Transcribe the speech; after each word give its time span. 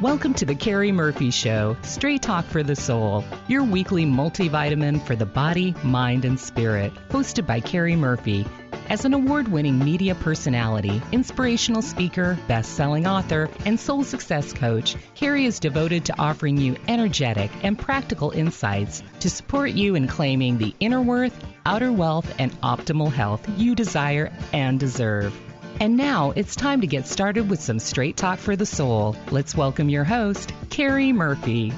Welcome 0.00 0.34
to 0.34 0.44
the 0.44 0.54
Cari 0.54 0.92
Murphy 0.92 1.30
Show, 1.30 1.74
Straight 1.80 2.20
Talk 2.20 2.44
for 2.44 2.62
the 2.62 2.76
Soul, 2.76 3.24
your 3.48 3.64
weekly 3.64 4.04
multivitamin 4.04 5.00
for 5.06 5.16
the 5.16 5.24
body, 5.24 5.74
mind, 5.82 6.26
and 6.26 6.38
spirit, 6.38 6.92
hosted 7.08 7.46
by 7.46 7.60
Cari 7.60 7.96
Murphy. 7.96 8.46
As 8.90 9.06
an 9.06 9.14
award 9.14 9.48
winning 9.48 9.78
media 9.78 10.14
personality, 10.14 11.00
inspirational 11.12 11.80
speaker, 11.80 12.36
best 12.46 12.74
selling 12.74 13.06
author, 13.06 13.48
and 13.64 13.80
soul 13.80 14.04
success 14.04 14.52
coach, 14.52 14.96
Cari 15.14 15.46
is 15.46 15.60
devoted 15.60 16.04
to 16.04 16.20
offering 16.20 16.58
you 16.58 16.76
energetic 16.86 17.50
and 17.62 17.78
practical 17.78 18.32
insights 18.32 19.02
to 19.20 19.30
support 19.30 19.70
you 19.70 19.94
in 19.94 20.08
claiming 20.08 20.58
the 20.58 20.74
inner 20.78 21.00
worth, 21.00 21.34
outer 21.64 21.90
wealth, 21.90 22.30
and 22.38 22.52
optimal 22.60 23.10
health 23.10 23.48
you 23.56 23.74
desire 23.74 24.30
and 24.52 24.78
deserve. 24.78 25.34
And 25.78 25.98
now 25.98 26.32
it's 26.34 26.56
time 26.56 26.80
to 26.80 26.86
get 26.86 27.06
started 27.06 27.50
with 27.50 27.60
some 27.60 27.78
straight 27.78 28.16
talk 28.16 28.38
for 28.38 28.56
the 28.56 28.64
soul. 28.64 29.14
Let's 29.30 29.54
welcome 29.54 29.90
your 29.90 30.04
host, 30.04 30.54
Cari 30.70 31.12
Murphy. 31.12 31.72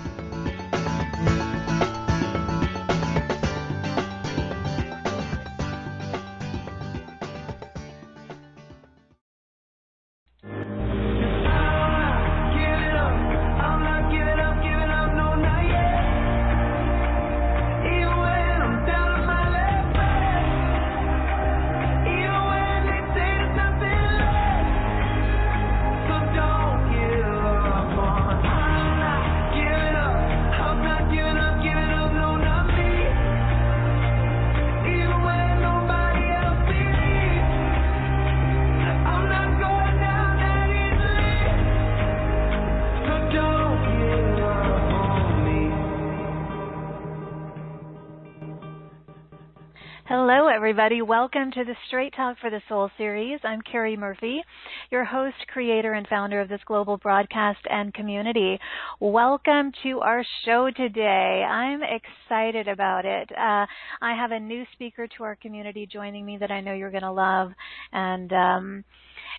Everybody. 50.78 51.02
Welcome 51.02 51.50
to 51.50 51.64
the 51.64 51.74
Straight 51.88 52.14
Talk 52.14 52.36
for 52.40 52.50
the 52.50 52.62
Soul 52.68 52.88
series. 52.96 53.40
I'm 53.42 53.60
Cari 53.62 53.96
Murphy, 53.96 54.44
your 54.92 55.04
host, 55.04 55.34
creator, 55.52 55.94
and 55.94 56.06
founder 56.06 56.40
of 56.40 56.48
this 56.48 56.60
global 56.66 56.98
broadcast 56.98 57.58
and 57.68 57.92
community. 57.92 58.60
Welcome 59.00 59.72
to 59.82 59.98
our 59.98 60.24
show 60.44 60.70
today. 60.70 61.44
I'm 61.44 61.80
excited 61.82 62.68
about 62.68 63.04
it. 63.04 63.28
Uh, 63.32 63.66
I 64.00 64.14
have 64.14 64.30
a 64.30 64.38
new 64.38 64.62
speaker 64.72 65.08
to 65.16 65.24
our 65.24 65.34
community 65.34 65.84
joining 65.92 66.24
me 66.24 66.36
that 66.38 66.52
I 66.52 66.60
know 66.60 66.74
you're 66.74 66.92
going 66.92 67.02
to 67.02 67.10
love. 67.10 67.50
And, 67.92 68.32
um, 68.32 68.84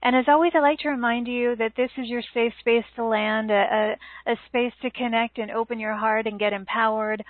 and 0.02 0.18
as 0.18 0.26
always, 0.28 0.52
I'd 0.54 0.60
like 0.60 0.80
to 0.80 0.90
remind 0.90 1.30
you 1.30 1.56
that 1.56 1.72
this 1.78 1.92
is 1.98 2.10
your 2.10 2.24
safe 2.34 2.52
space 2.60 2.84
to 2.98 3.06
land, 3.06 3.50
a, 3.50 3.96
a, 4.28 4.32
a 4.34 4.36
space 4.48 4.74
to 4.82 4.92
connect 4.92 5.38
and 5.38 5.52
open 5.52 5.80
your 5.80 5.96
heart 5.96 6.28
and 6.28 6.38
get 6.38 6.52
empowered 6.52 7.24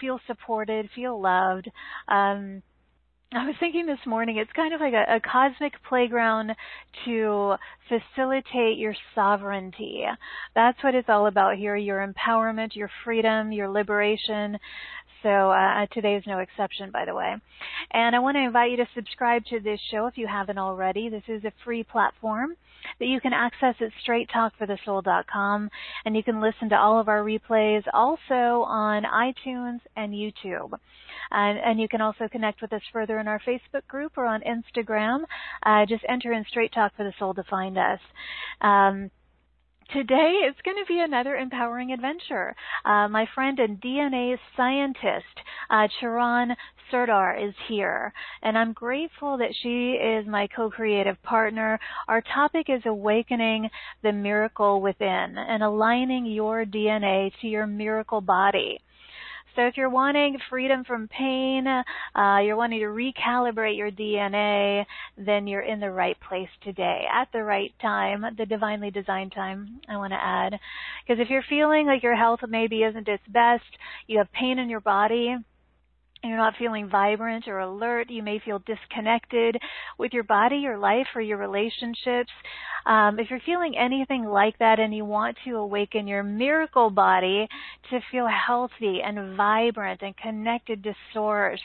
feel 0.00 0.20
supported, 0.26 0.88
feel 0.94 1.20
loved. 1.20 1.68
Um, 2.08 2.62
I 3.30 3.44
was 3.44 3.56
thinking 3.60 3.84
this 3.84 3.98
morning, 4.06 4.38
it's 4.38 4.50
kind 4.52 4.72
of 4.72 4.80
like 4.80 4.94
a, 4.94 5.16
a, 5.16 5.20
cosmic 5.20 5.74
playground 5.86 6.52
to 7.04 7.56
facilitate 7.86 8.78
your 8.78 8.94
sovereignty. 9.14 10.04
That's 10.54 10.82
what 10.82 10.94
it's 10.94 11.10
all 11.10 11.26
about 11.26 11.58
here 11.58 11.76
your 11.76 12.06
empowerment, 12.06 12.74
your 12.74 12.88
freedom, 13.04 13.52
your 13.52 13.68
liberation. 13.68 14.58
So 15.22 15.50
uh, 15.50 15.86
today 15.92 16.14
is 16.14 16.24
no 16.26 16.38
exception, 16.38 16.90
by 16.90 17.04
the 17.04 17.14
way. 17.14 17.34
And 17.92 18.14
I 18.14 18.18
want 18.20 18.36
to 18.36 18.42
invite 18.42 18.70
you 18.70 18.76
to 18.78 18.88
subscribe 18.94 19.44
to 19.46 19.60
this 19.60 19.80
show 19.90 20.06
if 20.06 20.16
you 20.16 20.26
haven't 20.26 20.58
already. 20.58 21.08
This 21.08 21.24
is 21.28 21.44
a 21.44 21.52
free 21.64 21.82
platform 21.82 22.56
that 23.00 23.06
you 23.06 23.20
can 23.20 23.32
access 23.32 23.74
at 23.80 23.90
straighttalkforthesoul.com 24.06 25.70
and 26.04 26.16
you 26.16 26.22
can 26.22 26.40
listen 26.40 26.68
to 26.68 26.76
all 26.76 27.00
of 27.00 27.08
our 27.08 27.22
replays 27.22 27.82
also 27.92 28.64
on 28.66 29.02
iTunes 29.04 29.80
and 29.96 30.12
YouTube. 30.12 30.78
And, 31.30 31.58
and 31.58 31.80
you 31.80 31.88
can 31.88 32.00
also 32.00 32.28
connect 32.30 32.62
with 32.62 32.72
us 32.72 32.82
further 32.92 33.18
in 33.18 33.28
our 33.28 33.40
Facebook 33.40 33.86
group 33.88 34.12
or 34.16 34.26
on 34.26 34.42
Instagram. 34.42 35.24
Uh, 35.64 35.84
just 35.86 36.04
enter 36.08 36.32
in 36.32 36.44
Straight 36.48 36.72
Talk 36.72 36.96
for 36.96 37.04
the 37.04 37.12
Soul 37.18 37.34
to 37.34 37.44
find 37.44 37.76
us. 37.76 38.00
Um, 38.60 39.10
Today 39.92 40.40
it's 40.42 40.60
going 40.66 40.76
to 40.76 40.86
be 40.86 41.00
another 41.00 41.36
empowering 41.36 41.92
adventure. 41.92 42.54
Uh, 42.84 43.08
my 43.08 43.26
friend 43.34 43.58
and 43.58 43.80
DNA 43.80 44.36
scientist, 44.54 45.24
uh, 45.70 45.88
Charan 45.98 46.54
Surdhar 46.90 47.38
is 47.42 47.54
here, 47.68 48.12
and 48.42 48.58
I'm 48.58 48.74
grateful 48.74 49.38
that 49.38 49.54
she 49.62 49.92
is 49.92 50.26
my 50.26 50.46
co-creative 50.54 51.22
partner. 51.22 51.80
Our 52.06 52.20
topic 52.20 52.66
is 52.68 52.82
awakening 52.84 53.70
the 54.02 54.12
miracle 54.12 54.82
within 54.82 55.38
and 55.38 55.62
aligning 55.62 56.26
your 56.26 56.66
DNA 56.66 57.32
to 57.40 57.46
your 57.46 57.66
miracle 57.66 58.20
body. 58.20 58.80
So 59.58 59.66
if 59.66 59.76
you're 59.76 59.90
wanting 59.90 60.38
freedom 60.48 60.84
from 60.84 61.08
pain, 61.08 61.66
uh, 61.66 62.38
you're 62.38 62.54
wanting 62.54 62.78
to 62.78 62.86
recalibrate 62.86 63.76
your 63.76 63.90
DNA, 63.90 64.86
then 65.16 65.48
you're 65.48 65.62
in 65.62 65.80
the 65.80 65.90
right 65.90 66.16
place 66.28 66.48
today, 66.62 67.02
at 67.12 67.26
the 67.32 67.42
right 67.42 67.72
time, 67.82 68.24
the 68.38 68.46
divinely 68.46 68.92
designed 68.92 69.32
time, 69.32 69.80
I 69.88 69.96
want 69.96 70.12
to 70.12 70.24
add. 70.24 70.52
Because 71.04 71.20
if 71.20 71.28
you're 71.28 71.42
feeling 71.48 71.86
like 71.86 72.04
your 72.04 72.14
health 72.14 72.38
maybe 72.48 72.84
isn't 72.84 73.08
its 73.08 73.24
best, 73.26 73.64
you 74.06 74.18
have 74.18 74.30
pain 74.30 74.60
in 74.60 74.70
your 74.70 74.78
body, 74.78 75.34
you're 76.24 76.36
not 76.36 76.54
feeling 76.58 76.88
vibrant 76.88 77.46
or 77.46 77.60
alert. 77.60 78.10
You 78.10 78.22
may 78.22 78.40
feel 78.44 78.60
disconnected 78.66 79.56
with 79.98 80.12
your 80.12 80.24
body, 80.24 80.56
your 80.56 80.78
life, 80.78 81.06
or 81.14 81.20
your 81.20 81.38
relationships. 81.38 82.30
Um, 82.86 83.18
if 83.18 83.30
you're 83.30 83.40
feeling 83.46 83.76
anything 83.76 84.24
like 84.24 84.58
that 84.58 84.80
and 84.80 84.94
you 84.94 85.04
want 85.04 85.36
to 85.44 85.56
awaken 85.56 86.08
your 86.08 86.22
miracle 86.22 86.90
body 86.90 87.46
to 87.90 88.00
feel 88.10 88.26
healthy 88.26 89.00
and 89.04 89.36
vibrant 89.36 90.02
and 90.02 90.16
connected 90.16 90.82
to 90.84 90.94
source, 91.12 91.60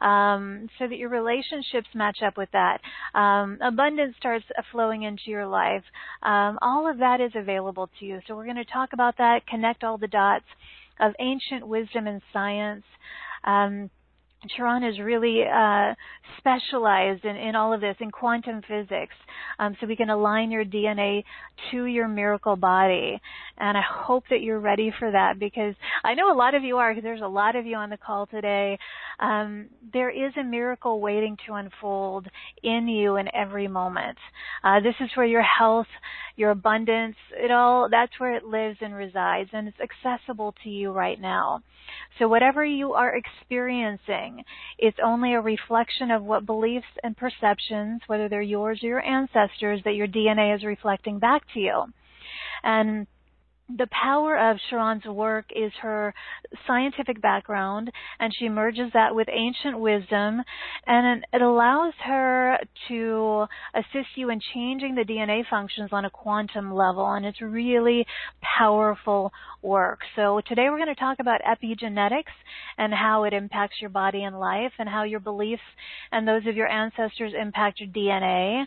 um, 0.00 0.68
so 0.78 0.88
that 0.88 0.96
your 0.96 1.10
relationships 1.10 1.88
match 1.94 2.18
up 2.26 2.36
with 2.36 2.48
that, 2.52 2.80
um, 3.14 3.58
abundance 3.60 4.16
starts 4.18 4.46
flowing 4.72 5.02
into 5.02 5.24
your 5.26 5.46
life. 5.46 5.84
Um, 6.22 6.58
all 6.60 6.90
of 6.90 6.98
that 6.98 7.20
is 7.20 7.32
available 7.36 7.88
to 8.00 8.04
you. 8.04 8.20
So 8.26 8.34
we're 8.34 8.44
going 8.46 8.56
to 8.56 8.64
talk 8.64 8.92
about 8.92 9.18
that, 9.18 9.46
connect 9.46 9.84
all 9.84 9.98
the 9.98 10.08
dots 10.08 10.46
of 11.00 11.12
ancient 11.20 11.66
wisdom 11.66 12.06
and 12.06 12.20
science. 12.32 12.84
Um, 13.44 13.90
Charan 14.56 14.82
is 14.82 14.98
really 14.98 15.42
uh, 15.42 15.94
specialized 16.38 17.24
in, 17.24 17.36
in 17.36 17.54
all 17.54 17.72
of 17.72 17.80
this 17.80 17.96
in 18.00 18.10
quantum 18.10 18.60
physics, 18.66 19.14
um, 19.58 19.76
so 19.80 19.86
we 19.86 19.96
can 19.96 20.10
align 20.10 20.50
your 20.50 20.64
DNA 20.64 21.22
to 21.70 21.84
your 21.84 22.08
miracle 22.08 22.56
body. 22.56 23.20
And 23.58 23.78
I 23.78 23.82
hope 23.88 24.24
that 24.30 24.42
you're 24.42 24.58
ready 24.58 24.92
for 24.98 25.10
that 25.10 25.38
because 25.38 25.74
I 26.04 26.14
know 26.14 26.32
a 26.32 26.36
lot 26.36 26.54
of 26.54 26.64
you 26.64 26.78
are. 26.78 26.92
Because 26.92 27.04
there's 27.04 27.20
a 27.20 27.26
lot 27.26 27.54
of 27.54 27.66
you 27.66 27.76
on 27.76 27.90
the 27.90 27.96
call 27.96 28.26
today. 28.26 28.78
Um, 29.20 29.66
there 29.92 30.10
is 30.10 30.32
a 30.38 30.44
miracle 30.44 31.00
waiting 31.00 31.36
to 31.46 31.54
unfold 31.54 32.26
in 32.62 32.88
you 32.88 33.16
in 33.16 33.28
every 33.34 33.68
moment. 33.68 34.18
Uh, 34.64 34.80
this 34.80 34.94
is 35.00 35.10
where 35.14 35.26
your 35.26 35.42
health, 35.42 35.86
your 36.36 36.50
abundance, 36.50 37.16
it 37.32 37.50
all. 37.50 37.88
That's 37.90 38.18
where 38.18 38.34
it 38.34 38.44
lives 38.44 38.78
and 38.80 38.94
resides, 38.94 39.50
and 39.52 39.68
it's 39.68 39.78
accessible 39.80 40.54
to 40.64 40.70
you 40.70 40.90
right 40.90 41.20
now. 41.20 41.62
So 42.18 42.28
whatever 42.28 42.64
you 42.64 42.92
are 42.92 43.14
experiencing, 43.14 44.31
it's 44.78 44.98
only 45.02 45.34
a 45.34 45.40
reflection 45.40 46.10
of 46.10 46.22
what 46.22 46.46
beliefs 46.46 46.86
and 47.02 47.16
perceptions, 47.16 48.00
whether 48.06 48.28
they're 48.28 48.42
yours 48.42 48.80
or 48.82 48.86
your 48.86 49.04
ancestors, 49.04 49.80
that 49.84 49.94
your 49.94 50.08
DNA 50.08 50.54
is 50.56 50.64
reflecting 50.64 51.18
back 51.18 51.42
to 51.54 51.60
you. 51.60 51.84
And 52.62 53.06
the 53.76 53.88
power 53.90 54.50
of 54.50 54.58
Charan's 54.68 55.04
work 55.04 55.46
is 55.54 55.72
her 55.80 56.14
scientific 56.66 57.20
background, 57.20 57.90
and 58.18 58.32
she 58.38 58.48
merges 58.48 58.90
that 58.94 59.14
with 59.14 59.28
ancient 59.30 59.78
wisdom, 59.78 60.42
and 60.86 61.24
it 61.32 61.42
allows 61.42 61.94
her 62.04 62.58
to 62.88 63.46
assist 63.74 64.08
you 64.16 64.30
in 64.30 64.40
changing 64.54 64.94
the 64.94 65.04
DNA 65.04 65.42
functions 65.48 65.90
on 65.92 66.04
a 66.04 66.10
quantum 66.10 66.74
level, 66.74 67.10
and 67.12 67.24
it's 67.24 67.40
really 67.40 68.06
powerful 68.58 69.32
work. 69.62 70.00
So 70.16 70.40
today 70.46 70.66
we're 70.68 70.78
going 70.78 70.94
to 70.94 71.00
talk 71.00 71.18
about 71.20 71.40
epigenetics 71.42 72.32
and 72.78 72.92
how 72.92 73.24
it 73.24 73.32
impacts 73.32 73.76
your 73.80 73.90
body 73.90 74.24
and 74.24 74.38
life, 74.38 74.72
and 74.78 74.88
how 74.88 75.04
your 75.04 75.20
beliefs 75.20 75.62
and 76.10 76.26
those 76.26 76.46
of 76.46 76.56
your 76.56 76.68
ancestors 76.68 77.32
impact 77.38 77.80
your 77.80 77.88
DNA. 77.88 78.66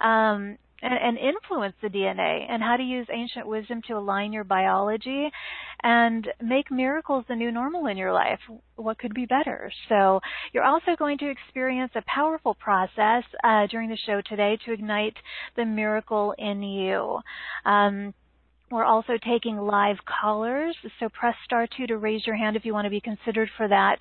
Um, 0.00 0.58
and, 0.86 0.94
and 0.94 1.18
influence 1.18 1.74
the 1.82 1.88
DNA 1.88 2.46
and 2.48 2.62
how 2.62 2.76
to 2.76 2.82
use 2.82 3.06
ancient 3.12 3.46
wisdom 3.46 3.82
to 3.88 3.94
align 3.94 4.32
your 4.32 4.44
biology 4.44 5.28
and 5.82 6.28
make 6.40 6.70
miracles 6.70 7.24
the 7.28 7.34
new 7.34 7.50
normal 7.50 7.86
in 7.86 7.96
your 7.96 8.12
life. 8.12 8.38
What 8.76 8.98
could 8.98 9.14
be 9.14 9.26
better? 9.26 9.70
So 9.88 10.20
you're 10.52 10.64
also 10.64 10.94
going 10.96 11.18
to 11.18 11.30
experience 11.30 11.92
a 11.96 12.02
powerful 12.06 12.54
process 12.54 13.24
uh, 13.42 13.66
during 13.70 13.90
the 13.90 13.98
show 14.06 14.20
today 14.28 14.58
to 14.64 14.72
ignite 14.72 15.16
the 15.56 15.64
miracle 15.64 16.34
in 16.38 16.62
you. 16.62 17.18
Um, 17.64 18.14
we're 18.70 18.84
also 18.84 19.12
taking 19.24 19.58
live 19.58 19.98
callers, 20.04 20.76
so 20.98 21.08
press 21.08 21.36
star 21.44 21.68
two 21.76 21.86
to 21.86 21.98
raise 21.98 22.26
your 22.26 22.36
hand 22.36 22.56
if 22.56 22.64
you 22.64 22.72
want 22.72 22.86
to 22.86 22.90
be 22.90 23.00
considered 23.00 23.48
for 23.56 23.68
that. 23.68 23.98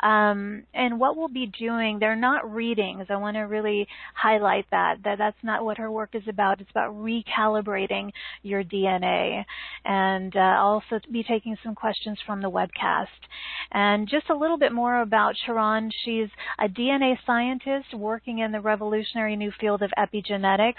Um, 0.00 0.64
and 0.74 1.00
what 1.00 1.16
we'll 1.16 1.28
be 1.28 1.50
doing, 1.58 1.98
they're 1.98 2.14
not 2.14 2.52
readings. 2.52 3.06
I 3.08 3.16
want 3.16 3.36
to 3.36 3.42
really 3.42 3.88
highlight 4.14 4.66
that, 4.70 4.98
that 5.04 5.18
that's 5.18 5.42
not 5.42 5.64
what 5.64 5.78
her 5.78 5.90
work 5.90 6.10
is 6.14 6.22
about. 6.28 6.60
It's 6.60 6.70
about 6.70 6.94
recalibrating 6.94 8.10
your 8.42 8.62
DNA. 8.62 9.44
And 9.84 10.36
uh, 10.36 10.40
I'll 10.40 10.82
also 10.82 11.00
be 11.10 11.24
taking 11.24 11.56
some 11.64 11.74
questions 11.74 12.18
from 12.26 12.42
the 12.42 12.50
webcast. 12.50 13.06
And 13.72 14.08
just 14.08 14.30
a 14.30 14.36
little 14.36 14.58
bit 14.58 14.72
more 14.72 15.00
about 15.00 15.34
Charan. 15.46 15.90
She's 16.04 16.28
a 16.58 16.68
DNA 16.68 17.16
scientist 17.26 17.94
working 17.94 18.38
in 18.38 18.52
the 18.52 18.60
revolutionary 18.60 19.34
new 19.34 19.50
field 19.58 19.82
of 19.82 19.90
epigenetics. 19.98 20.74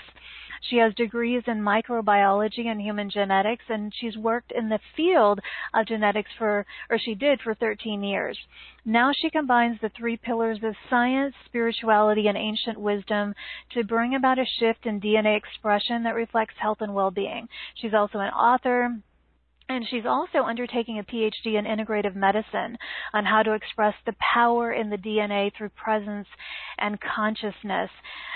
She 0.61 0.77
has 0.77 0.93
degrees 0.95 1.43
in 1.47 1.61
microbiology 1.61 2.65
and 2.65 2.81
human 2.81 3.09
genetics, 3.09 3.65
and 3.69 3.93
she's 3.95 4.17
worked 4.17 4.51
in 4.51 4.69
the 4.69 4.79
field 4.95 5.39
of 5.73 5.85
genetics 5.87 6.31
for, 6.37 6.65
or 6.89 6.97
she 6.97 7.15
did 7.15 7.41
for 7.41 7.53
13 7.53 8.03
years. 8.03 8.37
Now 8.85 9.11
she 9.13 9.29
combines 9.29 9.79
the 9.81 9.89
three 9.89 10.17
pillars 10.17 10.59
of 10.63 10.75
science, 10.89 11.35
spirituality, 11.45 12.27
and 12.27 12.37
ancient 12.37 12.79
wisdom 12.79 13.35
to 13.71 13.83
bring 13.83 14.15
about 14.15 14.39
a 14.39 14.45
shift 14.59 14.85
in 14.85 15.01
DNA 15.01 15.35
expression 15.37 16.03
that 16.03 16.15
reflects 16.15 16.55
health 16.57 16.81
and 16.81 16.95
well-being. 16.95 17.49
She's 17.75 17.93
also 17.93 18.19
an 18.19 18.33
author, 18.33 18.95
and 19.69 19.85
she's 19.89 20.05
also 20.05 20.43
undertaking 20.43 20.99
a 20.99 21.03
PhD 21.03 21.57
in 21.57 21.65
integrative 21.65 22.15
medicine 22.15 22.77
on 23.13 23.25
how 23.25 23.43
to 23.43 23.53
express 23.53 23.93
the 24.05 24.15
power 24.33 24.71
in 24.71 24.89
the 24.89 24.97
DNA 24.97 25.51
through 25.57 25.69
presence 25.69 26.27
and 26.77 26.99
consciousness. 27.01 27.89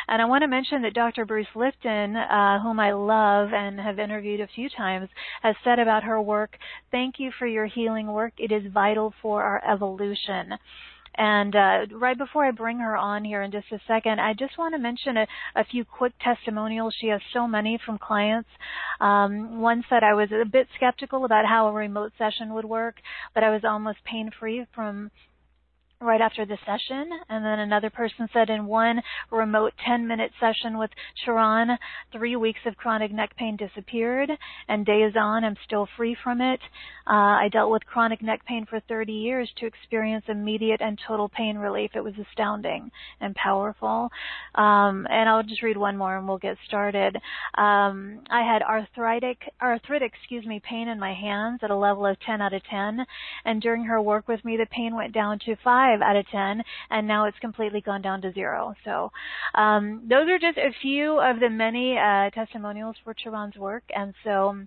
And 0.08 0.22
I 0.22 0.26
want 0.26 0.42
to 0.42 0.48
mention 0.48 0.82
that 0.82 0.94
Dr. 0.94 1.26
Bruce 1.26 1.48
Lipton, 1.56 2.18
uh, 2.18 2.60
whom 2.62 2.80
I 2.80 2.92
love 2.92 3.54
and 3.54 3.80
have 3.80 4.00
interviewed 4.00 4.42
a 4.42 4.48
few 4.48 4.70
times, 4.70 5.10
has 5.42 5.56
said 5.64 5.80
about 5.80 6.04
her 6.04 6.22
work, 6.22 6.58
thank 6.92 7.16
you 7.18 7.32
for 7.40 7.48
your 7.48 7.66
healing 7.66 8.12
work. 8.12 8.34
It 8.38 8.52
is 8.52 8.72
vital 8.74 9.14
for 9.22 9.44
our 9.44 9.64
evolution. 9.72 10.58
And 11.16 11.56
uh, 11.56 11.86
right 11.92 12.18
before 12.18 12.46
I 12.46 12.52
bring 12.52 12.80
her 12.80 12.96
on 12.96 13.26
here 13.26 13.42
in 13.42 13.52
just 13.52 13.72
a 13.72 13.80
second, 13.88 14.20
I 14.20 14.34
just 14.34 14.58
want 14.58 14.74
to 14.74 14.80
mention 14.80 15.18
a, 15.18 15.28
a 15.56 15.66
few 15.66 15.84
quick 15.84 16.14
testimonials. 16.22 16.96
She 17.00 17.08
has 17.08 17.22
so 17.34 17.48
many 17.48 17.78
from 17.86 17.98
clients. 17.98 18.50
Um, 19.00 19.62
one 19.62 19.84
said 19.90 20.04
I 20.04 20.14
was 20.14 20.30
a 20.32 20.46
bit 20.46 20.68
skeptical 20.76 21.26
about 21.26 21.46
how 21.46 21.68
a 21.68 21.74
remote 21.74 22.14
session 22.18 22.54
would 22.54 22.66
work, 22.66 22.96
but 23.34 23.44
I 23.44 23.50
was 23.50 23.62
almost 23.66 24.04
pain 24.06 24.32
free 24.40 24.66
from 24.74 25.12
right 26.02 26.22
after 26.22 26.46
the 26.46 26.58
session. 26.66 27.10
And 27.30 27.46
then 27.46 27.60
another 27.60 27.90
person 27.90 28.28
said 28.34 28.50
in 28.50 28.66
one 28.66 29.02
remote 29.30 29.74
10 29.86 30.08
minute 30.08 30.32
session 30.40 30.78
with 30.78 30.90
Charan, 31.24 31.78
three 32.12 32.36
weeks 32.36 32.60
of 32.66 32.76
chronic 32.76 33.12
neck 33.12 33.36
pain 33.38 33.56
disappeared 33.56 34.32
and 34.68 34.86
days 34.86 35.14
on 35.20 35.44
I'm 35.44 35.56
still 35.66 35.88
free 35.98 36.18
from 36.24 36.42
it. 36.42 36.60
Uh, 37.08 37.44
I 37.44 37.50
dealt 37.52 37.72
with 37.72 37.86
chronic 37.86 38.22
neck 38.22 38.46
pain 38.46 38.66
for 38.70 38.80
30 38.88 39.12
years 39.12 39.50
to 39.58 39.66
experience 39.66 40.26
immediate 40.28 40.82
and 40.82 41.00
total 41.08 41.30
pain 41.30 41.58
relief. 41.58 41.92
It 41.96 42.04
was 42.04 42.14
astounding 42.30 42.92
and 43.20 43.36
powerful. 43.36 44.10
Um, 44.56 45.08
and 45.10 45.30
I'll 45.30 45.44
just 45.44 45.64
read 45.64 45.78
one 45.78 45.98
more 45.98 46.18
and 46.18 46.28
we'll 46.28 46.38
get 46.38 46.58
started. 46.68 47.16
Um, 47.58 48.22
I 48.30 48.44
had 48.44 48.62
arthritic, 48.62 49.38
arthritic, 49.62 50.14
excuse 50.14 50.46
me, 50.46 50.62
pain 50.68 50.88
in 50.88 51.00
my 51.00 51.14
hands 51.14 51.60
at 51.64 51.72
a 51.72 51.76
level 51.76 52.06
of 52.06 52.20
10 52.22 52.42
out 52.42 52.54
of 52.54 52.64
10. 52.70 53.06
And 53.46 53.62
during 53.62 53.84
her 53.86 54.02
work 54.02 54.28
with 54.28 54.44
me, 54.46 54.58
the 54.58 54.68
pain 54.72 54.96
went 54.96 55.14
down 55.14 55.40
to 55.46 55.56
5 55.64 55.91
five 55.92 56.02
out 56.02 56.16
of 56.16 56.28
ten, 56.30 56.64
and 56.90 57.08
now 57.08 57.26
it's 57.26 57.40
completely 57.40 57.82
gone 57.82 58.02
down 58.02 58.22
to 58.22 58.32
zero. 58.34 58.74
So 58.86 59.12
um, 59.56 60.04
those 60.10 60.30
are 60.30 60.40
just 60.40 60.58
a 60.58 60.72
few 60.82 61.20
of 61.20 61.40
the 61.40 61.50
many 61.50 61.98
uh, 61.98 62.30
testimonials 62.32 62.96
for 63.04 63.14
Charan's 63.14 63.56
work, 63.58 63.84
and 63.96 64.14
so. 64.24 64.66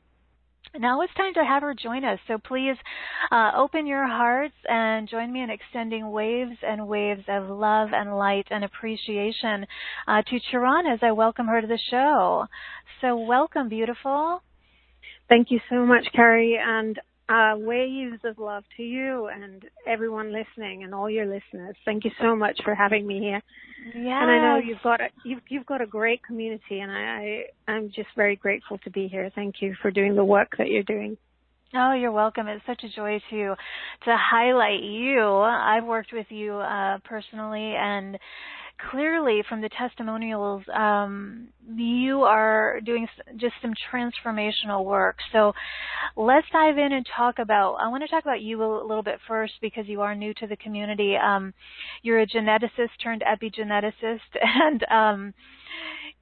Now 0.77 1.03
it's 1.03 1.15
time 1.15 1.35
to 1.35 1.45
have 1.45 1.63
her 1.63 1.75
join 1.75 2.05
us. 2.05 2.19
So 2.27 2.37
please 2.37 2.77
uh, 3.31 3.53
open 3.57 3.87
your 3.87 4.09
hearts 4.09 4.55
and 4.69 5.09
join 5.09 5.33
me 5.33 5.43
in 5.43 5.51
extending 5.51 6.11
waves 6.11 6.57
and 6.67 6.89
waves 6.89 7.23
of 7.29 7.49
love 7.49 7.91
and 7.93 8.17
light 8.17 8.47
and 8.51 8.65
appreciation 8.65 9.67
uh, 10.09 10.23
to 10.23 10.41
Charan 10.51 10.87
as 10.87 10.99
I 11.03 11.13
welcome 11.13 11.47
her 11.47 11.61
to 11.61 11.67
the 11.67 11.79
show. 11.91 12.47
So 13.01 13.17
welcome, 13.17 13.69
beautiful. 13.69 14.43
Thank 15.29 15.53
you 15.53 15.61
so 15.71 15.87
much, 15.87 16.07
Cari. 16.13 16.59
And 16.61 16.99
uh, 17.29 17.55
waves 17.57 18.21
of 18.25 18.39
love 18.39 18.65
to 18.77 18.83
you 18.83 19.27
and 19.27 19.65
everyone 19.87 20.33
listening 20.33 20.85
and 20.85 20.95
all 20.95 21.09
your 21.09 21.25
listeners. 21.25 21.77
Thank 21.85 22.05
you 22.05 22.11
so 22.21 22.37
much 22.37 22.59
for 22.65 22.75
having 22.75 23.07
me 23.07 23.19
here. 23.21 23.43
Yeah. 23.95 24.23
And 24.23 24.31
I 24.31 24.39
know 24.39 24.61
you've 24.65 24.83
got 24.83 25.01
a, 25.01 25.09
you've 25.25 25.43
you've 25.49 25.67
got 25.67 25.81
a 25.81 25.87
great 25.87 26.23
community, 26.23 26.81
and 26.81 26.91
I, 26.91 27.45
I 27.69 27.73
I'm 27.73 27.89
just 27.89 28.09
very 28.17 28.37
grateful 28.37 28.79
to 28.79 28.91
be 28.91 29.09
here. 29.09 29.31
Thank 29.35 29.57
you 29.61 29.75
for 29.81 29.91
doing 29.91 30.17
the 30.17 30.25
work 30.25 30.57
that 30.59 30.69
you're 30.69 30.83
doing. 30.83 31.17
Oh, 31.77 31.93
you're 31.93 32.13
welcome. 32.13 32.47
It's 32.47 32.65
such 32.67 32.85
a 32.85 32.89
joy 32.95 33.21
to 33.31 33.55
to 34.05 34.17
highlight 34.17 34.83
you. 34.83 35.29
I've 35.29 35.85
worked 35.85 36.13
with 36.13 36.27
you 36.31 36.55
uh, 36.55 36.99
personally, 37.05 37.75
and 37.77 38.17
clearly 38.91 39.43
from 39.49 39.61
the 39.61 39.69
testimonials, 39.69 40.63
um, 40.75 41.49
you 41.77 42.23
are 42.23 42.81
doing 42.81 43.07
just 43.37 43.55
some 43.63 43.73
transformational 43.93 44.85
work. 44.85 45.17
So 45.33 45.53
let's 46.17 46.47
dive 46.53 46.79
in 46.79 46.93
and 46.93 47.07
talk 47.17 47.39
about. 47.39 47.77
I 47.77 47.89
want 47.89 48.03
to 48.03 48.09
talk 48.09 48.25
about 48.25 48.41
you 48.41 48.63
a 48.63 48.87
little 48.87 49.03
bit 49.03 49.19
first 49.27 49.55
because 49.61 49.87
you 49.87 50.01
are 50.03 50.15
new 50.15 50.35
to 50.35 50.47
the 50.47 50.57
community. 50.57 51.17
Um, 51.17 51.55
you're 52.03 52.21
a 52.21 52.27
geneticist 52.27 52.91
turned 53.03 53.23
epigeneticist, 53.23 54.21
and 54.41 54.85
um, 54.91 55.35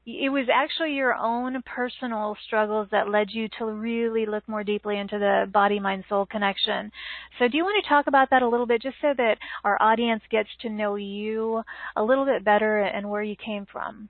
it 0.05 0.31
was 0.31 0.47
actually 0.53 0.95
your 0.95 1.15
own 1.15 1.63
personal 1.63 2.37
struggles 2.45 2.89
that 2.91 3.09
led 3.09 3.29
you 3.31 3.49
to 3.59 3.67
really 3.67 4.27
look 4.27 4.49
more 4.49 4.65
deeply 4.65 4.99
into 4.99 5.19
the 5.19 5.49
body 5.53 5.79
mind 5.79 6.05
soul 6.09 6.27
connection. 6.27 6.91
So 7.39 7.47
do 7.47 7.57
you 7.57 7.63
want 7.63 7.83
to 7.83 7.89
talk 7.89 8.09
about 8.09 8.31
that 8.31 8.43
a 8.43 8.49
little 8.49 8.67
bit 8.67 8.83
just 8.83 8.97
so 9.01 9.15
that 9.17 9.39
our 9.63 9.81
audience 9.81 10.23
gets 10.29 10.49
to 10.63 10.69
know 10.69 10.97
you 10.97 11.63
a 11.95 12.03
little 12.03 12.25
bit 12.25 12.45
better 12.45 12.81
and 12.81 13.09
where 13.09 13.23
you 13.23 13.37
came 13.37 13.65
from? 13.71 14.09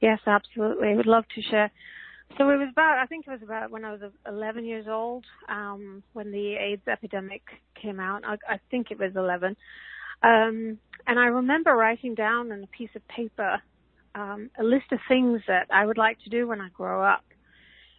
Yes, 0.00 0.18
absolutely. 0.26 0.88
I 0.88 0.96
would 0.96 1.06
love 1.06 1.24
to 1.36 1.42
share. 1.42 1.70
So 2.36 2.48
it 2.50 2.56
was 2.56 2.68
about, 2.72 2.98
I 2.98 3.06
think 3.06 3.26
it 3.26 3.30
was 3.30 3.42
about 3.42 3.70
when 3.70 3.84
I 3.84 3.92
was 3.92 4.00
11 4.26 4.64
years 4.64 4.86
old, 4.88 5.24
um, 5.48 6.02
when 6.14 6.32
the 6.32 6.54
AIDS 6.54 6.86
epidemic 6.88 7.42
came 7.80 8.00
out. 8.00 8.22
I, 8.24 8.36
I 8.48 8.60
think 8.70 8.90
it 8.90 8.98
was 8.98 9.12
11. 9.14 9.56
Um, 10.22 10.78
and 11.06 11.18
I 11.18 11.26
remember 11.26 11.74
writing 11.74 12.14
down 12.14 12.52
on 12.52 12.62
a 12.62 12.76
piece 12.76 12.90
of 12.94 13.06
paper 13.08 13.60
um, 14.14 14.50
a 14.58 14.64
list 14.64 14.92
of 14.92 14.98
things 15.08 15.40
that 15.46 15.66
I 15.72 15.86
would 15.86 15.98
like 15.98 16.18
to 16.24 16.30
do 16.30 16.48
when 16.48 16.60
I 16.60 16.68
grow 16.70 17.02
up. 17.04 17.24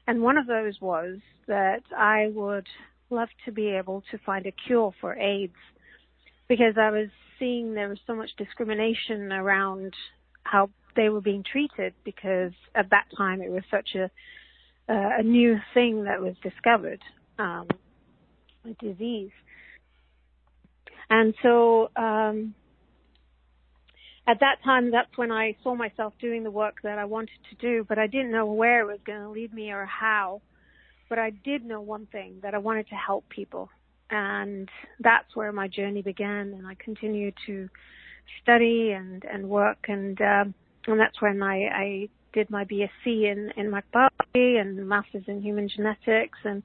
And 0.07 0.21
one 0.21 0.37
of 0.37 0.47
those 0.47 0.79
was 0.81 1.19
that 1.47 1.83
I 1.95 2.29
would 2.33 2.67
love 3.09 3.29
to 3.45 3.51
be 3.51 3.69
able 3.69 4.03
to 4.11 4.17
find 4.25 4.45
a 4.45 4.51
cure 4.51 4.93
for 4.99 5.17
AIDS 5.17 5.53
because 6.47 6.75
I 6.77 6.89
was 6.89 7.09
seeing 7.39 7.73
there 7.73 7.89
was 7.89 7.99
so 8.07 8.15
much 8.15 8.29
discrimination 8.37 9.31
around 9.31 9.93
how 10.43 10.69
they 10.95 11.09
were 11.09 11.21
being 11.21 11.43
treated 11.49 11.93
because 12.03 12.51
at 12.75 12.89
that 12.89 13.05
time 13.17 13.41
it 13.41 13.51
was 13.51 13.63
such 13.69 13.95
a 13.95 14.09
a 14.87 15.23
new 15.23 15.57
thing 15.73 16.03
that 16.03 16.21
was 16.21 16.35
discovered, 16.43 17.01
um, 17.39 17.67
a 18.65 18.73
disease. 18.83 19.31
And 21.09 21.33
so 21.41 21.89
um, 21.95 22.53
at 24.31 24.39
that 24.39 24.63
time, 24.63 24.91
that's 24.91 25.17
when 25.17 25.29
I 25.29 25.57
saw 25.61 25.75
myself 25.75 26.13
doing 26.21 26.43
the 26.43 26.51
work 26.51 26.75
that 26.83 26.97
I 26.97 27.03
wanted 27.03 27.37
to 27.49 27.55
do, 27.57 27.85
but 27.87 27.99
I 27.99 28.07
didn't 28.07 28.31
know 28.31 28.45
where 28.45 28.79
it 28.79 28.87
was 28.87 28.99
going 29.05 29.19
to 29.19 29.29
lead 29.29 29.53
me 29.53 29.71
or 29.71 29.85
how. 29.85 30.41
But 31.09 31.19
I 31.19 31.31
did 31.31 31.65
know 31.65 31.81
one 31.81 32.05
thing 32.05 32.35
that 32.41 32.53
I 32.53 32.57
wanted 32.57 32.87
to 32.87 32.95
help 32.95 33.27
people. 33.27 33.69
And 34.09 34.69
that's 35.01 35.35
where 35.35 35.51
my 35.51 35.67
journey 35.67 36.01
began. 36.01 36.53
And 36.53 36.65
I 36.65 36.75
continued 36.75 37.33
to 37.45 37.67
study 38.41 38.91
and, 38.91 39.25
and 39.25 39.49
work. 39.49 39.87
And, 39.89 40.19
um, 40.21 40.53
and 40.87 40.97
that's 40.97 41.21
when 41.21 41.43
I, 41.43 41.65
I 41.65 42.09
did 42.31 42.49
my 42.49 42.63
BSc 42.63 42.89
in, 43.05 43.51
in 43.57 43.69
microbiology 43.69 44.61
and 44.61 44.87
master's 44.87 45.25
in 45.27 45.41
human 45.41 45.67
genetics 45.67 46.39
and 46.45 46.63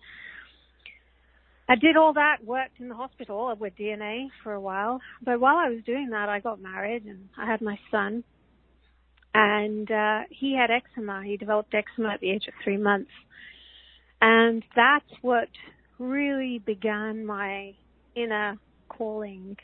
I 1.68 1.74
did 1.74 1.96
all 1.96 2.12
that, 2.12 2.44
worked 2.44 2.78
in 2.78 2.88
the 2.88 2.94
hospital 2.94 3.54
with 3.58 3.76
DNA 3.76 4.28
for 4.42 4.52
a 4.52 4.60
while. 4.60 5.00
But 5.22 5.40
while 5.40 5.56
I 5.56 5.68
was 5.68 5.82
doing 5.84 6.10
that, 6.10 6.28
I 6.28 6.38
got 6.38 6.60
married 6.60 7.04
and 7.04 7.28
I 7.36 7.46
had 7.46 7.60
my 7.60 7.78
son. 7.90 8.22
And 9.34 9.90
uh, 9.90 10.20
he 10.30 10.56
had 10.56 10.70
eczema. 10.70 11.22
He 11.24 11.36
developed 11.36 11.74
eczema 11.74 12.14
at 12.14 12.20
the 12.20 12.30
age 12.30 12.44
of 12.46 12.54
three 12.62 12.76
months. 12.76 13.10
And 14.20 14.62
that's 14.74 15.10
what 15.22 15.48
really 15.98 16.60
began 16.64 17.26
my 17.26 17.74
inner 18.14 18.58
calling. 18.88 19.56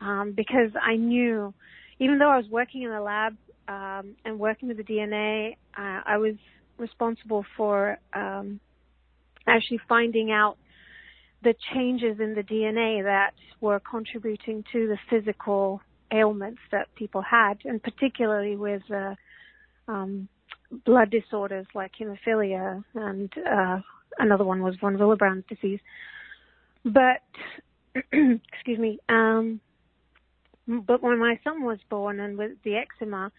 Um, 0.00 0.34
because 0.36 0.70
I 0.80 0.96
knew, 0.96 1.54
even 1.98 2.18
though 2.18 2.30
I 2.30 2.36
was 2.36 2.48
working 2.50 2.82
in 2.82 2.90
the 2.90 3.00
lab 3.00 3.36
um, 3.66 4.14
and 4.24 4.38
working 4.38 4.68
with 4.68 4.76
the 4.76 4.84
DNA, 4.84 5.56
uh, 5.76 6.02
I 6.06 6.18
was 6.18 6.34
responsible 6.78 7.44
for 7.56 7.98
um, 8.14 8.60
actually 9.46 9.80
finding 9.88 10.30
out 10.30 10.56
the 11.42 11.54
changes 11.74 12.20
in 12.20 12.34
the 12.34 12.42
DNA 12.42 13.02
that 13.02 13.32
were 13.60 13.80
contributing 13.80 14.64
to 14.72 14.86
the 14.86 14.98
physical 15.08 15.80
ailments 16.12 16.60
that 16.72 16.88
people 16.96 17.22
had, 17.22 17.58
and 17.64 17.82
particularly 17.82 18.56
with 18.56 18.82
uh, 18.90 19.14
um, 19.88 20.28
blood 20.84 21.10
disorders 21.10 21.66
like 21.74 21.92
hemophilia, 22.00 22.82
and 22.94 23.32
uh, 23.38 23.78
another 24.18 24.44
one 24.44 24.62
was 24.62 24.74
von 24.80 24.96
Willebrand's 24.96 25.46
disease. 25.48 25.80
But 26.84 27.22
excuse 27.94 28.78
me. 28.78 28.98
Um, 29.08 29.60
but 30.66 31.02
when 31.02 31.18
my 31.18 31.38
son 31.42 31.64
was 31.64 31.78
born 31.88 32.20
and 32.20 32.38
with 32.38 32.52
the 32.64 32.76
eczema, 32.76 33.32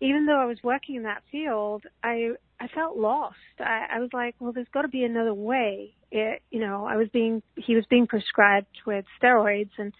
even 0.00 0.26
though 0.26 0.40
I 0.40 0.46
was 0.46 0.58
working 0.62 0.96
in 0.96 1.02
that 1.04 1.22
field, 1.30 1.84
I 2.02 2.30
I 2.64 2.68
felt 2.74 2.96
lost. 2.96 3.36
I, 3.60 3.86
I 3.96 3.98
was 4.00 4.08
like, 4.14 4.36
well, 4.40 4.52
there's 4.52 4.66
got 4.72 4.82
to 4.82 4.88
be 4.88 5.04
another 5.04 5.34
way. 5.34 5.94
It, 6.10 6.40
you 6.50 6.60
know, 6.60 6.86
I 6.86 6.96
was 6.96 7.08
being 7.12 7.42
he 7.56 7.74
was 7.74 7.84
being 7.90 8.06
prescribed 8.06 8.78
with 8.86 9.04
steroids, 9.22 9.70
and 9.76 9.92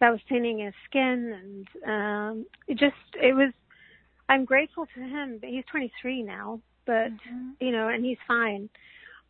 that 0.00 0.10
was 0.10 0.20
thinning 0.28 0.58
his 0.58 0.74
skin, 0.88 1.66
and 1.84 1.88
um, 1.88 2.46
it 2.66 2.78
just 2.78 2.96
it 3.14 3.34
was. 3.34 3.52
I'm 4.28 4.44
grateful 4.44 4.86
to 4.94 5.00
him. 5.00 5.40
He's 5.42 5.64
23 5.70 6.22
now, 6.22 6.60
but 6.86 6.92
mm-hmm. 7.12 7.50
you 7.60 7.70
know, 7.70 7.88
and 7.88 8.04
he's 8.04 8.18
fine. 8.26 8.68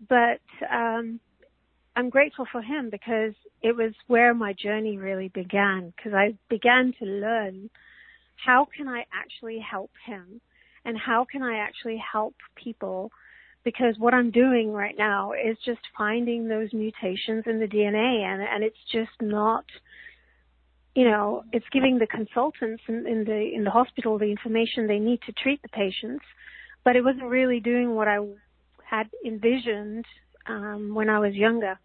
But 0.08 0.40
um, 0.72 1.20
I'm 1.94 2.08
grateful 2.08 2.46
for 2.50 2.62
him 2.62 2.88
because 2.90 3.34
it 3.60 3.76
was 3.76 3.92
where 4.06 4.32
my 4.32 4.54
journey 4.54 4.96
really 4.96 5.28
began. 5.28 5.92
Because 5.94 6.14
I 6.14 6.38
began 6.48 6.94
to 7.00 7.04
learn 7.04 7.68
how 8.36 8.66
can 8.74 8.88
I 8.88 9.04
actually 9.12 9.58
help 9.58 9.90
him 10.06 10.40
and 10.88 10.96
how 10.98 11.26
can 11.30 11.42
I 11.42 11.58
actually 11.58 12.02
help 12.12 12.34
people 12.56 13.12
because 13.62 13.96
what 13.98 14.14
I'm 14.14 14.30
doing 14.30 14.72
right 14.72 14.94
now 14.96 15.32
is 15.32 15.58
just 15.64 15.80
finding 15.96 16.48
those 16.48 16.72
mutations 16.72 17.44
in 17.44 17.60
the 17.60 17.66
DNA 17.66 18.22
and, 18.24 18.40
and 18.40 18.64
it's 18.64 18.78
just 18.90 19.10
not 19.20 19.64
you 20.94 21.04
know, 21.04 21.44
it's 21.52 21.66
giving 21.70 21.98
the 21.98 22.08
consultants 22.08 22.82
in, 22.88 23.06
in 23.06 23.22
the 23.24 23.50
in 23.54 23.62
the 23.62 23.70
hospital 23.70 24.18
the 24.18 24.24
information 24.24 24.88
they 24.88 24.98
need 24.98 25.20
to 25.26 25.32
treat 25.32 25.62
the 25.62 25.68
patients, 25.68 26.24
but 26.84 26.96
it 26.96 27.04
wasn't 27.04 27.26
really 27.26 27.60
doing 27.60 27.94
what 27.94 28.08
I 28.08 28.18
had 28.84 29.08
envisioned 29.24 30.04
um, 30.48 30.94
when 30.94 31.08
I 31.08 31.20
was 31.20 31.34
younger. 31.34 31.78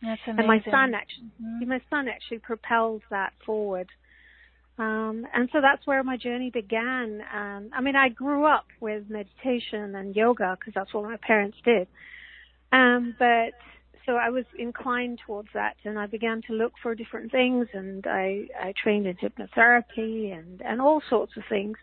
That's 0.00 0.20
amazing. 0.26 0.38
And 0.38 0.46
my 0.46 0.60
son 0.70 0.94
actually, 0.94 1.30
mm-hmm. 1.42 1.68
my 1.68 1.80
son 1.90 2.08
actually 2.08 2.38
propels 2.38 3.02
that 3.10 3.34
forward. 3.44 3.88
Um, 4.78 5.26
and 5.32 5.48
so 5.52 5.60
that's 5.60 5.86
where 5.86 6.02
my 6.02 6.16
journey 6.16 6.50
began. 6.50 7.22
Um, 7.32 7.70
I 7.72 7.80
mean, 7.80 7.96
I 7.96 8.10
grew 8.10 8.44
up 8.44 8.66
with 8.80 9.04
meditation 9.08 9.94
and 9.94 10.14
yoga 10.14 10.56
because 10.58 10.74
that's 10.74 10.92
what 10.92 11.04
my 11.04 11.16
parents 11.16 11.56
did. 11.64 11.88
Um, 12.72 13.14
but 13.18 13.54
so 14.04 14.16
I 14.16 14.28
was 14.28 14.44
inclined 14.58 15.20
towards 15.26 15.48
that, 15.54 15.76
and 15.84 15.98
I 15.98 16.06
began 16.06 16.42
to 16.48 16.52
look 16.52 16.72
for 16.82 16.94
different 16.94 17.32
things, 17.32 17.68
and 17.72 18.06
I 18.06 18.46
I 18.60 18.74
trained 18.82 19.06
in 19.06 19.16
hypnotherapy 19.16 20.36
and 20.36 20.60
and 20.60 20.80
all 20.80 21.02
sorts 21.08 21.32
of 21.36 21.42
things. 21.48 21.76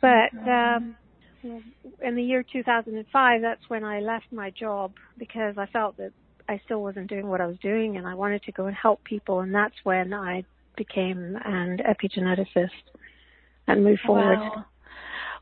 But 0.00 0.32
um, 0.48 0.96
in 1.42 2.16
the 2.16 2.22
year 2.22 2.42
2005, 2.42 3.42
that's 3.42 3.60
when 3.68 3.84
I 3.84 4.00
left 4.00 4.32
my 4.32 4.50
job 4.50 4.92
because 5.18 5.58
I 5.58 5.66
felt 5.66 5.98
that 5.98 6.12
I 6.48 6.58
still 6.64 6.82
wasn't 6.82 7.08
doing 7.08 7.28
what 7.28 7.42
I 7.42 7.46
was 7.46 7.58
doing, 7.58 7.98
and 7.98 8.06
I 8.06 8.14
wanted 8.14 8.42
to 8.44 8.52
go 8.52 8.66
and 8.66 8.74
help 8.74 9.04
people, 9.04 9.40
and 9.40 9.54
that's 9.54 9.76
when 9.84 10.14
I 10.14 10.44
became 10.84 11.36
an 11.44 11.78
epigeneticist 11.92 12.84
and 13.66 13.84
moved 13.84 14.00
forward. 14.06 14.38
Wow. 14.38 14.64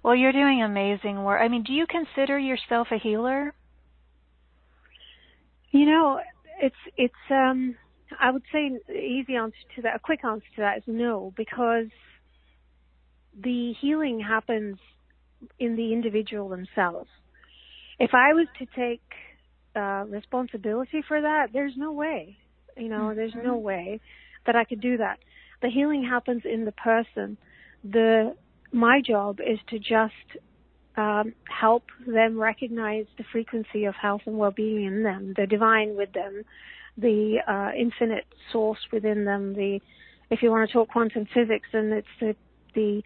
Well, 0.03 0.17
you're 0.17 0.33
doing 0.33 0.63
amazing 0.63 1.23
work. 1.23 1.41
I 1.41 1.49
mean, 1.49 1.63
do 1.63 1.73
you 1.73 1.87
consider 1.87 2.37
yourself 2.39 2.89
a 2.91 2.99
healer? 2.99 3.55
You 5.71 5.87
know, 5.87 6.21
it's 6.61 6.83
it's 6.97 7.25
um 7.31 7.77
I 8.19 8.31
would 8.31 8.43
say 8.53 8.63
easy 8.93 9.37
answer 9.37 9.65
to 9.77 9.83
that, 9.83 9.97
a 9.97 9.99
quick 9.99 10.25
answer 10.25 10.51
to 10.57 10.61
that 10.63 10.79
is 10.79 10.85
no, 10.87 11.33
because 11.37 11.91
the 13.41 13.75
healing 13.81 14.19
happens 14.19 14.79
in 15.59 15.77
the 15.77 15.93
individual 15.93 16.49
themselves. 16.49 17.11
If 18.01 18.11
I 18.15 18.33
was 18.33 18.47
to 18.59 18.67
take 18.75 19.03
uh, 19.77 20.05
responsibility 20.09 21.03
for 21.07 21.21
that, 21.21 21.49
there's 21.53 21.77
no 21.77 21.93
way. 21.93 22.39
You 22.77 22.89
know, 22.89 23.05
mm-hmm. 23.07 23.17
there's 23.17 23.35
no 23.35 23.55
mm-hmm. 23.55 23.71
way 23.73 24.01
that 24.47 24.57
I 24.57 24.65
could 24.65 24.81
do 24.81 24.97
that. 24.97 25.19
The 25.63 25.69
healing 25.69 26.05
happens 26.05 26.43
in 26.45 26.65
the 26.65 26.73
person. 26.73 27.37
The 27.85 28.35
my 28.73 29.01
job 29.01 29.41
is 29.41 29.59
to 29.71 29.79
just 29.79 30.43
um, 30.97 31.33
help 31.49 31.85
them 32.07 32.39
recognize 32.39 33.07
the 33.17 33.25
frequency 33.33 33.85
of 33.85 33.95
health 33.95 34.23
and 34.27 34.37
well-being 34.37 34.85
in 34.85 35.03
them, 35.03 35.33
the 35.37 35.47
divine 35.47 35.97
with 35.97 36.13
them, 36.13 36.43
the 36.99 37.39
uh, 37.47 37.71
infinite 37.79 38.27
source 38.53 38.81
within 38.93 39.25
them. 39.25 39.55
The 39.55 39.81
if 40.31 40.43
you 40.43 40.51
want 40.51 40.69
to 40.69 40.73
talk 40.73 40.89
quantum 40.89 41.27
physics, 41.33 41.69
then 41.73 41.93
it's 41.93 42.09
the 42.21 42.35
the 42.75 43.03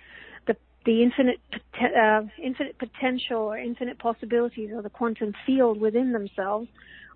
the, 0.84 1.02
infinite 1.02 1.38
uh, 1.80 2.22
infinite 2.42 2.76
potential 2.78 3.38
or 3.38 3.56
infinite 3.56 3.98
possibilities 4.00 4.70
or 4.74 4.82
the 4.82 4.90
quantum 4.90 5.32
field 5.46 5.80
within 5.80 6.12
themselves, 6.12 6.68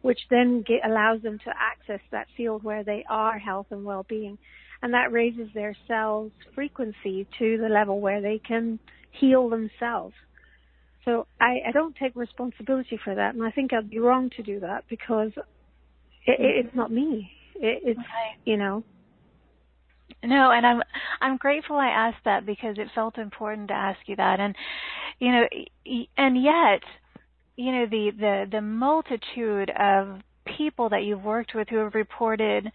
which 0.02 0.20
then 0.30 0.62
get, 0.62 0.88
allows 0.88 1.20
them 1.22 1.40
to 1.40 1.50
access 1.50 2.00
that 2.12 2.28
field 2.36 2.62
where 2.62 2.84
they 2.84 3.04
are 3.08 3.38
health 3.38 3.66
and 3.70 3.84
well-being, 3.84 4.38
and 4.82 4.92
that 4.94 5.12
raises 5.12 5.48
their 5.54 5.76
cells' 5.88 6.32
frequency 6.54 7.26
to 7.38 7.58
the 7.58 7.68
level 7.68 8.00
where 8.00 8.20
they 8.20 8.38
can 8.38 8.78
heal 9.10 9.48
themselves. 9.48 10.14
So 11.04 11.26
I, 11.40 11.58
I 11.68 11.72
don't 11.72 11.94
take 11.96 12.16
responsibility 12.16 12.98
for 13.02 13.14
that, 13.14 13.34
and 13.34 13.44
I 13.44 13.50
think 13.50 13.72
I'd 13.72 13.90
be 13.90 13.98
wrong 13.98 14.30
to 14.36 14.42
do 14.42 14.60
that 14.60 14.84
because 14.88 15.30
it, 16.26 16.40
it, 16.40 16.66
it's 16.66 16.74
not 16.74 16.90
me. 16.90 17.30
It, 17.54 17.82
it's 17.84 18.00
you 18.44 18.56
know. 18.56 18.82
No, 20.24 20.50
and 20.50 20.66
I'm 20.66 20.82
I'm 21.20 21.36
grateful 21.36 21.76
I 21.76 21.88
asked 21.88 22.24
that 22.24 22.44
because 22.44 22.76
it 22.78 22.88
felt 22.94 23.18
important 23.18 23.68
to 23.68 23.74
ask 23.74 24.00
you 24.06 24.16
that, 24.16 24.40
and 24.40 24.56
you 25.20 25.32
know, 25.32 25.44
and 26.16 26.42
yet, 26.42 26.82
you 27.56 27.72
know, 27.72 27.86
the 27.86 28.10
the 28.18 28.44
the 28.50 28.60
multitude 28.60 29.70
of 29.78 30.20
people 30.56 30.88
that 30.88 31.04
you've 31.04 31.24
worked 31.24 31.54
with 31.54 31.68
who 31.68 31.76
have 31.76 31.94
reported 31.94 32.70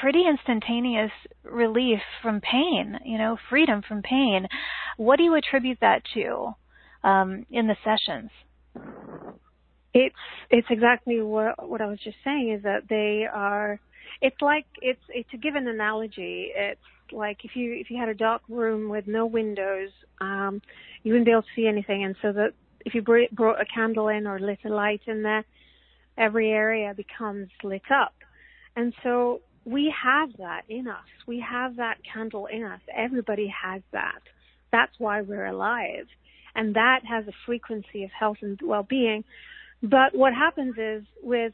pretty 0.00 0.24
instantaneous 0.28 1.12
relief 1.42 2.00
from 2.22 2.40
pain, 2.40 2.98
you 3.04 3.18
know, 3.18 3.36
freedom 3.48 3.82
from 3.86 4.02
pain. 4.02 4.46
What 4.96 5.16
do 5.16 5.24
you 5.24 5.34
attribute 5.34 5.78
that 5.80 6.02
to? 6.14 6.54
um, 7.04 7.46
in 7.50 7.66
the 7.66 7.76
sessions? 7.84 8.30
It's 9.94 10.14
it's 10.50 10.66
exactly 10.70 11.20
what 11.22 11.68
what 11.68 11.80
I 11.80 11.86
was 11.86 11.98
just 12.02 12.18
saying 12.24 12.52
is 12.52 12.62
that 12.62 12.88
they 12.88 13.26
are. 13.32 13.80
It's 14.20 14.40
like 14.40 14.66
it's, 14.82 15.00
it's 15.08 15.30
to 15.30 15.36
give 15.36 15.54
an 15.54 15.68
analogy. 15.68 16.50
It's 16.54 16.80
like 17.12 17.38
if 17.44 17.52
you 17.54 17.74
if 17.74 17.90
you 17.90 17.98
had 17.98 18.08
a 18.08 18.14
dark 18.14 18.42
room 18.48 18.88
with 18.90 19.06
no 19.06 19.26
windows, 19.26 19.90
um, 20.20 20.60
you 21.02 21.12
wouldn't 21.12 21.26
be 21.26 21.32
able 21.32 21.42
to 21.42 21.48
see 21.56 21.66
anything, 21.66 22.04
and 22.04 22.16
so 22.20 22.32
that 22.32 22.52
if 22.84 22.94
you 22.94 23.02
brought 23.02 23.60
a 23.60 23.66
candle 23.72 24.08
in 24.08 24.26
or 24.26 24.38
lit 24.38 24.58
a 24.64 24.68
light 24.68 25.02
in 25.06 25.22
there, 25.22 25.44
every 26.16 26.50
area 26.50 26.94
becomes 26.94 27.48
lit 27.62 27.82
up. 27.90 28.14
And 28.76 28.94
so 29.02 29.40
we 29.68 29.94
have 30.02 30.30
that 30.38 30.62
in 30.68 30.88
us. 30.88 31.06
We 31.26 31.44
have 31.48 31.76
that 31.76 31.98
candle 32.12 32.46
in 32.46 32.62
us. 32.62 32.80
Everybody 32.94 33.52
has 33.62 33.82
that. 33.92 34.20
That's 34.72 34.92
why 34.98 35.22
we're 35.22 35.46
alive 35.46 36.06
and 36.58 36.74
that 36.74 37.00
has 37.08 37.26
a 37.28 37.32
frequency 37.46 38.02
of 38.02 38.10
health 38.10 38.38
and 38.42 38.58
well-being. 38.62 39.24
But 39.82 40.12
what 40.12 40.34
happens 40.34 40.74
is 40.76 41.04
with 41.22 41.52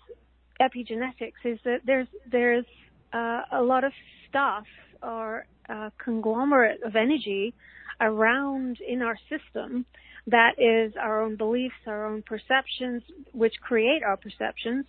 epigenetics 0.61 1.44
is 1.44 1.59
that 1.64 1.80
there's 1.85 2.06
there's 2.30 2.64
uh, 3.12 3.42
a 3.52 3.62
lot 3.62 3.85
of 3.85 3.92
stuff 4.28 4.64
or 5.02 5.44
a 5.68 5.92
conglomerate 6.02 6.83
of 6.83 6.97
energy 6.97 7.54
around 8.00 8.78
in 8.80 9.02
our 9.02 9.18
system 9.28 9.85
that 10.26 10.52
is 10.59 10.94
our 10.99 11.23
own 11.23 11.37
beliefs, 11.37 11.75
our 11.87 12.06
own 12.06 12.23
perceptions, 12.23 13.02
which 13.33 13.52
create 13.61 14.02
our 14.02 14.16
perceptions, 14.16 14.87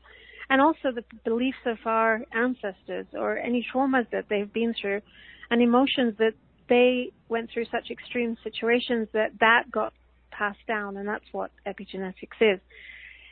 and 0.50 0.62
also 0.62 0.92
the 0.94 1.04
beliefs 1.24 1.58
of 1.66 1.78
our 1.86 2.22
ancestors 2.34 3.08
or 3.14 3.38
any 3.38 3.66
traumas 3.74 4.10
that 4.12 4.26
they've 4.30 4.52
been 4.52 4.74
through 4.80 5.02
and 5.50 5.62
emotions 5.62 6.16
that 6.18 6.34
they 6.70 7.12
went 7.30 7.50
through 7.52 7.66
such 7.66 7.92
extreme 7.92 8.38
situations 8.44 9.08
that 9.14 9.32
that 9.40 9.64
got 9.72 9.94
passed 10.32 10.66
down, 10.68 10.98
and 10.98 11.08
that's 11.08 11.26
what 11.32 11.52
epigenetics 11.66 12.40
is. 12.42 12.60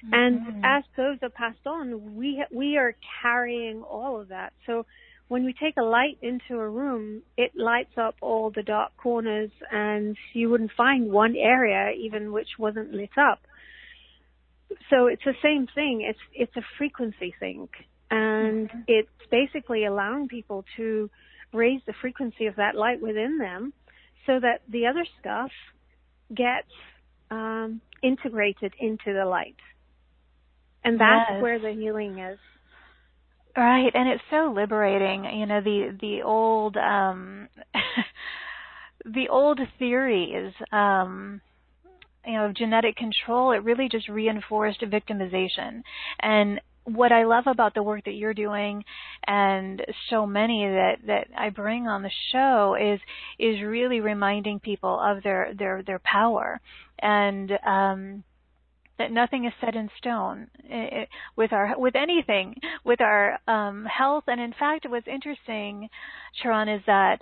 Mm-hmm. 0.05 0.13
And 0.13 0.65
as 0.65 0.83
those 0.97 1.17
are 1.21 1.29
passed 1.29 1.65
on, 1.65 2.15
we 2.15 2.43
we 2.53 2.77
are 2.77 2.95
carrying 3.21 3.81
all 3.83 4.19
of 4.19 4.29
that. 4.29 4.53
So 4.65 4.85
when 5.27 5.45
we 5.45 5.53
take 5.53 5.77
a 5.77 5.83
light 5.83 6.17
into 6.21 6.59
a 6.59 6.69
room, 6.69 7.23
it 7.37 7.51
lights 7.55 7.97
up 7.97 8.15
all 8.21 8.51
the 8.51 8.63
dark 8.63 8.95
corners, 8.97 9.51
and 9.71 10.15
you 10.33 10.49
wouldn't 10.49 10.71
find 10.77 11.11
one 11.11 11.35
area 11.35 11.91
even 11.97 12.31
which 12.31 12.49
wasn't 12.59 12.93
lit 12.93 13.17
up. 13.17 13.39
So 14.89 15.07
it's 15.07 15.23
the 15.23 15.35
same 15.41 15.67
thing. 15.73 16.01
It's 16.01 16.19
it's 16.33 16.55
a 16.55 16.61
frequency 16.77 17.33
thing, 17.39 17.67
and 18.11 18.69
mm-hmm. 18.69 18.79
it's 18.87 19.09
basically 19.31 19.85
allowing 19.85 20.27
people 20.27 20.65
to 20.77 21.09
raise 21.53 21.81
the 21.85 21.93
frequency 22.01 22.47
of 22.47 22.55
that 22.55 22.75
light 22.75 23.01
within 23.01 23.37
them, 23.37 23.73
so 24.25 24.39
that 24.39 24.61
the 24.69 24.87
other 24.87 25.05
stuff 25.19 25.51
gets 26.33 26.69
um, 27.31 27.81
integrated 28.01 28.73
into 28.79 29.13
the 29.13 29.25
light. 29.25 29.55
And 30.83 30.99
that's 30.99 31.29
yes. 31.31 31.41
where 31.41 31.59
the 31.59 31.71
healing 31.71 32.19
is. 32.19 32.39
Right, 33.55 33.91
and 33.93 34.09
it's 34.09 34.23
so 34.31 34.51
liberating. 34.55 35.25
You 35.25 35.45
know, 35.45 35.61
the 35.61 35.95
the 36.01 36.23
old 36.23 36.75
um 36.75 37.47
the 39.05 39.29
old 39.29 39.59
theories 39.77 40.53
um 40.71 41.39
you 42.25 42.33
know 42.33 42.53
genetic 42.55 42.95
control, 42.95 43.51
it 43.51 43.63
really 43.63 43.89
just 43.89 44.09
reinforced 44.09 44.81
victimization. 44.81 45.83
And 46.19 46.59
what 46.85 47.11
I 47.11 47.23
love 47.23 47.45
about 47.47 47.73
the 47.73 47.83
work 47.83 48.03
that 48.05 48.13
you're 48.13 48.33
doing 48.33 48.83
and 49.25 49.81
so 50.09 50.25
many 50.25 50.65
that, 50.65 50.97
that 51.07 51.27
I 51.37 51.49
bring 51.49 51.87
on 51.87 52.03
the 52.03 52.11
show 52.31 52.75
is 52.79 52.99
is 53.39 53.61
really 53.61 54.01
reminding 54.01 54.59
people 54.59 54.99
of 54.99 55.23
their 55.23 55.53
their 55.57 55.81
their 55.83 55.99
power 55.99 56.59
and 56.99 57.51
um 57.65 58.23
that 58.99 59.11
nothing 59.11 59.45
is 59.45 59.53
set 59.59 59.75
in 59.75 59.89
stone 59.97 60.47
it, 60.65 61.07
with 61.35 61.53
our 61.53 61.79
with 61.79 61.95
anything 61.95 62.55
with 62.83 62.99
our 62.99 63.39
um 63.47 63.85
health 63.85 64.25
and 64.27 64.41
in 64.41 64.53
fact 64.59 64.85
what's 64.89 65.07
interesting 65.07 65.89
Charan 66.41 66.67
is 66.67 66.81
that 66.85 67.21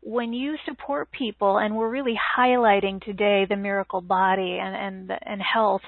when 0.00 0.32
you 0.32 0.56
support 0.64 1.10
people 1.10 1.58
and 1.58 1.76
we're 1.76 1.90
really 1.90 2.18
highlighting 2.38 3.02
today 3.02 3.44
the 3.48 3.56
miracle 3.56 4.00
body 4.00 4.58
and 4.60 4.76
and 5.10 5.18
and 5.22 5.42
health 5.42 5.82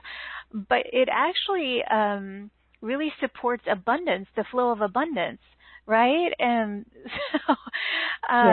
but 0.52 0.82
it 0.92 1.08
actually 1.10 1.82
um 1.90 2.50
really 2.80 3.12
supports 3.20 3.64
abundance, 3.70 4.26
the 4.36 4.44
flow 4.50 4.70
of 4.70 4.80
abundance, 4.80 5.40
right? 5.86 6.30
And 6.38 6.86
so, 7.32 7.52
um, 7.52 8.46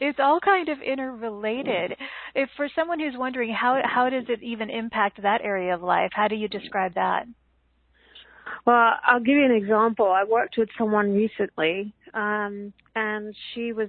yeah. 0.00 0.08
it's 0.08 0.18
all 0.20 0.40
kind 0.40 0.68
of 0.68 0.78
interrelated. 0.80 1.96
If 2.34 2.48
for 2.56 2.68
someone 2.74 3.00
who's 3.00 3.14
wondering 3.16 3.52
how 3.52 3.80
how 3.84 4.10
does 4.10 4.24
it 4.28 4.42
even 4.42 4.70
impact 4.70 5.22
that 5.22 5.40
area 5.42 5.74
of 5.74 5.82
life, 5.82 6.10
how 6.12 6.28
do 6.28 6.36
you 6.36 6.48
describe 6.48 6.94
that? 6.94 7.26
Well, 8.66 8.92
I'll 9.06 9.20
give 9.20 9.36
you 9.36 9.44
an 9.44 9.52
example. 9.52 10.06
I 10.06 10.24
worked 10.24 10.56
with 10.58 10.68
someone 10.76 11.14
recently, 11.14 11.94
um, 12.12 12.72
and 12.94 13.34
she 13.54 13.72
was 13.72 13.88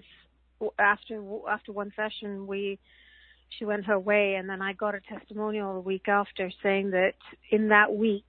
after 0.77 1.21
after 1.49 1.71
one 1.71 1.91
session 1.95 2.47
we 2.47 2.79
she 3.57 3.65
went 3.65 3.85
her 3.85 3.99
way, 3.99 4.35
and 4.35 4.47
then 4.47 4.61
I 4.61 4.73
got 4.73 4.93
a 4.95 5.01
testimonial 5.01 5.73
the 5.73 5.79
week 5.79 6.07
after 6.07 6.51
saying 6.61 6.91
that 6.91 7.15
in 7.49 7.69
that 7.69 7.93
week 7.95 8.25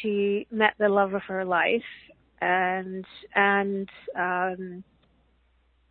she 0.00 0.46
met 0.50 0.74
the 0.78 0.88
love 0.88 1.14
of 1.14 1.22
her 1.22 1.44
life 1.44 1.82
and 2.40 3.04
and 3.34 3.88
um 4.18 4.84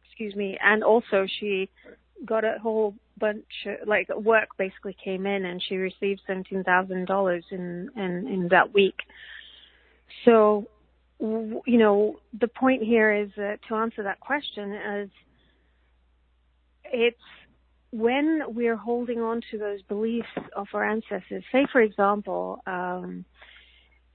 excuse 0.05 0.35
me 0.35 0.57
and 0.63 0.83
also 0.83 1.27
she 1.39 1.69
got 2.25 2.43
a 2.43 2.57
whole 2.61 2.95
bunch 3.19 3.45
of, 3.65 3.87
like 3.87 4.09
work 4.15 4.49
basically 4.57 4.95
came 5.03 5.25
in 5.25 5.45
and 5.45 5.61
she 5.67 5.75
received 5.75 6.21
seventeen 6.25 6.63
thousand 6.63 7.05
dollars 7.05 7.43
in 7.51 7.89
in 7.95 8.27
in 8.27 8.47
that 8.49 8.73
week. 8.73 8.95
So 10.25 10.67
you 11.19 11.77
know 11.77 12.19
the 12.39 12.47
point 12.47 12.83
here 12.83 13.13
is 13.13 13.29
uh, 13.37 13.57
to 13.67 13.75
answer 13.75 14.03
that 14.03 14.19
question 14.19 14.73
is 14.73 15.09
it's 16.91 17.17
when 17.91 18.41
we're 18.47 18.75
holding 18.75 19.19
on 19.19 19.41
to 19.51 19.57
those 19.57 19.81
beliefs 19.83 20.27
of 20.55 20.67
our 20.73 20.83
ancestors. 20.87 21.43
Say 21.51 21.65
for 21.71 21.81
example 21.81 22.61
um 22.67 23.25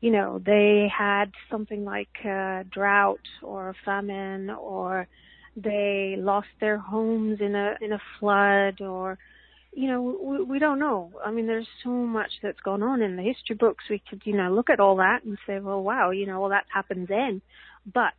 you 0.04 0.10
know, 0.10 0.38
they 0.44 0.86
had 0.94 1.32
something 1.50 1.82
like 1.82 2.10
a 2.26 2.62
drought 2.70 3.26
or 3.42 3.74
famine 3.86 4.50
or 4.50 5.08
they 5.56 6.16
lost 6.18 6.48
their 6.60 6.76
homes 6.76 7.38
in 7.40 7.54
a 7.54 7.74
in 7.80 7.92
a 7.92 8.00
flood 8.20 8.82
or 8.82 9.16
you 9.72 9.88
know 9.88 10.02
we, 10.02 10.42
we 10.42 10.58
don't 10.58 10.78
know. 10.78 11.10
I 11.24 11.30
mean 11.30 11.46
there's 11.46 11.66
so 11.82 11.88
much 11.88 12.30
that's 12.42 12.60
gone 12.60 12.82
on 12.82 13.00
in 13.00 13.16
the 13.16 13.22
history 13.22 13.56
books. 13.56 13.84
We 13.88 14.02
could 14.10 14.20
you 14.26 14.36
know 14.36 14.52
look 14.52 14.68
at 14.68 14.78
all 14.78 14.96
that 14.96 15.24
and 15.24 15.38
say 15.46 15.58
well 15.58 15.82
wow 15.82 16.10
you 16.10 16.26
know 16.26 16.38
well 16.38 16.50
that 16.50 16.66
happened 16.72 17.08
then. 17.08 17.40
But 17.90 18.12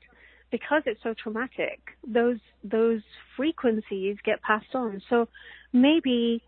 because 0.57 0.83
it's 0.85 1.03
so 1.03 1.13
traumatic 1.21 1.79
those 2.07 2.39
those 2.63 3.01
frequencies 3.35 4.15
get 4.23 4.41
passed 4.41 4.73
on. 4.73 5.01
So 5.09 5.27
maybe 5.73 6.41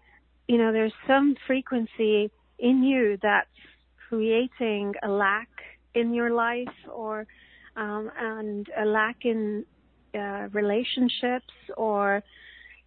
you 0.48 0.58
know 0.58 0.72
there's 0.72 0.94
some 1.06 1.36
frequency 1.46 2.32
in 2.60 2.84
you 2.84 3.18
that's 3.22 3.60
creating 4.08 4.94
a 5.04 5.10
lack 5.10 5.50
in 5.94 6.14
your 6.14 6.32
life 6.32 6.78
or 6.94 7.28
um, 7.76 8.10
and 8.18 8.68
a 8.80 8.86
lack 8.86 9.18
in 9.24 9.66
uh, 10.16 10.48
relationships 10.54 11.54
or 11.76 12.24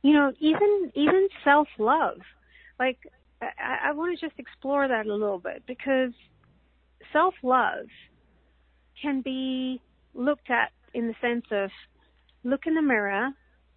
you 0.02 0.14
know 0.14 0.32
even 0.40 0.90
even 0.94 1.28
self 1.44 1.68
love 1.78 2.20
like 2.78 2.98
I, 3.42 3.88
I 3.88 3.92
want 3.92 4.18
to 4.18 4.26
just 4.26 4.38
explore 4.38 4.88
that 4.88 5.06
a 5.06 5.14
little 5.14 5.38
bit 5.38 5.64
because 5.66 6.12
self 7.12 7.34
love 7.42 7.86
can 9.02 9.20
be 9.20 9.82
looked 10.14 10.50
at 10.50 10.72
in 10.94 11.08
the 11.08 11.14
sense 11.20 11.44
of 11.50 11.70
look 12.44 12.60
in 12.66 12.74
the 12.74 12.82
mirror 12.82 13.30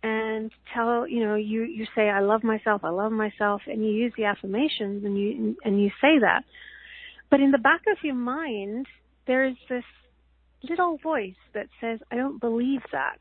and 0.03 0.51
tell 0.73 1.07
you 1.07 1.25
know 1.25 1.35
you 1.35 1.63
you 1.63 1.85
say 1.95 2.09
I 2.09 2.19
love 2.19 2.43
myself 2.43 2.83
I 2.83 2.89
love 2.89 3.11
myself 3.11 3.61
and 3.67 3.83
you 3.85 3.91
use 3.91 4.13
the 4.17 4.25
affirmations 4.25 5.05
and 5.05 5.17
you 5.17 5.55
and 5.63 5.81
you 5.81 5.89
say 6.01 6.19
that 6.19 6.43
but 7.33 7.41
in 7.41 7.49
the 7.49 7.57
back 7.57 7.81
of 7.91 7.97
your 8.03 8.13
mind, 8.13 8.85
there 9.25 9.43
is 9.47 9.55
this 9.67 9.83
little 10.69 10.99
voice 11.01 11.33
that 11.55 11.65
says, 11.81 11.99
I 12.11 12.15
don't 12.15 12.39
believe 12.39 12.81
that. 12.91 13.17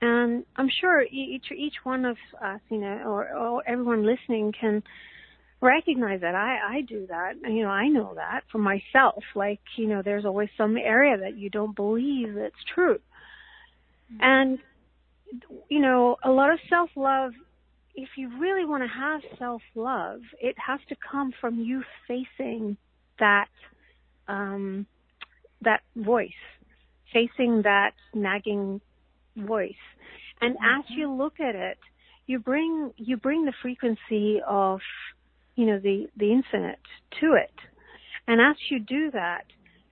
And 0.00 0.44
I'm 0.56 0.68
sure 0.80 1.02
each 1.02 1.44
each 1.56 1.76
one 1.84 2.04
of 2.04 2.16
us, 2.42 2.60
you 2.68 2.78
know, 2.78 3.02
or, 3.06 3.32
or 3.36 3.62
everyone 3.68 4.04
listening 4.04 4.52
can 4.60 4.82
recognize 5.60 6.20
that. 6.20 6.34
I 6.34 6.58
I 6.76 6.80
do 6.82 7.06
that. 7.08 7.34
You 7.42 7.62
know, 7.62 7.70
I 7.70 7.88
know 7.88 8.14
that 8.14 8.44
for 8.50 8.58
myself. 8.58 9.22
Like, 9.34 9.60
you 9.76 9.86
know, 9.86 10.02
there's 10.02 10.24
always 10.24 10.48
some 10.56 10.76
area 10.76 11.16
that 11.18 11.36
you 11.36 11.50
don't 11.50 11.74
believe 11.74 12.34
that's 12.34 12.54
true. 12.74 12.98
Mm-hmm. 14.12 14.18
And 14.20 14.58
you 15.68 15.80
know, 15.80 16.16
a 16.24 16.30
lot 16.30 16.52
of 16.52 16.58
self 16.68 16.90
love 16.96 17.32
if 17.98 18.10
you 18.16 18.30
really 18.38 18.64
want 18.64 18.84
to 18.84 18.88
have 18.88 19.20
self 19.38 19.60
love, 19.74 20.20
it 20.40 20.54
has 20.64 20.78
to 20.88 20.96
come 21.10 21.32
from 21.40 21.58
you 21.58 21.82
facing 22.06 22.76
that 23.18 23.48
um, 24.28 24.86
that 25.62 25.80
voice, 25.96 26.30
facing 27.12 27.62
that 27.62 27.92
nagging 28.14 28.80
voice. 29.36 29.72
And 30.40 30.54
mm-hmm. 30.54 30.80
as 30.80 30.84
you 30.90 31.12
look 31.12 31.40
at 31.40 31.56
it, 31.56 31.78
you 32.26 32.38
bring 32.38 32.92
you 32.96 33.16
bring 33.16 33.44
the 33.44 33.54
frequency 33.60 34.40
of 34.46 34.78
you 35.58 35.66
know 35.66 35.80
the 35.80 36.06
the 36.16 36.30
infinite 36.32 36.78
to 37.20 37.34
it. 37.34 37.52
And 38.28 38.40
as 38.40 38.56
you 38.70 38.78
do 38.78 39.10
that, 39.10 39.44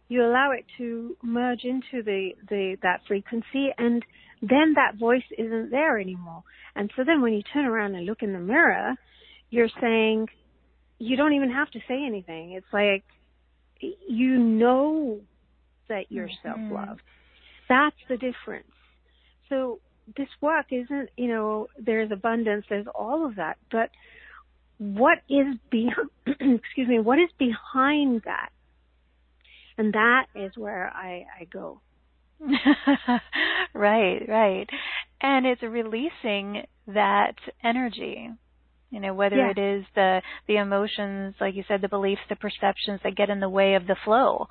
you 0.08 0.24
allow 0.24 0.52
it 0.52 0.64
to 0.78 1.16
merge 1.22 1.64
into 1.64 2.04
the, 2.04 2.30
the 2.48 2.76
that 2.82 3.00
frequency 3.08 3.70
and 3.76 4.04
then 4.42 4.74
that 4.76 4.96
voice 4.96 5.24
isn't 5.36 5.70
there 5.70 5.98
anymore. 5.98 6.44
And 6.76 6.90
so 6.94 7.02
then 7.04 7.20
when 7.20 7.32
you 7.32 7.42
turn 7.52 7.64
around 7.64 7.96
and 7.96 8.06
look 8.06 8.22
in 8.22 8.32
the 8.32 8.38
mirror, 8.38 8.94
you're 9.50 9.70
saying, 9.80 10.28
you 10.98 11.16
don't 11.16 11.32
even 11.32 11.50
have 11.50 11.70
to 11.72 11.80
say 11.88 12.04
anything. 12.06 12.52
It's 12.52 12.72
like 12.72 13.02
you 13.80 14.38
know 14.38 15.20
that 15.88 16.04
you're 16.10 16.28
mm-hmm. 16.28 16.48
self-love. 16.48 16.98
That's 17.68 17.96
the 18.08 18.16
difference. 18.16 18.70
So 19.48 19.80
this 20.16 20.28
work 20.40 20.66
isn't, 20.70 21.08
you 21.16 21.26
know, 21.26 21.66
there's 21.76 22.12
abundance, 22.12 22.66
there's 22.68 22.86
all 22.94 23.26
of 23.26 23.34
that, 23.36 23.56
but 23.72 23.90
what 24.78 25.18
is 25.28 25.56
behind, 25.70 26.10
excuse 26.26 26.88
me, 26.88 26.98
what 26.98 27.18
is 27.18 27.30
behind 27.38 28.22
that? 28.24 28.50
And 29.78 29.92
that 29.92 30.26
is 30.34 30.52
where 30.56 30.90
I, 30.94 31.26
I 31.40 31.44
go. 31.44 31.80
right, 33.74 34.20
right. 34.28 34.66
And 35.20 35.46
it's 35.46 35.62
releasing 35.62 36.62
that 36.86 37.34
energy 37.64 38.30
you 38.90 39.00
know 39.00 39.14
whether 39.14 39.36
yeah. 39.36 39.50
it 39.50 39.58
is 39.58 39.84
the 39.94 40.22
the 40.46 40.56
emotions 40.56 41.34
like 41.40 41.54
you 41.54 41.64
said 41.66 41.80
the 41.80 41.88
beliefs 41.88 42.20
the 42.28 42.36
perceptions 42.36 43.00
that 43.02 43.16
get 43.16 43.30
in 43.30 43.40
the 43.40 43.48
way 43.48 43.74
of 43.74 43.86
the 43.86 43.96
flow 44.04 44.46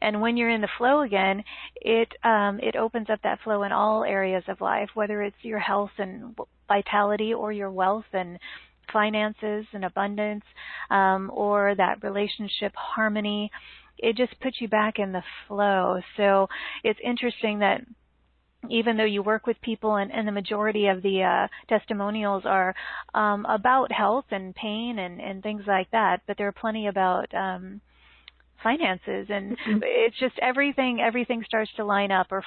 and 0.00 0.20
when 0.20 0.36
you're 0.36 0.48
in 0.48 0.60
the 0.60 0.68
flow 0.78 1.02
again 1.02 1.42
it 1.76 2.08
um 2.24 2.60
it 2.60 2.76
opens 2.76 3.08
up 3.10 3.20
that 3.22 3.40
flow 3.42 3.62
in 3.64 3.72
all 3.72 4.04
areas 4.04 4.44
of 4.48 4.60
life 4.60 4.90
whether 4.94 5.22
it's 5.22 5.36
your 5.42 5.58
health 5.58 5.90
and 5.98 6.36
vitality 6.68 7.34
or 7.34 7.52
your 7.52 7.70
wealth 7.70 8.04
and 8.12 8.38
finances 8.92 9.66
and 9.72 9.84
abundance 9.84 10.44
um 10.90 11.30
or 11.32 11.74
that 11.74 12.02
relationship 12.02 12.72
harmony 12.74 13.50
it 13.98 14.16
just 14.16 14.38
puts 14.40 14.60
you 14.60 14.68
back 14.68 14.98
in 14.98 15.12
the 15.12 15.22
flow. 15.46 16.00
So 16.16 16.48
it's 16.84 16.98
interesting 17.02 17.60
that 17.60 17.82
even 18.70 18.96
though 18.96 19.04
you 19.04 19.22
work 19.22 19.46
with 19.46 19.60
people 19.60 19.96
and, 19.96 20.12
and 20.12 20.26
the 20.26 20.32
majority 20.32 20.86
of 20.86 21.02
the 21.02 21.22
uh, 21.22 21.48
testimonials 21.68 22.44
are 22.46 22.74
um, 23.14 23.44
about 23.46 23.90
health 23.90 24.26
and 24.30 24.54
pain 24.54 24.98
and, 24.98 25.20
and 25.20 25.42
things 25.42 25.64
like 25.66 25.90
that, 25.90 26.20
but 26.26 26.36
there 26.38 26.46
are 26.46 26.52
plenty 26.52 26.86
about 26.86 27.32
um, 27.34 27.80
finances 28.62 29.26
and 29.28 29.58
mm-hmm. 29.58 29.78
it's 29.82 30.16
just 30.20 30.34
everything 30.40 31.00
everything 31.00 31.42
starts 31.44 31.72
to 31.74 31.84
line 31.84 32.12
up 32.12 32.28
or 32.30 32.44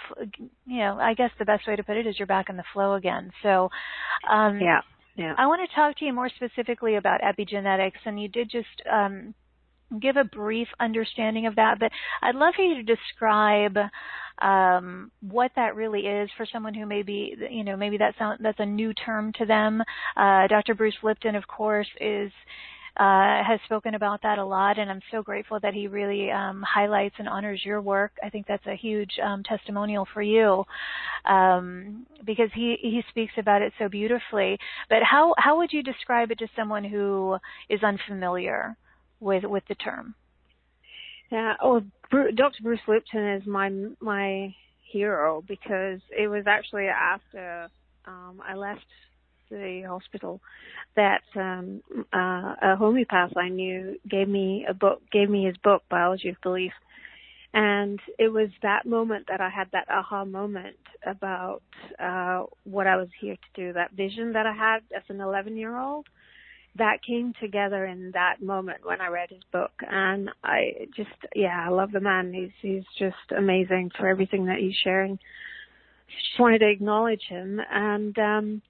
you 0.66 0.78
know 0.78 0.98
i 0.98 1.14
guess 1.14 1.30
the 1.38 1.44
best 1.44 1.68
way 1.68 1.76
to 1.76 1.84
put 1.84 1.98
it 1.98 2.08
is 2.08 2.18
you're 2.18 2.26
back 2.26 2.48
in 2.50 2.56
the 2.56 2.64
flow 2.72 2.94
again. 2.94 3.34
So 3.44 3.70
um 4.32 4.62
yeah 4.62 4.80
yeah 5.16 5.34
i 5.38 5.48
want 5.48 5.62
to 5.68 5.76
talk 5.76 5.98
to 5.98 6.06
you 6.06 6.14
more 6.14 6.30
specifically 6.30 6.96
about 6.96 7.22
epigenetics 7.22 8.00
and 8.06 8.22
you 8.22 8.28
did 8.28 8.50
just 8.50 8.82
um 8.92 9.34
give 10.00 10.18
a 10.18 10.24
brief 10.24 10.68
understanding 10.80 11.46
of 11.46 11.56
that, 11.56 11.80
but 11.80 11.92
I'd 12.22 12.36
love 12.36 12.54
for 12.56 12.64
you 12.64 12.76
to 12.76 12.84
describe 12.84 13.78
um, 14.42 15.12
what 15.22 15.52
that 15.56 15.76
really 15.76 16.02
is 16.02 16.30
for 16.36 16.46
someone 16.52 16.74
who 16.74 16.86
maybe, 16.86 17.36
you 17.50 17.64
know, 17.64 17.78
maybe 17.78 17.98
that 17.98 18.16
sound, 18.18 18.40
that's 18.42 18.60
a 18.60 18.66
new 18.66 18.94
term 18.94 19.32
to 19.34 19.46
them. 19.46 19.82
Uh, 20.18 20.48
Dr. 20.48 20.76
Bruce 20.76 20.96
Lipton, 21.04 21.36
of 21.36 21.48
course, 21.48 21.88
is 22.02 22.32
uh, 22.98 23.44
has 23.44 23.60
spoken 23.66 23.96
about 23.96 24.22
that 24.24 24.38
a 24.38 24.46
lot, 24.46 24.80
and 24.80 24.90
I'm 24.90 25.02
so 25.12 25.22
grateful 25.22 25.60
that 25.60 25.74
he 25.74 25.88
really 25.88 26.32
um, 26.32 26.64
highlights 26.64 27.16
and 27.20 27.28
honors 27.28 27.62
your 27.66 27.82
work. 27.82 28.14
I 28.24 28.30
think 28.30 28.48
that's 28.48 28.66
a 28.68 28.76
huge 28.76 29.12
um, 29.24 29.44
testimonial 29.44 30.08
for 30.14 30.22
you 30.22 30.64
um, 31.26 32.06
because 32.26 32.50
he 32.54 32.78
he 32.82 33.02
speaks 33.10 33.34
about 33.38 33.62
it 33.62 33.74
so 33.78 33.90
beautifully. 33.90 34.58
But 34.90 35.04
how 35.04 35.34
how 35.38 35.58
would 35.58 35.74
you 35.74 35.84
describe 35.84 36.32
it 36.32 36.40
to 36.40 36.48
someone 36.56 36.84
who 36.84 37.38
is 37.70 37.84
unfamiliar 37.84 38.78
with 39.20 39.44
with 39.44 39.64
the 39.68 39.76
term? 39.76 40.16
Yeah, 41.32 41.56
oh, 41.62 41.82
Dr. 42.12 42.64
Bruce 42.64 42.80
Lipton 42.88 43.28
is 43.34 43.46
my 43.46 43.72
my 44.00 44.56
hero 44.92 45.44
because 45.48 46.00
it 46.18 46.28
was 46.28 46.46
actually 46.48 46.88
after 46.88 47.70
um, 48.06 48.42
I 48.48 48.56
left 48.56 48.86
the 49.50 49.84
hospital 49.88 50.42
that 50.96 51.24
um, 51.36 51.82
uh, 52.14 52.56
a 52.62 52.76
homeopath 52.78 53.36
I 53.38 53.50
knew 53.50 53.98
gave 54.10 54.28
me 54.28 54.66
a 54.70 54.74
book, 54.74 55.02
gave 55.12 55.30
me 55.30 55.46
his 55.46 55.58
book, 55.58 55.84
Biology 55.90 56.30
of 56.30 56.36
Belief, 56.44 56.74
and 57.54 58.00
it 58.20 58.30
was 58.30 58.50
that 58.62 58.86
moment 58.86 59.28
that 59.30 59.42
I 59.42 59.50
had 59.50 59.68
that 59.72 59.88
aha 59.90 60.26
moment 60.26 60.76
about 61.06 61.62
uh, 62.00 62.44
what 62.64 62.88
I 62.88 62.98
was 62.98 63.08
here 63.22 63.36
to 63.36 63.62
do, 63.62 63.74
that 63.74 63.92
vision 63.94 64.34
that 64.34 64.46
I 64.46 64.54
had 64.54 64.80
as 64.96 65.04
an 65.10 65.22
11 65.22 65.56
year 65.56 65.78
old 65.78 66.08
that 66.78 67.04
came 67.08 67.34
together 67.40 67.86
in 67.86 68.12
that 68.12 68.42
moment 68.42 68.80
when 68.86 69.00
I 69.00 69.08
read 69.08 69.30
his 69.30 69.44
book, 69.52 69.72
and 69.90 70.30
I 70.44 70.88
just, 70.96 71.10
yeah, 71.34 71.66
I 71.66 71.70
love 71.70 71.92
the 71.92 72.02
man. 72.02 72.34
He's 72.34 72.52
he's 72.62 72.84
just 73.00 73.32
amazing 73.36 73.92
for 73.98 74.08
everything 74.08 74.46
that 74.48 74.60
he's 74.60 74.76
sharing. 74.84 75.18
Just 76.08 76.40
wanted 76.40 76.60
to 76.60 76.70
acknowledge 76.70 77.24
him, 77.30 77.62
and 77.72 78.18
um, 78.20 78.62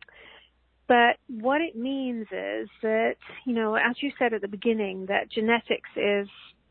but 0.87 1.17
what 1.27 1.61
it 1.61 1.75
means 1.75 2.27
is 2.31 2.69
that 2.81 3.15
you 3.45 3.53
know, 3.53 3.75
as 3.75 4.01
you 4.01 4.11
said 4.17 4.33
at 4.33 4.41
the 4.41 4.47
beginning, 4.47 5.07
that 5.07 5.31
genetics 5.31 5.89
is 5.95 6.27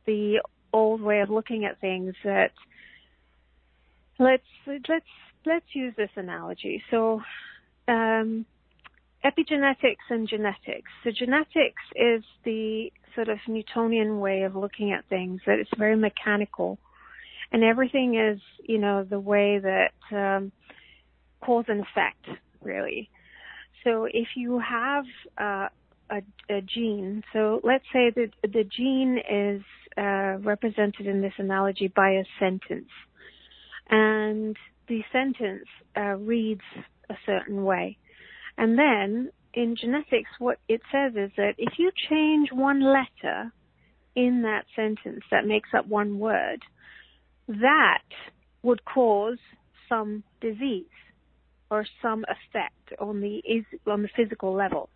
the 0.06 0.40
old 0.72 1.00
way 1.00 1.20
of 1.20 1.30
looking 1.30 1.64
at 1.64 1.80
things. 1.80 2.14
That 2.24 2.52
let's 4.18 4.42
let's 4.66 5.04
let's 5.46 5.66
use 5.74 5.94
this 5.96 6.10
analogy. 6.16 6.82
So. 6.90 7.22
Um, 7.86 8.46
epigenetics 9.24 10.04
and 10.10 10.28
genetics. 10.28 10.90
So 11.02 11.10
genetics 11.10 11.82
is 11.96 12.22
the 12.44 12.92
sort 13.14 13.28
of 13.28 13.38
Newtonian 13.48 14.20
way 14.20 14.42
of 14.42 14.54
looking 14.54 14.92
at 14.92 15.06
things, 15.08 15.40
that 15.46 15.58
it's 15.58 15.70
very 15.78 15.96
mechanical. 15.96 16.78
And 17.52 17.64
everything 17.64 18.16
is, 18.16 18.40
you 18.62 18.78
know, 18.78 19.04
the 19.04 19.20
way 19.20 19.58
that 19.58 19.92
um, 20.14 20.52
cause 21.40 21.64
and 21.68 21.80
effect, 21.80 22.26
really. 22.62 23.08
So 23.84 24.06
if 24.06 24.28
you 24.36 24.58
have 24.60 25.04
uh, 25.38 25.68
a, 26.10 26.22
a, 26.50 26.60
gene, 26.62 27.22
so 27.32 27.60
let's 27.62 27.84
say 27.92 28.10
that 28.14 28.30
the 28.42 28.64
gene 28.64 29.18
is 29.30 29.62
uh, 29.96 30.38
represented 30.42 31.06
in 31.06 31.20
this 31.20 31.34
analogy 31.38 31.92
by 31.94 32.10
a 32.10 32.24
sentence. 32.40 32.88
And 33.90 34.56
the 34.88 35.02
sentence 35.12 35.66
uh, 35.96 36.16
reads 36.16 36.62
a 37.10 37.14
certain 37.26 37.64
way. 37.64 37.98
And 38.56 38.78
then 38.78 39.30
in 39.52 39.76
genetics, 39.76 40.30
what 40.38 40.58
it 40.68 40.80
says 40.90 41.12
is 41.16 41.30
that 41.36 41.54
if 41.58 41.74
you 41.78 41.90
change 42.08 42.48
one 42.52 42.80
letter 42.82 43.52
in 44.16 44.42
that 44.42 44.64
sentence 44.74 45.24
that 45.30 45.46
makes 45.46 45.68
up 45.76 45.86
one 45.86 46.18
word, 46.18 46.62
that 47.48 48.02
would 48.62 48.84
cause 48.84 49.38
some 49.88 50.24
disease 50.40 50.86
or 51.74 51.84
some 52.00 52.24
effect 52.36 53.00
on 53.00 53.20
the 53.20 53.36
is 53.38 53.64
on 53.86 54.02
the 54.02 54.08
physical 54.16 54.52
level. 54.54 54.88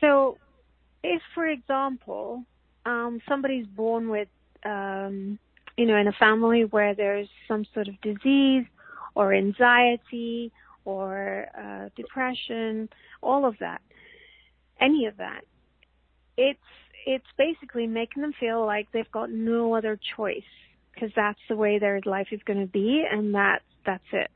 So, 0.00 0.36
if, 1.02 1.22
for 1.34 1.46
example, 1.46 2.42
um, 2.84 3.20
somebody's 3.26 3.66
born 3.66 4.10
with, 4.10 4.28
um, 4.64 5.38
you 5.78 5.86
know, 5.86 5.96
in 5.96 6.06
a 6.06 6.12
family 6.12 6.66
where 6.66 6.94
there's 6.94 7.28
some 7.48 7.64
sort 7.72 7.88
of 7.88 7.98
disease 8.02 8.66
or 9.14 9.32
anxiety 9.32 10.52
or 10.84 11.46
uh, 11.58 11.88
depression, 11.96 12.90
all 13.22 13.46
of 13.46 13.54
that, 13.60 13.80
any 14.80 15.06
of 15.06 15.16
that. 15.16 15.42
It's 16.36 16.60
it's 17.06 17.32
basically 17.38 17.86
making 17.86 18.20
them 18.20 18.34
feel 18.38 18.66
like 18.66 18.88
they've 18.92 19.10
got 19.12 19.30
no 19.30 19.74
other 19.74 19.98
choice 20.16 20.52
because 20.92 21.10
that's 21.16 21.38
the 21.48 21.56
way 21.56 21.78
their 21.78 22.00
life 22.04 22.28
is 22.32 22.40
going 22.44 22.60
to 22.60 22.66
be, 22.66 23.04
and 23.10 23.34
that's 23.34 23.64
that's 23.86 24.10
it. 24.12 24.30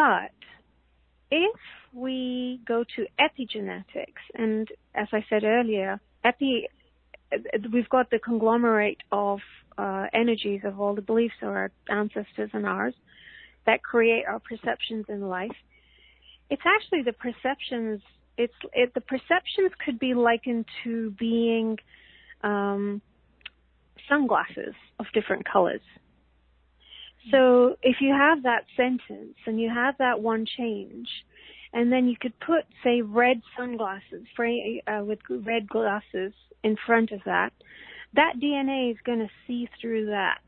But 0.00 0.32
if 1.30 1.60
we 1.92 2.62
go 2.66 2.84
to 2.96 3.06
epigenetics, 3.20 4.24
and 4.34 4.66
as 4.94 5.08
I 5.12 5.22
said 5.28 5.44
earlier, 5.44 6.00
epi, 6.24 6.68
we've 7.70 7.88
got 7.90 8.08
the 8.08 8.18
conglomerate 8.18 9.02
of 9.12 9.40
uh, 9.76 10.06
energies 10.14 10.62
of 10.64 10.80
all 10.80 10.94
the 10.94 11.02
beliefs 11.02 11.34
of 11.42 11.48
our 11.48 11.70
ancestors 11.90 12.48
and 12.54 12.64
ours 12.64 12.94
that 13.66 13.82
create 13.82 14.24
our 14.26 14.40
perceptions 14.40 15.04
in 15.10 15.28
life. 15.28 15.58
It's 16.48 16.62
actually 16.64 17.02
the 17.02 17.12
perceptions. 17.12 18.00
It's 18.38 18.54
it, 18.72 18.94
the 18.94 19.02
perceptions 19.02 19.72
could 19.84 19.98
be 19.98 20.14
likened 20.14 20.64
to 20.82 21.10
being 21.10 21.76
um, 22.42 23.02
sunglasses 24.08 24.74
of 24.98 25.04
different 25.12 25.44
colors. 25.44 25.82
So 27.30 27.76
if 27.82 27.96
you 28.00 28.14
have 28.14 28.42
that 28.44 28.64
sentence 28.76 29.36
and 29.46 29.60
you 29.60 29.68
have 29.68 29.96
that 29.98 30.20
one 30.20 30.46
change, 30.56 31.08
and 31.72 31.92
then 31.92 32.08
you 32.08 32.16
could 32.20 32.38
put, 32.40 32.64
say, 32.82 33.02
red 33.02 33.40
sunglasses 33.56 34.26
uh, 34.38 35.04
with 35.04 35.18
red 35.28 35.68
glasses 35.68 36.32
in 36.64 36.76
front 36.86 37.12
of 37.12 37.20
that, 37.26 37.52
that 38.14 38.34
DNA 38.42 38.90
is 38.90 38.96
going 39.04 39.20
to 39.20 39.30
see 39.46 39.68
through 39.80 40.06
that. 40.06 40.40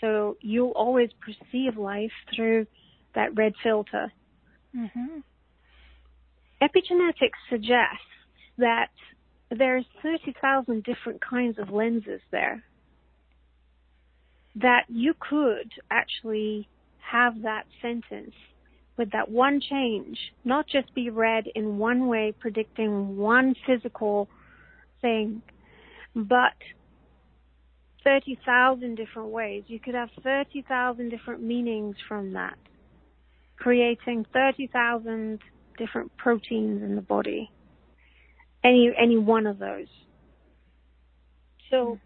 So 0.00 0.36
you'll 0.40 0.72
always 0.72 1.08
perceive 1.24 1.78
life 1.78 2.12
through 2.34 2.66
that 3.14 3.34
red 3.36 3.54
filter. 3.62 4.12
Mm-hmm. 4.76 5.20
Epigenetics 6.60 7.40
suggests 7.48 8.04
that 8.58 8.88
there's 9.50 9.84
30,000 10.02 10.84
different 10.84 11.20
kinds 11.22 11.58
of 11.58 11.70
lenses 11.70 12.20
there. 12.30 12.62
That 14.56 14.84
you 14.88 15.14
could 15.18 15.72
actually 15.90 16.68
have 17.00 17.42
that 17.42 17.64
sentence 17.82 18.34
with 18.96 19.10
that 19.10 19.28
one 19.30 19.60
change, 19.60 20.16
not 20.44 20.66
just 20.68 20.94
be 20.94 21.10
read 21.10 21.44
in 21.54 21.78
one 21.78 22.06
way, 22.06 22.32
predicting 22.38 23.16
one 23.16 23.54
physical 23.66 24.28
thing, 25.00 25.42
but 26.14 26.54
30,000 28.04 28.94
different 28.94 29.30
ways. 29.30 29.64
You 29.66 29.80
could 29.80 29.94
have 29.94 30.10
30,000 30.22 31.08
different 31.08 31.42
meanings 31.42 31.96
from 32.06 32.34
that, 32.34 32.58
creating 33.56 34.26
30,000 34.32 35.40
different 35.78 36.16
proteins 36.16 36.82
in 36.82 36.94
the 36.94 37.02
body. 37.02 37.50
Any, 38.62 38.92
any 38.96 39.18
one 39.18 39.46
of 39.46 39.58
those. 39.58 39.88
So, 41.70 41.98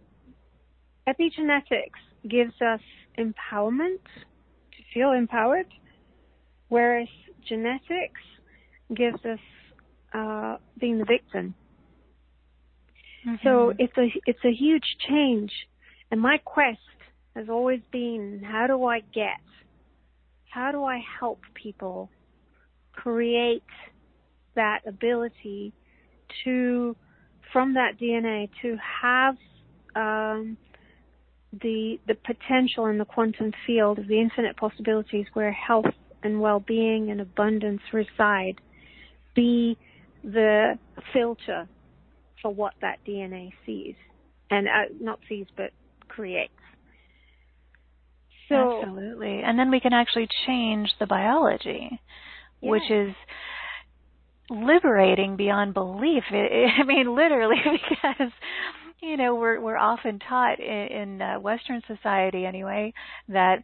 epigenetics 1.06 2.00
gives 2.28 2.54
us 2.60 2.80
empowerment 3.18 4.02
to 4.04 4.82
feel 4.94 5.12
empowered, 5.12 5.66
whereas 6.68 7.08
genetics 7.48 8.20
gives 8.94 9.24
us 9.24 9.38
uh, 10.14 10.56
being 10.78 10.98
the 10.98 11.04
victim. 11.04 11.54
Mm-hmm. 13.26 13.36
So 13.46 13.74
it's 13.78 13.96
a 13.98 14.06
it's 14.26 14.44
a 14.44 14.52
huge 14.52 14.84
change 15.08 15.50
and 16.10 16.20
my 16.20 16.38
quest 16.44 16.78
has 17.34 17.48
always 17.48 17.80
been 17.92 18.42
how 18.44 18.66
do 18.66 18.84
I 18.84 19.00
get, 19.14 19.40
how 20.50 20.72
do 20.72 20.84
I 20.84 21.02
help 21.20 21.40
people 21.54 22.10
create 22.92 23.62
that 24.54 24.80
ability 24.86 25.72
to, 26.44 26.96
from 27.52 27.74
that 27.74 27.98
DNA, 28.00 28.48
to 28.62 28.76
have 29.02 29.36
um, 29.94 30.56
the 31.52 31.98
the 32.06 32.14
potential 32.14 32.86
in 32.86 32.98
the 32.98 33.04
quantum 33.04 33.52
field 33.66 33.98
of 33.98 34.06
the 34.06 34.20
infinite 34.20 34.56
possibilities 34.56 35.26
where 35.32 35.52
health 35.52 35.86
and 36.22 36.40
well-being 36.40 37.10
and 37.10 37.20
abundance 37.20 37.80
reside 37.92 38.60
be 39.34 39.78
the 40.24 40.78
filter 41.12 41.68
for 42.42 42.52
what 42.52 42.74
that 42.80 42.98
DNA 43.06 43.52
sees 43.64 43.94
and 44.50 44.66
uh, 44.66 44.92
not 45.00 45.20
sees 45.28 45.46
but 45.56 45.70
creates. 46.08 46.52
So, 48.48 48.82
Absolutely. 48.82 49.42
And 49.44 49.58
then 49.58 49.70
we 49.70 49.80
can 49.80 49.92
actually 49.92 50.28
change 50.46 50.90
the 50.98 51.06
biology, 51.06 51.88
yes. 51.90 52.00
which 52.60 52.90
is 52.90 53.14
liberating 54.50 55.36
beyond 55.36 55.74
belief. 55.74 56.24
I 56.30 56.82
mean, 56.84 57.14
literally, 57.14 57.56
because 57.90 58.32
you 59.00 59.16
know 59.16 59.34
we're 59.34 59.60
we're 59.60 59.76
often 59.76 60.18
taught 60.18 60.60
in, 60.60 60.66
in 60.66 61.22
uh, 61.22 61.40
Western 61.40 61.82
society 61.86 62.44
anyway 62.44 62.92
that 63.28 63.62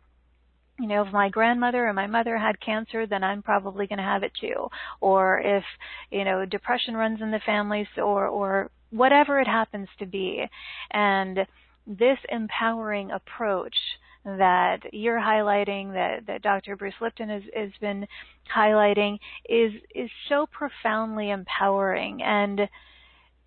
you 0.79 0.89
know, 0.89 1.03
if 1.03 1.13
my 1.13 1.29
grandmother 1.29 1.87
or 1.87 1.93
my 1.93 2.07
mother 2.07 2.37
had 2.37 2.61
cancer, 2.61 3.07
then 3.07 3.23
I'm 3.23 3.43
probably 3.43 3.87
going 3.87 3.99
to 3.99 4.05
have 4.05 4.23
it 4.23 4.33
too. 4.41 4.69
Or 5.01 5.41
if, 5.41 5.63
you 6.11 6.25
know, 6.25 6.45
depression 6.45 6.97
runs 6.97 7.21
in 7.21 7.31
the 7.31 7.41
families 7.47 7.87
or, 7.97 8.27
or 8.27 8.71
whatever 8.91 9.41
it 9.41 9.47
happens 9.47 9.89
to 10.01 10.07
be. 10.07 10.45
And 10.91 11.39
this 11.87 12.19
empowering 12.29 13.13
approach 13.13 13.77
that 14.25 14.79
you're 14.93 15.21
highlighting, 15.21 15.93
that, 15.93 16.27
that 16.27 16.43
Dr. 16.43 16.77
Bruce 16.77 16.95
Lipton 17.01 17.29
has, 17.29 17.43
has 17.55 17.71
been 17.81 18.07
highlighting 18.55 19.19
is, 19.49 19.73
is 19.95 20.11
so 20.29 20.47
profoundly 20.51 21.31
empowering 21.31 22.23
and, 22.23 22.63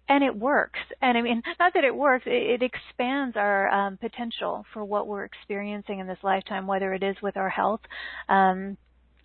and 0.09 0.23
it 0.23 0.35
works. 0.35 0.79
And 1.01 1.17
I 1.17 1.21
mean, 1.21 1.41
not 1.59 1.73
that 1.73 1.83
it 1.83 1.95
works, 1.95 2.25
it, 2.25 2.61
it 2.61 2.63
expands 2.63 3.35
our 3.37 3.69
um, 3.69 3.97
potential 3.97 4.65
for 4.73 4.83
what 4.83 5.07
we're 5.07 5.25
experiencing 5.25 5.99
in 5.99 6.07
this 6.07 6.19
lifetime, 6.23 6.67
whether 6.67 6.93
it 6.93 7.03
is 7.03 7.15
with 7.21 7.37
our 7.37 7.49
health, 7.49 7.81
um, 8.29 8.77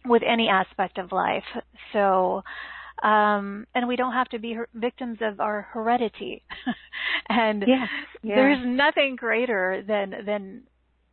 with 0.05 0.23
any 0.27 0.49
aspect 0.49 0.99
of 0.99 1.13
life. 1.13 1.45
So, 1.93 2.43
um, 3.03 3.67
and 3.75 3.89
we 3.89 3.97
don't 3.97 4.13
have 4.13 4.29
to 4.31 4.39
be 4.39 4.55
her- 4.55 4.69
victims 4.75 5.19
of 5.21 5.41
our 5.41 5.63
heredity. 5.73 6.43
and 7.29 7.65
yeah, 7.67 7.87
yeah. 8.23 8.35
there's 8.35 8.65
nothing 8.65 9.17
greater 9.17 9.83
than 9.87 10.15
than 10.27 10.63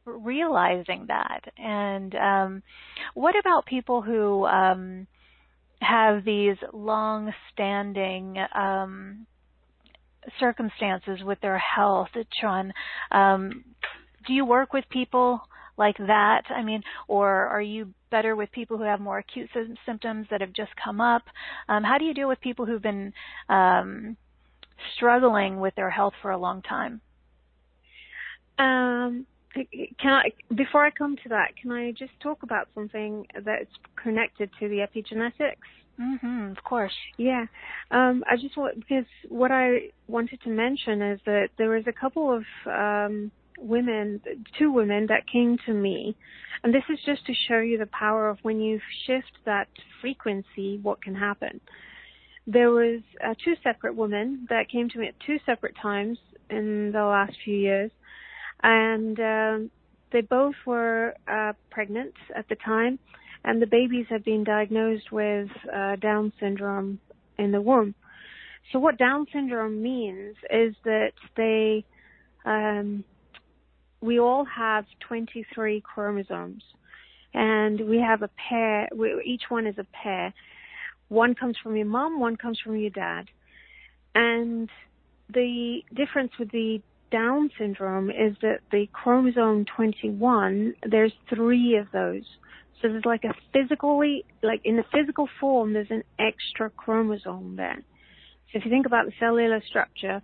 realizing 0.06 1.06
that. 1.08 1.42
And 1.58 2.16
um, 2.16 2.64
what 3.14 3.36
about 3.38 3.66
people 3.66 4.02
who 4.02 4.46
um, 4.46 5.08
have 5.82 6.26
these 6.26 6.58
long-standing 6.74 8.38
um, 8.56 9.28
circumstances 10.40 11.24
with 11.24 11.40
their 11.42 11.58
health, 11.58 12.10
John. 12.42 12.74
Um, 13.12 13.64
do 14.28 14.34
you 14.34 14.46
work 14.46 14.74
with 14.74 14.86
people 14.90 15.42
like 15.78 15.98
that? 15.98 16.44
I 16.50 16.62
mean, 16.64 16.84
or 17.08 17.30
are 17.30 17.62
you 17.62 17.94
better 18.12 18.36
with 18.36 18.52
people 18.52 18.78
who 18.78 18.84
have 18.84 19.00
more 19.00 19.20
acute 19.20 19.50
symptoms 19.86 20.28
that 20.30 20.42
have 20.42 20.54
just 20.54 20.72
come 20.84 21.00
up? 21.00 21.24
Um, 21.68 21.84
how 21.84 21.98
do 21.98 22.06
you 22.06 22.14
deal 22.14 22.28
with 22.28 22.42
people 22.42 22.66
who've 22.66 22.82
been 22.82 23.14
um, 23.48 24.18
struggling 24.96 25.60
with 25.60 25.76
their 25.76 25.90
health 25.90 26.14
for 26.22 26.32
a 26.32 26.38
long 26.38 26.62
time? 26.62 27.02
Um, 28.58 29.26
can 29.54 30.14
I, 30.14 30.32
before 30.54 30.86
I 30.86 30.92
come 30.92 31.16
to 31.24 31.30
that, 31.30 31.56
can 31.60 31.72
I 31.72 31.92
just 31.92 32.12
talk 32.22 32.44
about 32.44 32.68
something 32.76 33.26
that's 33.46 33.72
connected 34.02 34.50
to 34.60 34.68
the 34.68 34.86
epigenetics? 34.86 35.56
Mm-hmm, 36.00 36.52
of 36.52 36.64
course. 36.64 36.94
Yeah. 37.18 37.46
Um, 37.92 38.24
I 38.30 38.38
just 38.42 38.56
want, 38.56 38.76
because 38.76 39.06
what 39.28 39.52
I 39.52 39.90
wanted 40.08 40.42
to 40.44 40.50
mention 40.50 41.02
is 41.02 41.20
that 41.26 41.50
there 41.58 41.70
was 41.70 41.84
a 41.88 41.92
couple 41.92 42.32
of 42.34 42.44
um, 42.66 43.32
women, 43.60 44.22
two 44.58 44.72
women 44.72 45.08
that 45.08 45.28
came 45.32 45.58
to 45.66 45.74
me, 45.74 46.16
and 46.64 46.74
this 46.74 46.84
is 46.90 47.00
just 47.06 47.26
to 47.26 47.34
show 47.48 47.60
you 47.60 47.78
the 47.78 47.88
power 47.88 48.30
of 48.30 48.38
when 48.44 48.62
you 48.62 48.80
shift 49.08 49.32
that 49.46 49.68
frequency, 50.00 50.80
what 50.82 51.02
can 51.02 51.16
happen. 51.16 51.60
There 52.48 52.72
was 52.72 53.02
uh, 53.24 53.34
two 53.44 53.56
separate 53.62 53.96
women 53.96 54.48
that 54.50 54.70
came 54.70 54.90
to 54.90 55.00
me 55.00 55.08
at 55.08 55.16
two 55.26 55.38
separate 55.46 55.76
times 55.82 56.18
in 56.50 56.92
the 56.94 57.04
last 57.04 57.34
few 57.44 57.56
years, 57.56 57.92
and 58.64 59.20
um, 59.20 59.72
they 60.12 60.22
both 60.22 60.56
were 60.66 61.14
uh, 61.28 61.54
pregnant 61.70 62.14
at 62.36 62.48
the 62.48 62.56
time 62.56 63.00
and 63.44 63.62
the 63.62 63.68
babies 63.68 64.06
have 64.10 64.24
been 64.24 64.44
diagnosed 64.44 65.12
with 65.12 65.50
uh, 65.74 65.96
Down 65.98 66.32
syndrome 66.40 67.00
in 67.38 67.52
the 67.52 67.62
womb. 67.62 67.96
So 68.72 68.80
what 68.80 68.98
Down 68.98 69.26
syndrome 69.34 69.82
means 69.82 70.36
is 70.52 70.76
that 70.84 71.14
they, 71.36 71.86
um, 72.46 73.04
we 74.02 74.20
all 74.20 74.46
have 74.46 74.86
23 75.08 75.82
chromosomes, 75.82 76.64
and 77.34 77.80
we 77.88 78.00
have 78.00 78.22
a 78.22 78.30
pair. 78.50 78.88
We, 78.96 79.22
each 79.26 79.44
one 79.50 79.66
is 79.68 79.78
a 79.78 79.86
pair. 80.04 80.34
One 81.08 81.34
comes 81.34 81.58
from 81.62 81.76
your 81.76 81.88
mom, 81.88 82.20
one 82.20 82.36
comes 82.36 82.60
from 82.64 82.78
your 82.78 82.92
dad, 82.92 83.26
and 84.14 84.70
the 85.34 85.80
difference 85.96 86.32
with 86.38 86.52
the 86.52 86.82
Down 87.12 87.50
syndrome 87.58 88.12
is 88.12 88.36
that 88.44 88.60
the 88.72 88.88
chromosome 88.94 89.66
21, 89.76 90.76
there's 90.92 91.14
three 91.34 91.76
of 91.76 91.88
those. 91.92 92.26
So 92.82 92.88
there's 92.88 93.06
like 93.06 93.24
a 93.26 93.34
physically, 93.54 94.26
like 94.42 94.62
in 94.64 94.78
the 94.78 94.86
physical 94.94 95.28
form, 95.40 95.74
there's 95.74 95.92
an 95.92 96.04
extra 96.18 96.70
chromosome 96.70 97.56
there. 97.56 97.84
So 98.52 98.58
if 98.58 98.66
you 98.66 98.72
think 98.72 98.86
about 98.86 99.06
the 99.06 99.12
cellular 99.20 99.62
structure 99.68 100.22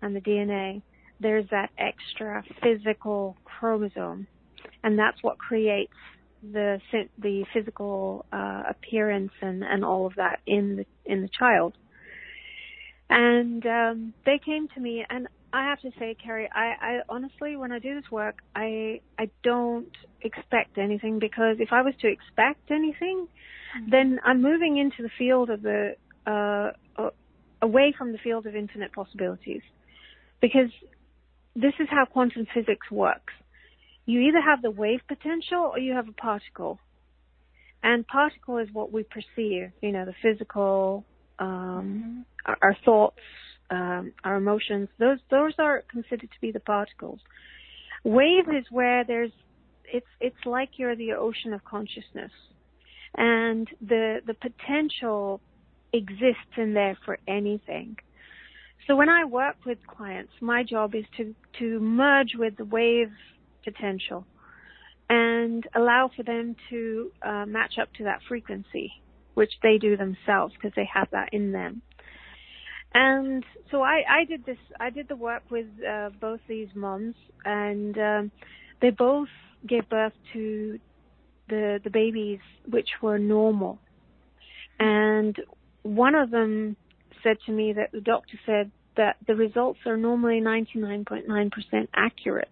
and 0.00 0.14
the 0.14 0.20
DNA, 0.20 0.82
there's 1.20 1.48
that 1.50 1.70
extra 1.76 2.44
physical 2.62 3.36
chromosome, 3.44 4.26
and 4.84 4.98
that's 4.98 5.22
what 5.22 5.38
creates 5.38 5.92
the 6.42 6.80
the 7.18 7.44
physical 7.52 8.24
uh, 8.32 8.62
appearance 8.68 9.32
and 9.40 9.64
and 9.64 9.84
all 9.84 10.06
of 10.06 10.14
that 10.16 10.40
in 10.46 10.76
the 10.76 10.86
in 11.04 11.22
the 11.22 11.28
child. 11.36 11.76
And 13.10 13.66
um, 13.66 14.14
they 14.24 14.38
came 14.38 14.68
to 14.68 14.80
me, 14.80 15.04
and 15.08 15.26
I 15.52 15.64
have 15.64 15.80
to 15.80 15.90
say, 15.98 16.14
Cari, 16.22 16.48
I, 16.52 16.74
I 16.80 16.98
honestly, 17.08 17.56
when 17.56 17.72
I 17.72 17.78
do 17.78 17.94
this 17.94 18.10
work, 18.10 18.40
I 18.54 19.00
I 19.18 19.30
don't 19.42 19.96
expect 20.20 20.76
anything 20.76 21.18
because 21.18 21.56
if 21.58 21.70
I 21.72 21.82
was 21.82 21.94
to 22.00 22.08
expect 22.08 22.70
anything, 22.70 23.28
mm-hmm. 23.76 23.90
then 23.90 24.20
I'm 24.24 24.42
moving 24.42 24.76
into 24.76 25.02
the 25.02 25.10
field 25.16 25.48
of 25.48 25.62
the 25.62 25.96
uh, 26.26 26.72
uh, 27.00 27.10
away 27.62 27.94
from 27.96 28.12
the 28.12 28.18
field 28.18 28.46
of 28.46 28.54
infinite 28.54 28.92
possibilities, 28.92 29.62
because 30.42 30.70
this 31.56 31.72
is 31.80 31.88
how 31.90 32.04
quantum 32.04 32.46
physics 32.52 32.90
works. 32.90 33.32
You 34.04 34.20
either 34.20 34.40
have 34.40 34.60
the 34.60 34.70
wave 34.70 35.00
potential 35.08 35.70
or 35.72 35.78
you 35.78 35.94
have 35.94 36.08
a 36.08 36.12
particle, 36.12 36.78
and 37.82 38.06
particle 38.06 38.58
is 38.58 38.68
what 38.72 38.92
we 38.92 39.02
perceive. 39.02 39.72
You 39.80 39.92
know, 39.92 40.04
the 40.04 40.14
physical, 40.22 41.06
um, 41.38 41.46
mm-hmm. 41.48 42.20
our, 42.44 42.58
our 42.60 42.76
thoughts 42.84 43.22
um, 43.70 44.12
our 44.24 44.36
emotions, 44.36 44.88
those 44.98 45.18
those 45.30 45.52
are 45.58 45.84
considered 45.90 46.30
to 46.30 46.40
be 46.40 46.52
the 46.52 46.60
particles. 46.60 47.20
Wave 48.04 48.48
is 48.48 48.64
where 48.70 49.04
there's 49.04 49.32
it's 49.92 50.06
it's 50.20 50.46
like 50.46 50.70
you're 50.76 50.96
the 50.96 51.12
ocean 51.12 51.52
of 51.52 51.64
consciousness, 51.64 52.32
and 53.16 53.68
the 53.80 54.20
the 54.26 54.34
potential 54.34 55.40
exists 55.92 56.56
in 56.56 56.74
there 56.74 56.96
for 57.04 57.18
anything. 57.26 57.96
So 58.86 58.96
when 58.96 59.08
I 59.08 59.24
work 59.24 59.56
with 59.66 59.78
clients, 59.86 60.32
my 60.40 60.62
job 60.62 60.94
is 60.94 61.04
to 61.18 61.34
to 61.58 61.80
merge 61.80 62.32
with 62.36 62.56
the 62.56 62.64
wave 62.64 63.10
potential 63.64 64.26
and 65.10 65.66
allow 65.74 66.10
for 66.14 66.22
them 66.22 66.54
to 66.70 67.10
uh, 67.22 67.44
match 67.46 67.74
up 67.80 67.92
to 67.94 68.04
that 68.04 68.20
frequency, 68.28 68.92
which 69.34 69.52
they 69.62 69.78
do 69.78 69.96
themselves 69.96 70.54
because 70.54 70.72
they 70.76 70.88
have 70.92 71.08
that 71.12 71.30
in 71.32 71.52
them. 71.52 71.82
And 72.94 73.44
so 73.70 73.82
I, 73.82 74.02
I 74.08 74.24
did 74.24 74.44
this, 74.46 74.58
I 74.80 74.90
did 74.90 75.08
the 75.08 75.16
work 75.16 75.42
with 75.50 75.66
uh, 75.88 76.10
both 76.20 76.40
these 76.48 76.68
moms, 76.74 77.14
and 77.44 77.98
um, 77.98 78.30
they 78.80 78.90
both 78.90 79.28
gave 79.66 79.88
birth 79.88 80.14
to 80.32 80.78
the 81.48 81.80
the 81.84 81.90
babies 81.90 82.40
which 82.68 82.88
were 83.02 83.18
normal. 83.18 83.78
And 84.78 85.36
one 85.82 86.14
of 86.14 86.30
them 86.30 86.76
said 87.22 87.36
to 87.46 87.52
me 87.52 87.72
that 87.74 87.92
the 87.92 88.00
doctor 88.00 88.38
said 88.46 88.70
that 88.96 89.16
the 89.26 89.34
results 89.34 89.80
are 89.86 89.96
normally 89.96 90.40
99.9% 90.40 91.88
accurate. 91.94 92.48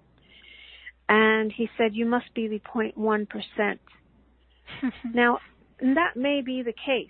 And 1.09 1.53
he 1.53 1.69
said, 1.77 1.95
you 1.95 2.07
must 2.07 2.33
be 2.35 2.49
the 2.49 2.61
0.1%. 2.61 3.79
now, 5.15 5.39
that 5.81 6.17
may 6.17 6.43
be 6.43 6.63
the 6.63 6.73
case. 6.73 7.09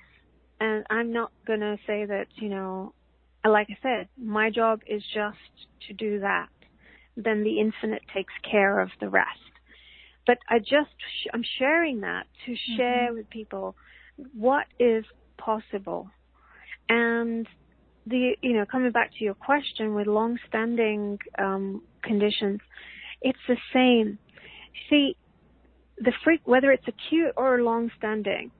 And 0.60 0.84
I'm 0.90 1.12
not 1.12 1.30
going 1.46 1.60
to 1.60 1.76
say 1.86 2.04
that, 2.04 2.26
you 2.36 2.48
know, 2.48 2.92
like 3.48 3.68
I 3.70 3.78
said, 3.82 4.08
my 4.16 4.50
job 4.50 4.80
is 4.86 5.02
just 5.14 5.38
to 5.88 5.94
do 5.94 6.20
that. 6.20 6.48
Then 7.16 7.44
the 7.44 7.60
infinite 7.60 8.02
takes 8.14 8.32
care 8.48 8.80
of 8.80 8.90
the 9.00 9.08
rest. 9.08 9.40
But 10.26 10.38
I 10.48 10.58
just, 10.58 10.94
I'm 11.32 11.44
sharing 11.58 12.00
that 12.00 12.26
to 12.46 12.54
share 12.76 13.08
mm-hmm. 13.08 13.16
with 13.16 13.30
people 13.30 13.76
what 14.34 14.66
is 14.78 15.04
possible. 15.38 16.10
And 16.88 17.46
the, 18.06 18.32
you 18.42 18.54
know, 18.54 18.64
coming 18.66 18.92
back 18.92 19.10
to 19.18 19.24
your 19.24 19.34
question 19.34 19.94
with 19.94 20.06
long-standing 20.06 21.18
um, 21.38 21.82
conditions, 22.02 22.60
it's 23.22 23.38
the 23.48 23.56
same. 23.72 24.18
See, 24.90 25.16
the 25.98 26.12
freak, 26.24 26.40
whether 26.44 26.70
it's 26.70 26.86
acute 26.86 27.32
or 27.36 27.62
long-standing, 27.62 28.50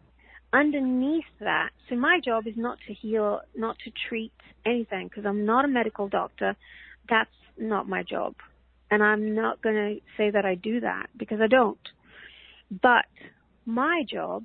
underneath 0.52 1.24
that, 1.40 1.70
so 1.88 1.96
my 1.96 2.20
job 2.24 2.46
is 2.46 2.54
not 2.56 2.78
to 2.86 2.94
heal, 2.94 3.40
not 3.54 3.76
to 3.84 3.90
treat 4.08 4.32
anything, 4.64 5.08
because 5.08 5.26
I'm 5.26 5.44
not 5.44 5.64
a 5.64 5.68
medical 5.68 6.08
doctor. 6.08 6.56
That's 7.08 7.30
not 7.58 7.88
my 7.88 8.02
job. 8.02 8.34
And 8.90 9.02
I'm 9.02 9.34
not 9.34 9.62
going 9.62 9.74
to 9.74 10.00
say 10.16 10.30
that 10.30 10.44
I 10.44 10.54
do 10.54 10.80
that 10.80 11.06
because 11.16 11.40
I 11.40 11.48
don't. 11.48 11.78
But 12.70 13.06
my 13.64 14.02
job 14.08 14.44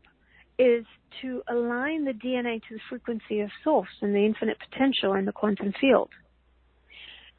is 0.58 0.86
to 1.22 1.42
align 1.50 2.06
the 2.06 2.12
DNA 2.12 2.62
to 2.68 2.76
the 2.76 2.80
frequency 2.90 3.42
of 3.42 3.50
source 3.64 3.90
and 4.02 4.14
the 4.14 4.26
infinite 4.26 4.58
potential 4.60 5.14
in 5.14 5.26
the 5.26 5.32
quantum 5.32 5.74
field. 5.80 6.10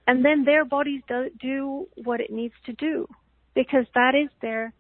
And 0.07 0.25
then 0.25 0.45
their 0.45 0.65
bodies 0.65 1.03
do, 1.07 1.31
do 1.41 1.89
what 2.03 2.21
it 2.21 2.31
needs 2.31 2.55
to 2.67 2.73
do 2.73 3.07
because 3.55 3.87
that 3.95 4.15
is 4.21 4.29
their 4.41 4.73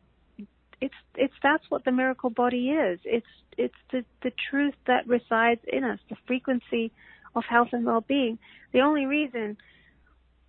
it's 0.82 0.94
it's 1.14 1.34
that's 1.42 1.64
what 1.68 1.84
the 1.84 1.92
miracle 1.92 2.28
body 2.28 2.70
is. 2.70 2.98
It's 3.04 3.26
it's 3.56 3.80
the 3.92 4.04
the 4.22 4.32
truth 4.50 4.74
that 4.88 5.06
resides 5.06 5.60
in 5.72 5.84
us, 5.84 6.00
the 6.10 6.16
frequency 6.26 6.90
of 7.36 7.44
health 7.48 7.68
and 7.72 7.86
well-being. 7.86 8.38
The 8.72 8.80
only 8.80 9.06
reason 9.06 9.56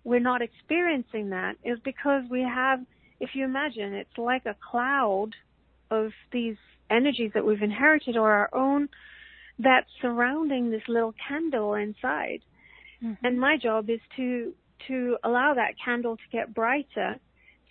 we're 0.02 0.20
not 0.20 0.42
experiencing 0.42 1.30
that 1.30 1.54
is 1.64 1.78
because 1.82 2.24
we 2.30 2.42
have, 2.42 2.80
if 3.20 3.30
you 3.34 3.44
imagine, 3.44 3.94
it's 3.94 4.18
like 4.18 4.44
a 4.44 4.56
cloud 4.70 5.30
of 5.90 6.10
these 6.32 6.56
energies 6.90 7.30
that 7.34 7.46
we've 7.46 7.62
inherited 7.62 8.16
or 8.16 8.30
our 8.30 8.50
own 8.52 8.88
that's 9.58 9.88
surrounding 10.02 10.70
this 10.70 10.82
little 10.88 11.14
candle 11.28 11.74
inside. 11.74 12.40
Mm-hmm. 13.02 13.24
And 13.24 13.38
my 13.38 13.56
job 13.56 13.88
is 13.88 14.00
to 14.16 14.52
to 14.88 15.16
allow 15.22 15.54
that 15.54 15.74
candle 15.82 16.16
to 16.16 16.22
get 16.32 16.52
brighter 16.52 17.20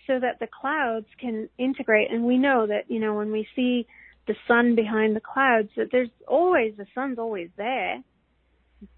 so 0.06 0.18
that 0.18 0.38
the 0.40 0.48
clouds 0.60 1.06
can 1.18 1.48
integrate. 1.58 2.10
And 2.10 2.24
we 2.24 2.38
know 2.38 2.66
that, 2.66 2.90
you 2.90 3.00
know, 3.00 3.14
when 3.14 3.32
we 3.32 3.46
see 3.56 3.86
the 4.26 4.34
sun 4.48 4.74
behind 4.74 5.14
the 5.16 5.20
clouds, 5.20 5.68
that 5.76 5.88
there's 5.92 6.10
always, 6.26 6.74
the 6.76 6.86
sun's 6.94 7.18
always 7.18 7.50
there. 7.56 8.02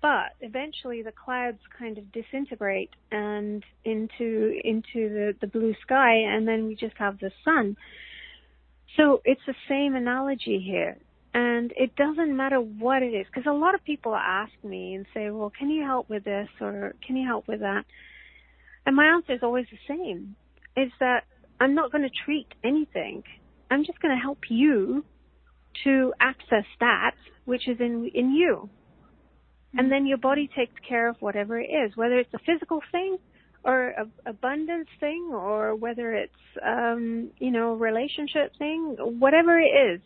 But 0.03 0.33
eventually 0.41 1.03
the 1.03 1.13
clouds 1.13 1.59
kind 1.79 1.99
of 1.99 2.11
disintegrate 2.11 2.91
and 3.13 3.63
into, 3.85 4.59
into 4.65 5.09
the, 5.09 5.37
the 5.41 5.47
blue 5.47 5.75
sky 5.83 6.17
and 6.27 6.47
then 6.47 6.67
we 6.67 6.75
just 6.75 6.97
have 6.99 7.19
the 7.21 7.31
sun. 7.45 7.77
So 8.97 9.21
it's 9.25 9.41
the 9.47 9.55
same 9.69 9.95
analogy 9.95 10.61
here. 10.65 10.97
And 11.35 11.73
it 11.77 11.95
doesn't 11.97 12.35
matter 12.35 12.59
what 12.59 13.03
it 13.03 13.13
is, 13.13 13.27
because 13.27 13.47
a 13.47 13.53
lot 13.53 13.75
of 13.75 13.85
people 13.85 14.15
ask 14.15 14.53
me 14.65 14.95
and 14.95 15.05
say, 15.13 15.31
well, 15.31 15.53
can 15.57 15.69
you 15.69 15.85
help 15.85 16.09
with 16.09 16.25
this 16.25 16.49
or 16.61 16.95
can 17.07 17.15
you 17.15 17.27
help 17.27 17.47
with 17.47 17.61
that? 17.61 17.85
And 18.87 18.97
my 18.97 19.07
answer 19.07 19.35
is 19.35 19.41
always 19.43 19.67
the 19.71 19.79
same 19.87 20.35
is 20.77 20.91
that 21.01 21.25
I'm 21.61 21.75
not 21.75 21.91
going 21.91 22.03
to 22.05 22.15
treat 22.25 22.49
anything. 22.65 23.23
I'm 23.71 23.85
just 23.85 24.01
going 24.01 24.15
to 24.15 24.21
help 24.21 24.39
you 24.49 25.05
to 25.85 26.13
access 26.21 26.65
that 26.81 27.15
which 27.47 27.69
is 27.69 27.79
in 27.81 28.11
in 28.15 28.33
you. 28.33 28.69
And 29.79 29.91
then 29.91 30.07
your 30.07 30.19
body 30.19 30.49
takes 30.57 30.75
care 30.89 31.09
of 31.09 31.17
whatever 31.21 31.61
it 31.61 31.67
is, 31.67 31.97
whether 31.97 32.19
it's 32.19 32.33
a 32.35 32.39
physical 32.39 32.81
thing 32.93 33.19
or 33.65 33.89
a 33.89 34.07
abundance 34.27 34.89
thing 35.01 35.31
or 35.33 35.75
whether 35.75 36.15
it's 36.15 36.33
um, 36.65 37.31
you 37.39 37.51
know, 37.51 37.75
relationship 37.75 38.53
thing, 38.59 38.97
whatever 39.19 39.59
it 39.59 39.73
is. 39.93 40.01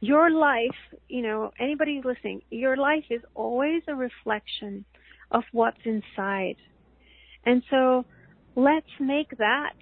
Your 0.00 0.30
life, 0.30 0.80
you 1.08 1.22
know, 1.22 1.50
anybody 1.58 2.02
listening, 2.04 2.42
your 2.50 2.76
life 2.76 3.04
is 3.08 3.22
always 3.34 3.82
a 3.88 3.94
reflection 3.94 4.84
of 5.30 5.44
what's 5.52 5.80
inside. 5.84 6.56
And 7.46 7.62
so 7.70 8.04
let's 8.56 8.86
make 9.00 9.30
that 9.38 9.72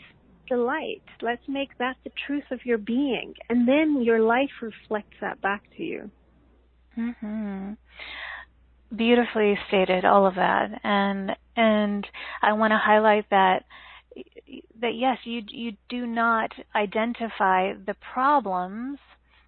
the 0.50 0.56
light. 0.56 1.02
Let's 1.20 1.42
make 1.48 1.70
that 1.78 1.96
the 2.04 2.10
truth 2.26 2.44
of 2.50 2.60
your 2.64 2.78
being. 2.78 3.34
And 3.48 3.66
then 3.66 4.02
your 4.02 4.20
life 4.20 4.50
reflects 4.60 5.16
that 5.20 5.40
back 5.40 5.62
to 5.76 5.82
you. 5.82 6.10
Mhm. 6.96 7.76
Beautifully 8.94 9.58
stated 9.68 10.04
all 10.04 10.26
of 10.26 10.34
that. 10.34 10.80
And 10.84 11.36
and 11.56 12.06
I 12.42 12.52
want 12.52 12.72
to 12.72 12.78
highlight 12.78 13.28
that 13.30 13.64
that 14.80 14.94
yes, 14.94 15.18
you 15.24 15.42
you 15.48 15.76
do 15.88 16.06
not 16.06 16.52
identify 16.74 17.72
the 17.72 17.94
problems. 18.12 18.98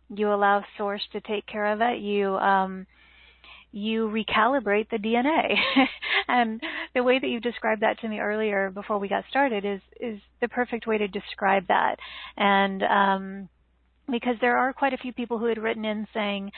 You 0.09 0.33
allow 0.33 0.65
source 0.77 1.07
to 1.13 1.21
take 1.21 1.47
care 1.47 1.67
of 1.67 1.81
it. 1.81 1.99
You 1.99 2.37
um 2.37 2.87
you 3.75 4.09
recalibrate 4.09 4.89
the 4.89 4.99
DNA. 4.99 5.57
and 6.29 6.63
the 6.95 7.03
way 7.03 7.19
that 7.19 7.27
you 7.27 7.41
described 7.41 7.83
that 7.83 7.99
to 8.01 8.09
me 8.09 8.21
earlier 8.21 8.71
before 8.71 9.01
we 9.01 9.09
got 9.09 9.25
started 9.29 9.65
is 9.65 9.81
is 10.01 10.21
the 10.41 10.49
perfect 10.49 10.87
way 10.87 10.97
to 10.97 11.09
describe 11.09 11.67
that. 11.67 11.97
And 12.37 12.83
um 12.85 13.49
because 14.11 14.37
there 14.41 14.57
are 14.57 14.73
quite 14.73 14.93
a 14.93 14.99
few 14.99 15.13
people 15.13 15.39
who 15.39 15.47
had 15.47 15.59
written 15.59 15.85
in 15.85 16.07
saying, 16.15 16.53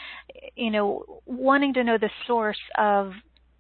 you 0.57 0.71
know, 0.71 1.23
wanting 1.25 1.73
to 1.75 1.85
know 1.85 1.97
the 1.97 2.11
source 2.27 2.61
of 2.77 3.13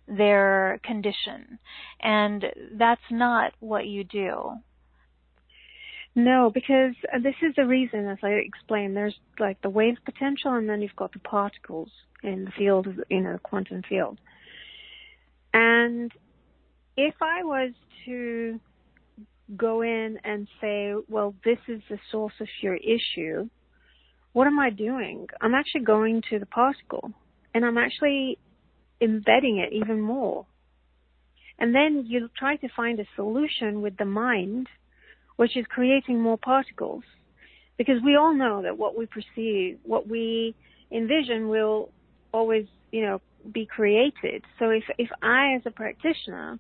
their 0.09 0.81
condition. 0.85 1.59
And 2.01 2.45
that's 2.75 3.09
not 3.11 3.53
what 3.61 3.87
you 3.87 4.05
do. 4.05 4.51
No, 6.17 6.51
because 6.53 6.95
this 7.23 7.35
is 7.43 7.55
the 7.57 7.67
reason, 7.67 8.09
as 8.09 8.19
I 8.23 8.31
explained, 8.31 8.97
there's 8.97 9.15
like 9.39 9.63
the 9.63 9.71
wave 9.71 9.97
potential 10.05 10.55
and 10.55 10.69
then 10.69 10.83
you've 10.83 10.97
got 10.97 11.13
the 11.13 11.21
particles 11.21 11.91
in 12.27 12.45
the 12.45 12.51
field, 12.53 12.89
you 13.09 13.21
know, 13.21 13.39
quantum 13.43 13.83
field. 13.89 14.19
And 15.55 16.13
if 16.97 17.15
I 17.21 17.45
was 17.45 17.73
to 18.05 18.61
go 19.57 19.83
in 19.83 20.19
and 20.25 20.49
say, 20.61 20.95
well, 21.09 21.35
this 21.45 21.59
is 21.69 21.81
the 21.89 21.99
source 22.11 22.35
of 22.41 22.49
your 22.61 22.77
issue, 22.77 23.49
what 24.33 24.47
am 24.47 24.59
I 24.59 24.71
doing? 24.71 25.27
I'm 25.41 25.55
actually 25.55 25.85
going 25.85 26.23
to 26.31 26.39
the 26.39 26.47
particle 26.47 27.13
and 27.55 27.65
I'm 27.65 27.79
actually 27.79 28.39
embedding 29.01 29.59
it 29.59 29.73
even 29.73 30.01
more. 30.01 30.47
And 31.59 31.75
then 31.75 32.05
you 32.07 32.29
try 32.37 32.57
to 32.57 32.69
find 32.77 33.01
a 33.01 33.07
solution 33.15 33.81
with 33.81 33.97
the 33.97 34.05
mind, 34.05 34.67
which 35.37 35.57
is 35.57 35.65
creating 35.69 36.21
more 36.21 36.37
particles. 36.37 37.05
Because 37.79 37.97
we 38.05 38.17
all 38.17 38.35
know 38.35 38.63
that 38.63 38.77
what 38.77 38.97
we 38.99 39.07
perceive, 39.07 39.79
what 39.85 40.07
we 40.07 40.55
envision 40.91 41.49
will 41.49 41.91
always, 42.37 42.67
you 42.93 43.03
know, 43.03 43.21
be 43.53 43.67
created. 43.67 44.43
So 44.59 44.71
if 44.71 44.85
if 44.99 45.11
I 45.23 45.55
as 45.57 45.63
a 45.67 45.71
practitioner 45.71 46.59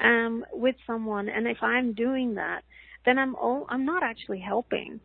am 0.00 0.44
with 0.52 0.76
someone 0.86 1.28
and 1.28 1.46
if 1.46 1.58
I'm 1.62 1.92
doing 1.92 2.34
that, 2.34 2.62
then 3.04 3.18
I'm 3.18 3.34
all 3.34 3.66
I'm 3.68 3.84
not 3.84 4.02
actually 4.02 4.40
helping. 4.40 5.00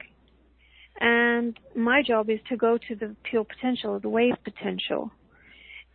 And 0.99 1.57
my 1.75 2.03
job 2.03 2.29
is 2.29 2.39
to 2.49 2.57
go 2.57 2.77
to 2.87 2.95
the 2.95 3.15
pure 3.29 3.45
potential, 3.45 3.99
the 3.99 4.09
wave 4.09 4.35
potential, 4.43 5.11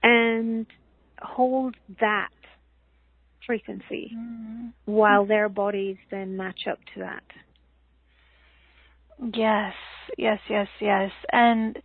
and 0.03 0.67
hold 1.21 1.77
that 2.01 2.31
frequency 3.47 4.13
mm-hmm. 4.17 4.69
while 4.87 5.25
their 5.27 5.49
bodies 5.49 5.99
then 6.11 6.37
match 6.37 6.63
up 6.71 6.79
to 6.95 7.01
that. 7.01 7.23
Yes, 9.33 9.75
yes, 10.19 10.41
yes, 10.49 10.69
yes. 10.81 11.11
And 11.33 11.79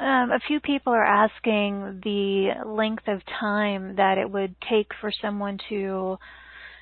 um, 0.00 0.32
a 0.32 0.40
few 0.48 0.60
people 0.60 0.94
are 0.94 1.04
asking 1.04 2.00
the 2.02 2.52
length 2.64 3.06
of 3.06 3.20
time 3.38 3.96
that 3.96 4.16
it 4.16 4.30
would 4.30 4.54
take 4.68 4.92
for 4.98 5.12
someone 5.20 5.58
to 5.68 6.16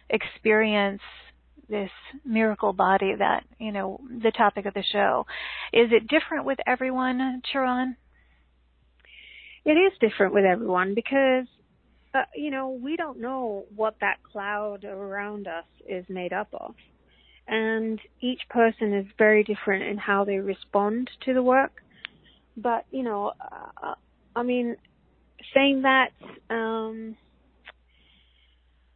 experience 0.08 1.02
this 1.68 1.90
miracle 2.24 2.72
body 2.72 3.14
that, 3.18 3.42
you 3.58 3.72
know, 3.72 4.00
the 4.22 4.30
topic 4.30 4.66
of 4.66 4.74
the 4.74 4.84
show. 4.92 5.26
Is 5.72 5.88
it 5.90 6.06
different 6.06 6.44
with 6.44 6.58
everyone, 6.64 7.42
Charan? 7.52 7.96
It 9.64 9.72
is 9.72 9.92
different 10.00 10.32
with 10.32 10.44
everyone 10.44 10.94
because, 10.94 11.46
uh, 12.14 12.22
you 12.36 12.52
know, 12.52 12.70
we 12.70 12.96
don't 12.96 13.20
know 13.20 13.64
what 13.74 13.96
that 14.00 14.18
cloud 14.32 14.84
around 14.84 15.48
us 15.48 15.64
is 15.88 16.04
made 16.08 16.32
up 16.32 16.48
of. 16.52 16.76
And 17.48 18.00
each 18.20 18.42
person 18.48 18.94
is 18.94 19.06
very 19.18 19.42
different 19.42 19.82
in 19.82 19.98
how 19.98 20.24
they 20.24 20.36
respond 20.36 21.10
to 21.24 21.34
the 21.34 21.42
work 21.42 21.82
but 22.62 22.84
you 22.90 23.02
know, 23.02 23.32
uh, 23.40 23.94
I 24.36 24.42
mean, 24.42 24.76
saying 25.54 25.82
that, 25.82 26.10
um, 26.50 27.16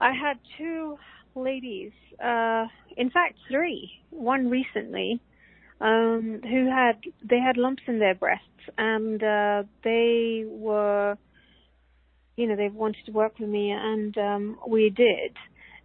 I 0.01 0.13
had 0.13 0.39
two 0.59 0.99
ladies, 1.35 1.93
uh, 2.23 2.67
in 2.97 3.11
fact 3.11 3.39
three, 3.51 3.91
one 4.11 4.51
recently, 4.51 5.21
um, 5.81 6.41
who 6.43 6.69
had, 6.69 6.97
they 7.29 7.39
had 7.39 7.57
lumps 7.57 7.83
in 7.87 7.99
their 7.99 8.15
breasts 8.15 8.47
and, 8.79 9.23
uh, 9.23 9.63
they 9.83 10.45
were, 10.47 11.17
you 12.37 12.47
know, 12.47 12.57
they 12.57 12.69
wanted 12.69 13.05
to 13.07 13.13
work 13.13 13.39
with 13.39 13.49
me 13.49 13.71
and, 13.71 14.17
um, 14.19 14.59
we 14.69 14.91
did. 14.91 15.37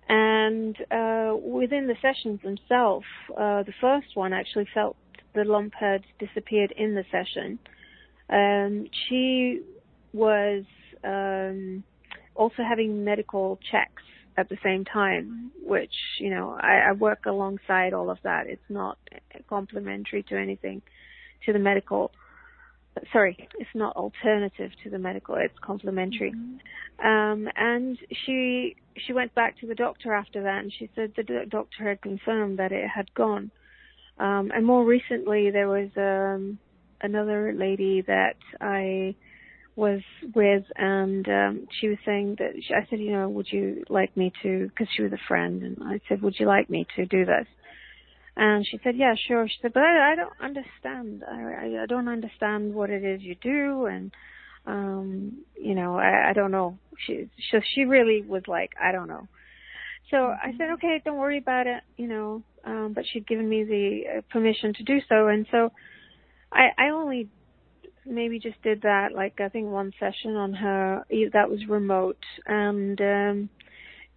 And, 0.10 0.76
uh, 0.92 1.36
within 1.36 1.88
the 1.88 1.96
sessions 2.02 2.42
themselves, 2.42 3.06
uh, 3.32 3.64
the 3.64 3.74
first 3.82 4.16
one 4.16 4.34
actually 4.34 4.68
felt 4.74 4.96
the 5.38 5.46
lump 5.46 5.74
had 5.80 6.04
disappeared 6.20 6.74
in 6.76 6.96
the 6.96 7.06
session. 7.12 7.60
Um, 8.30 8.88
she 9.08 9.62
was 10.14 10.64
um, 11.04 11.84
also 12.36 12.64
having 12.68 13.06
medical 13.06 13.60
checks 13.72 14.04
at 14.36 14.50
the 14.50 14.58
same 14.64 14.84
time, 14.86 15.52
which 15.64 15.94
you 16.20 16.30
know 16.30 16.58
I, 16.60 16.90
I 16.90 16.92
work 16.92 17.26
alongside 17.26 17.94
all 17.94 18.10
of 18.10 18.18
that. 18.24 18.48
It's 18.48 18.70
not 18.70 18.98
complementary 19.48 20.24
to 20.24 20.38
anything 20.38 20.82
to 21.46 21.54
the 21.54 21.60
medical. 21.60 22.12
Sorry, 23.14 23.48
it's 23.60 23.70
not 23.76 23.96
alternative 23.96 24.72
to 24.84 24.90
the 24.90 24.98
medical. 24.98 25.36
It's 25.36 25.58
complementary. 25.62 26.32
Mm-hmm. 26.32 27.08
Um, 27.08 27.48
and 27.56 27.98
she 28.26 28.76
she 29.06 29.14
went 29.14 29.34
back 29.36 29.60
to 29.60 29.68
the 29.68 29.76
doctor 29.76 30.14
after 30.14 30.42
that, 30.44 30.64
and 30.64 30.74
she 30.78 30.90
said 30.96 31.14
the 31.16 31.46
doctor 31.48 31.88
had 31.88 32.02
confirmed 32.02 32.60
that 32.60 32.72
it 32.72 32.88
had 32.90 33.14
gone. 33.14 33.52
Um, 34.20 34.52
and 34.54 34.66
more 34.66 34.84
recently, 34.84 35.52
there 35.52 35.68
was 35.68 35.90
um, 35.96 36.60
another 37.02 37.54
lady 37.54 38.02
that 38.08 38.36
I 38.60 39.16
was 39.76 40.02
with, 40.34 40.64
and 40.76 41.28
um, 41.30 41.68
she 41.80 41.88
was 41.88 41.98
saying 42.04 42.38
that 42.40 42.54
she, 42.62 42.74
I 42.74 42.88
said, 42.90 43.00
you 43.00 43.12
know, 43.12 43.30
would 43.30 43.48
you 43.52 43.84
like 43.90 44.16
me 44.18 44.34
to? 44.42 44.70
Because 44.70 44.88
she 44.96 45.04
was 45.04 45.14
a 45.14 45.28
friend, 45.28 45.62
and 45.62 45.78
I 45.84 46.02
said, 46.10 46.22
would 46.22 46.40
you 46.40 46.48
like 46.48 46.70
me 46.70 46.88
to 46.96 47.06
do 47.06 47.26
this? 47.26 47.46
And 48.36 48.66
she 48.70 48.80
said, 48.84 48.96
yeah, 48.96 49.16
sure. 49.28 49.48
She 49.48 49.56
said, 49.62 49.74
but 49.74 49.82
I, 49.82 50.14
I 50.14 50.16
don't 50.16 50.34
understand. 50.40 51.24
I, 51.28 51.82
I 51.82 51.86
don't 51.88 52.08
understand 52.08 52.74
what 52.74 52.92
it 52.92 53.04
is 53.04 53.22
you 53.24 53.36
do. 53.42 53.88
And, 53.88 54.12
um, 54.68 55.44
you 55.60 55.74
know, 55.74 55.98
I, 55.98 56.30
I 56.30 56.34
don't 56.34 56.52
know. 56.52 56.78
She, 57.06 57.30
so 57.52 57.60
she 57.74 57.86
really 57.86 58.22
was 58.22 58.44
like, 58.48 58.72
I 58.82 58.92
don't 58.92 59.08
know. 59.08 59.28
So 60.12 60.18
I 60.18 60.54
said, 60.58 60.70
okay, 60.74 61.02
don't 61.04 61.18
worry 61.18 61.38
about 61.38 61.68
it, 61.68 61.84
you 61.98 62.08
know, 62.08 62.42
um, 62.64 62.94
but 62.96 63.04
she'd 63.12 63.28
given 63.28 63.48
me 63.48 63.64
the 63.64 64.18
uh, 64.18 64.22
permission 64.32 64.74
to 64.76 64.84
do 64.84 65.00
so. 65.10 65.28
And 65.28 65.46
so 65.52 65.72
I, 66.52 66.70
I 66.78 66.90
only 66.90 67.30
maybe 68.06 68.40
just 68.40 68.62
did 68.64 68.84
that, 68.84 69.10
like 69.14 69.42
I 69.42 69.50
think 69.50 69.68
one 69.68 69.92
session 70.00 70.36
on 70.36 70.54
her, 70.54 71.04
that 71.34 71.50
was 71.50 71.60
remote. 71.68 72.24
And, 72.46 73.00
um, 73.02 73.50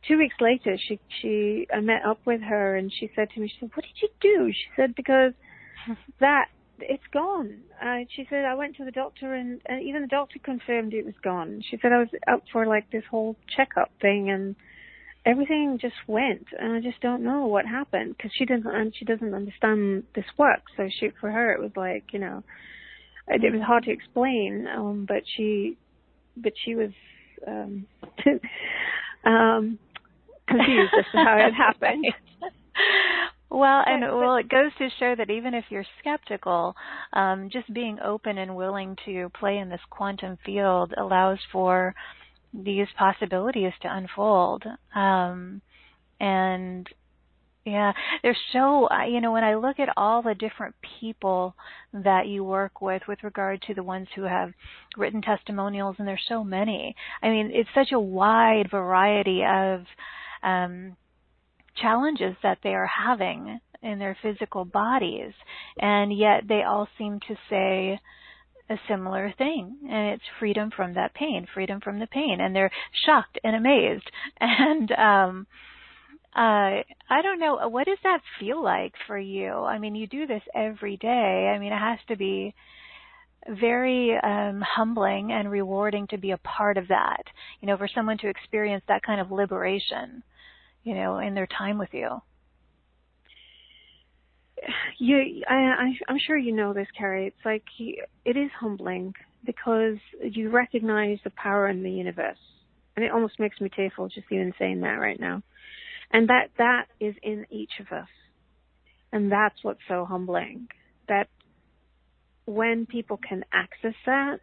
two 0.07 0.17
weeks 0.17 0.37
later, 0.41 0.79
she, 0.89 1.01
she, 1.21 1.67
I 1.75 1.81
met 1.81 2.05
up 2.07 2.21
with 2.25 2.41
her 2.41 2.77
and 2.77 2.93
she 2.93 3.11
said 3.17 3.29
to 3.31 3.41
me, 3.41 3.49
she 3.49 3.57
said, 3.61 3.71
what 3.75 3.85
did 3.85 4.01
you 4.01 4.09
do? 4.21 4.53
She 4.53 4.67
said, 4.77 4.95
because 4.95 5.33
that, 6.21 6.47
it's 6.83 7.03
gone. 7.13 7.59
Uh, 7.83 7.99
she 8.15 8.27
said, 8.31 8.47
I 8.47 8.55
went 8.55 8.77
to 8.77 8.85
the 8.85 8.91
doctor 8.91 9.35
and, 9.35 9.61
and 9.67 9.83
even 9.83 10.03
the 10.03 10.09
doctor 10.09 10.39
confirmed 10.43 10.95
it 10.95 11.05
was 11.05 11.15
gone. 11.23 11.63
She 11.69 11.79
said, 11.83 11.93
I 11.93 11.99
was 11.99 12.09
up 12.27 12.43
for 12.53 12.67
like 12.67 12.91
this 12.91 13.05
whole 13.11 13.37
checkup 13.55 13.91
thing 14.01 14.31
and, 14.31 14.57
everything 15.25 15.79
just 15.81 15.95
went, 16.07 16.47
and 16.59 16.73
I 16.73 16.81
just 16.81 17.01
don't 17.01 17.23
know 17.23 17.47
what 17.47 17.67
happened 17.67 18.17
because 18.17 18.33
she 18.37 18.45
doesn't 18.45 18.67
and 18.67 18.95
she 18.97 19.05
doesn't 19.05 19.35
understand 19.35 20.05
this 20.15 20.25
work. 20.39 20.63
So 20.77 20.89
she, 20.99 21.11
for 21.21 21.31
her, 21.31 21.53
it 21.53 21.61
was 21.61 21.73
like 21.77 22.05
you 22.13 22.19
know, 22.19 22.43
it, 23.29 23.45
it 23.45 23.53
was 23.53 23.63
hard 23.63 23.85
to 23.85 23.91
explain. 23.91 24.67
Um, 24.75 25.07
but 25.07 25.23
she, 25.37 25.77
but 26.37 26.53
she 26.65 26.75
was 26.75 26.91
um, 27.47 27.87
um, 29.25 29.79
confused 30.49 30.93
as 30.99 31.05
to 31.13 31.19
how 31.19 31.37
it 31.39 31.55
happened. 31.57 32.07
Well, 33.51 33.83
and 33.85 34.03
well, 34.03 34.37
it 34.37 34.49
goes 34.49 34.71
to 34.79 34.89
show 35.01 35.15
that 35.17 35.29
even 35.29 35.55
if 35.55 35.65
you're 35.71 35.85
skeptical, 35.99 36.77
um, 37.13 37.51
just 37.53 37.73
being 37.73 37.99
open 37.99 38.39
and 38.39 38.55
willing 38.55 38.97
to 39.07 39.29
play 39.39 39.59
in 39.59 39.69
this 39.69 39.81
quantum 39.91 40.39
field 40.47 40.95
allows 40.97 41.39
for 41.51 41.95
these 42.53 42.89
possibilities 42.99 43.73
to 43.83 43.95
unfold. 43.95 44.65
Um, 44.95 45.63
and 46.19 46.89
yeah, 47.65 47.93
there's 48.23 48.39
so, 48.53 48.89
you 49.05 49.21
know, 49.21 49.33
when 49.33 49.45
I 49.45 49.55
look 49.55 49.79
at 49.79 49.93
all 49.97 50.23
the 50.23 50.35
different 50.35 50.75
people 51.01 51.55
that 51.93 52.27
you 52.27 52.43
work 52.43 52.81
with, 52.81 53.03
with 53.07 53.23
regard 53.23 53.61
to 53.63 53.75
the 53.75 53.83
ones 53.83 54.09
who 54.17 54.23
have 54.23 54.53
written 54.97 55.21
testimonials, 55.21 55.97
and 55.99 56.09
there's 56.09 56.25
so 56.29 56.43
many. 56.43 56.97
I 57.23 57.29
mean, 57.29 57.51
it's 57.53 57.69
such 57.75 57.93
a 57.93 58.01
wide 58.01 58.71
variety 58.71 59.43
of 59.45 59.85
um, 60.43 60.97
challenges 61.77 62.35
that 62.43 62.59
they 62.63 62.75
are 62.75 62.91
having 63.05 63.61
in 63.83 63.99
their 63.99 64.17
physical 64.23 64.65
bodies, 64.65 65.33
and 65.79 66.17
yet 66.17 66.49
they 66.49 66.63
all 66.63 66.89
seem 66.99 67.21
to 67.29 67.37
say, 67.49 68.01
a 68.71 68.77
similar 68.89 69.35
thing. 69.37 69.77
And 69.91 70.15
it's 70.15 70.23
freedom 70.39 70.71
from 70.75 70.95
that 70.95 71.13
pain 71.15 71.47
freedom 71.53 71.81
from 71.81 71.99
the 71.99 72.07
pain. 72.07 72.39
And 72.41 72.55
they're 72.55 72.71
shocked 73.05 73.39
and 73.45 73.57
amazed. 73.57 74.11
And 74.41 74.93
um 74.93 75.47
uh 76.35 76.87
i 77.11 77.23
don't 77.23 77.41
know 77.41 77.69
what 77.69 77.87
does 77.87 77.99
that 78.05 78.21
feel 78.39 78.63
like 78.63 78.95
for 79.07 79.19
you? 79.19 79.53
I 79.53 79.79
mean 79.79 79.95
you 79.95 80.07
do 80.07 80.27
this 80.27 80.43
every 80.55 80.97
day. 80.97 81.53
I 81.55 81.59
mean 81.59 81.73
it 81.73 81.79
has 81.79 81.99
to 82.09 82.17
be 82.17 82.55
very 83.49 84.17
um 84.23 84.63
humbling 84.77 85.33
and 85.33 85.51
rewarding 85.51 86.07
to 86.09 86.19
be 86.19 86.31
a 86.31 86.39
part 86.39 86.79
of 86.79 86.89
that. 86.89 87.25
You 87.61 87.67
know 87.67 87.77
for 87.77 87.89
someone 87.89 88.19
to 88.19 88.29
experience 88.29 88.85
that 88.87 89.03
kind 89.03 89.21
of 89.21 89.33
liberation 89.33 90.23
you 90.85 90.95
know 90.95 91.19
in 91.19 91.35
their 91.35 91.49
time 91.49 91.79
with 91.79 91.93
you 91.93 92.23
you 94.99 95.43
I, 95.49 95.55
I 95.55 95.93
I'm 96.09 96.19
sure 96.27 96.37
you 96.37 96.53
know 96.53 96.73
this, 96.73 96.89
Cari. 96.97 97.27
It's 97.27 97.45
like 97.45 97.65
it 97.79 98.37
is 98.37 98.51
humbling 98.59 99.15
because 99.45 99.97
you 100.23 100.51
recognize 100.51 101.19
the 101.25 101.31
power 101.31 101.69
in 101.69 101.83
the 101.83 101.91
universe, 101.91 102.39
and 102.97 103.05
it 103.05 103.13
almost 103.13 103.39
makes 103.39 103.61
me 103.61 103.71
tearful 103.75 104.09
just 104.09 104.27
even 104.31 104.53
saying 104.59 104.81
that 104.81 104.99
right 105.01 105.19
now. 105.19 105.43
And 106.13 106.29
that 106.29 106.51
that 106.59 106.87
is 106.99 107.15
in 107.23 107.47
each 107.51 107.73
of 107.81 107.87
us, 107.97 108.09
and 109.13 109.31
that's 109.31 109.63
what's 109.63 109.81
so 109.89 110.05
humbling. 110.05 110.69
That 111.09 111.29
when 112.47 112.87
people 112.87 113.17
can 113.17 113.45
access 113.53 113.95
that, 114.07 114.41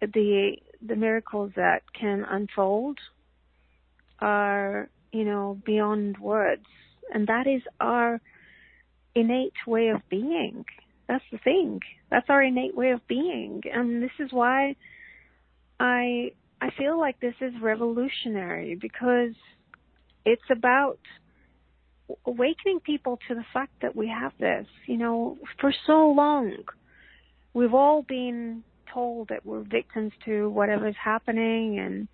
the 0.00 0.56
the 0.86 0.96
miracles 0.96 1.52
that 1.56 1.82
can 1.98 2.24
unfold 2.28 2.98
are 4.20 4.90
you 5.12 5.24
know 5.24 5.58
beyond 5.64 6.18
words, 6.18 6.66
and 7.12 7.26
that 7.28 7.46
is 7.46 7.62
our 7.80 8.20
innate 9.14 9.54
way 9.66 9.88
of 9.88 10.00
being. 10.08 10.64
That's 11.08 11.24
the 11.32 11.38
thing. 11.38 11.80
That's 12.10 12.26
our 12.28 12.42
innate 12.42 12.76
way 12.76 12.90
of 12.90 13.06
being. 13.08 13.62
And 13.72 14.02
this 14.02 14.10
is 14.18 14.32
why 14.32 14.76
I 15.80 16.32
I 16.60 16.70
feel 16.76 16.98
like 16.98 17.20
this 17.20 17.34
is 17.40 17.52
revolutionary 17.62 18.74
because 18.74 19.34
it's 20.24 20.50
about 20.50 20.98
awakening 22.26 22.80
people 22.80 23.18
to 23.28 23.34
the 23.34 23.44
fact 23.52 23.72
that 23.82 23.94
we 23.94 24.08
have 24.08 24.32
this. 24.38 24.66
You 24.86 24.98
know, 24.98 25.38
for 25.60 25.72
so 25.86 26.10
long 26.10 26.64
we've 27.58 27.74
all 27.74 28.02
been 28.02 28.62
told 28.92 29.28
that 29.28 29.44
we're 29.44 29.62
victims 29.62 30.12
to 30.24 30.48
whatever's 30.50 30.94
happening 31.02 31.78
and 31.78 32.08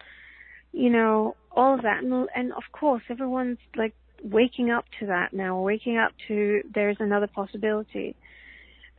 you 0.73 0.91
know 0.91 1.37
all 1.53 1.75
of 1.75 1.83
that 1.83 2.03
and, 2.03 2.29
and 2.35 2.53
of 2.53 2.63
course 2.73 3.03
everyone's 3.11 3.59
like 3.77 3.95
waking 4.25 4.71
up 4.71 4.87
to 4.99 5.07
that 5.07 5.33
now, 5.33 5.61
waking 5.61 5.99
up 5.99 6.13
to 6.29 6.63
there's 6.75 6.97
another 6.99 7.29
possibility. 7.29 8.17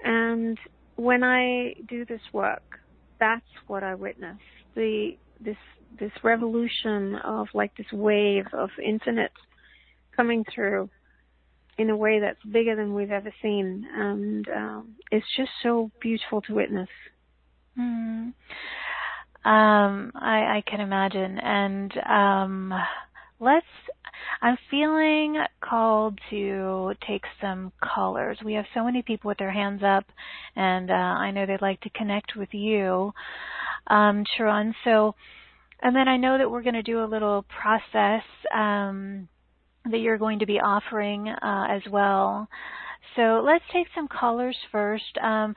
And 0.04 0.58
when 0.96 1.24
I 1.24 1.76
do 1.88 2.06
this 2.06 2.22
work, 2.32 2.80
that's 3.20 3.46
what 3.68 3.84
I 3.84 3.96
witness. 3.96 4.38
The 4.76 5.18
this 5.42 5.58
this 6.00 6.12
revolution 6.24 7.16
of 7.24 7.48
like 7.54 7.76
this 7.76 7.92
wave 7.92 8.46
of 8.54 8.70
infinite 8.84 9.32
coming 10.16 10.46
through 10.54 10.90
in 11.78 11.90
a 11.90 11.98
way 11.98 12.20
that's 12.20 12.42
bigger 12.52 12.76
than 12.76 12.94
we've 12.94 13.12
ever 13.12 13.34
seen, 13.42 13.86
and 13.94 14.48
um, 14.50 14.96
it's 15.12 15.26
just 15.36 15.50
so 15.62 15.92
beautiful 16.00 16.42
to 16.42 16.54
witness. 16.54 16.90
Mm. 17.78 18.34
Um, 19.44 20.12
I, 20.16 20.58
I 20.58 20.64
can 20.66 20.80
imagine, 20.80 21.38
and 21.40 21.98
um, 21.98 22.74
let's 23.40 23.66
I'm 24.42 24.58
feeling 24.70 25.38
called 25.62 26.20
to 26.30 26.94
take 27.08 27.24
some 27.42 27.72
callers. 27.82 28.38
We 28.44 28.54
have 28.54 28.66
so 28.74 28.84
many 28.84 29.02
people 29.02 29.30
with 29.30 29.38
their 29.38 29.52
hands 29.52 29.82
up, 29.84 30.06
and 30.56 30.90
uh, 30.90 30.94
I 30.94 31.32
know 31.32 31.46
they'd 31.46 31.62
like 31.62 31.82
to 31.82 31.90
connect 31.92 32.36
with 32.36 32.54
you, 32.54 33.14
um, 33.88 34.24
Charan. 34.38 34.74
So, 34.84 35.16
and 35.82 35.96
then 35.96 36.08
I 36.08 36.18
know 36.18 36.38
that 36.38 36.50
we're 36.50 36.64
going 36.64 36.76
to 36.76 36.84
do 36.84 37.04
a 37.04 37.06
little 37.06 37.46
process 37.60 38.24
um, 38.54 39.28
that 39.90 40.00
you're 40.00 40.18
going 40.18 40.40
to 40.40 40.46
be 40.46 40.60
offering 40.60 41.28
uh, 41.28 41.68
as 41.70 41.82
well. 41.92 42.48
So 43.16 43.42
let's 43.46 43.64
take 43.72 43.88
some 43.96 44.08
callers 44.08 44.58
first. 44.72 45.18
Um, 45.22 45.56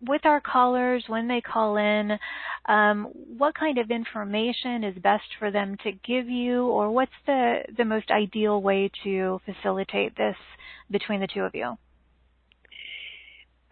with 0.00 0.24
our 0.24 0.40
callers 0.40 1.04
when 1.08 1.28
they 1.28 1.40
call 1.40 1.76
in, 1.76 2.18
um, 2.66 3.08
what 3.36 3.54
kind 3.54 3.78
of 3.78 3.90
information 3.90 4.84
is 4.84 4.96
best 5.02 5.24
for 5.38 5.50
them 5.50 5.76
to 5.84 5.92
give 5.92 6.28
you, 6.28 6.66
or 6.66 6.90
what's 6.90 7.12
the 7.26 7.62
the 7.76 7.84
most 7.84 8.10
ideal 8.10 8.62
way 8.62 8.90
to 9.04 9.40
facilitate 9.44 10.16
this 10.16 10.36
between 10.90 11.20
the 11.20 11.26
two 11.26 11.42
of 11.42 11.54
you? 11.54 11.76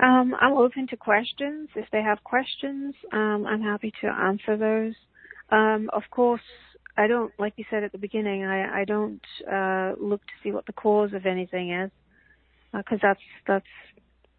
Um, 0.01 0.35
I'm 0.41 0.53
open 0.53 0.87
to 0.89 0.97
questions. 0.97 1.71
If 1.75 1.87
they 1.91 2.03
have 2.03 2.23
questions, 2.23 2.95
um, 3.13 3.47
I'm 3.49 3.63
happy 3.63 3.93
to 4.01 4.07
answer 4.07 4.57
those. 4.57 4.95
Um, 5.51 5.91
of 5.93 6.03
course, 6.11 6.43
I 6.97 7.07
don't, 7.07 7.33
like 7.39 7.55
you 7.57 7.65
said 7.71 7.83
at 7.85 7.93
the 7.93 7.99
beginning, 7.99 8.45
I, 8.45 8.81
I 8.81 8.85
don't 8.85 9.21
uh, 9.51 9.95
look 10.01 10.21
to 10.21 10.33
see 10.43 10.53
what 10.53 10.67
the 10.67 10.73
cause 10.73 11.13
of 11.15 11.27
anything 11.27 11.73
is, 11.73 11.91
because 12.73 12.99
uh, 13.03 13.09
that's 13.09 13.21
that's 13.47 13.67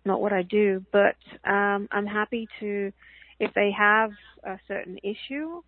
not 0.06 0.22
what 0.22 0.34
I 0.34 0.44
do, 0.44 0.84
but 0.92 1.16
um, 1.46 1.88
I'm 1.92 2.06
happy 2.06 2.48
to, 2.60 2.92
if 3.40 3.54
they 3.54 3.72
have 3.78 4.12
a 4.44 4.58
certain 4.68 4.98
issue, 5.04 5.62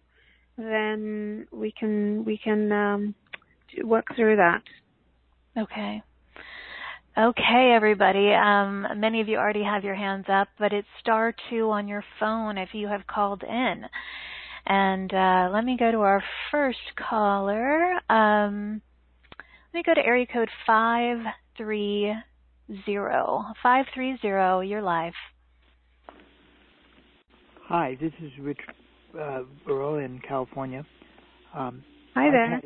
then 0.57 1.47
we 1.51 1.71
can 1.71 2.25
we 2.25 2.37
can 2.37 2.71
um, 2.71 3.15
work 3.83 4.05
through 4.15 4.37
that. 4.37 4.61
Okay. 5.57 6.01
Okay, 7.17 7.73
everybody. 7.75 8.31
Um, 8.33 8.87
many 8.95 9.19
of 9.19 9.27
you 9.27 9.37
already 9.37 9.63
have 9.63 9.83
your 9.83 9.95
hands 9.95 10.25
up, 10.29 10.47
but 10.57 10.71
it's 10.71 10.87
star 11.01 11.33
two 11.49 11.69
on 11.69 11.87
your 11.87 12.03
phone 12.19 12.57
if 12.57 12.69
you 12.73 12.87
have 12.87 13.05
called 13.05 13.43
in. 13.43 13.83
And 14.65 15.13
uh, 15.13 15.49
let 15.51 15.65
me 15.65 15.75
go 15.77 15.91
to 15.91 15.99
our 15.99 16.23
first 16.51 16.95
caller. 16.95 17.99
Um, 18.09 18.81
let 19.73 19.79
me 19.79 19.83
go 19.85 19.93
to 19.93 20.05
area 20.05 20.25
code 20.25 20.49
five 20.65 21.17
three 21.57 22.13
five 23.63 23.85
three 23.93 24.17
zero. 24.21 24.61
You're 24.61 24.81
live. 24.81 25.13
Hi, 27.67 27.97
this 27.99 28.11
is 28.21 28.31
Rich 28.39 28.59
uh, 29.19 29.41
Burrow 29.65 29.97
in 29.97 30.19
California. 30.27 30.85
Um, 31.55 31.83
Hi 32.15 32.29
there. 32.31 32.61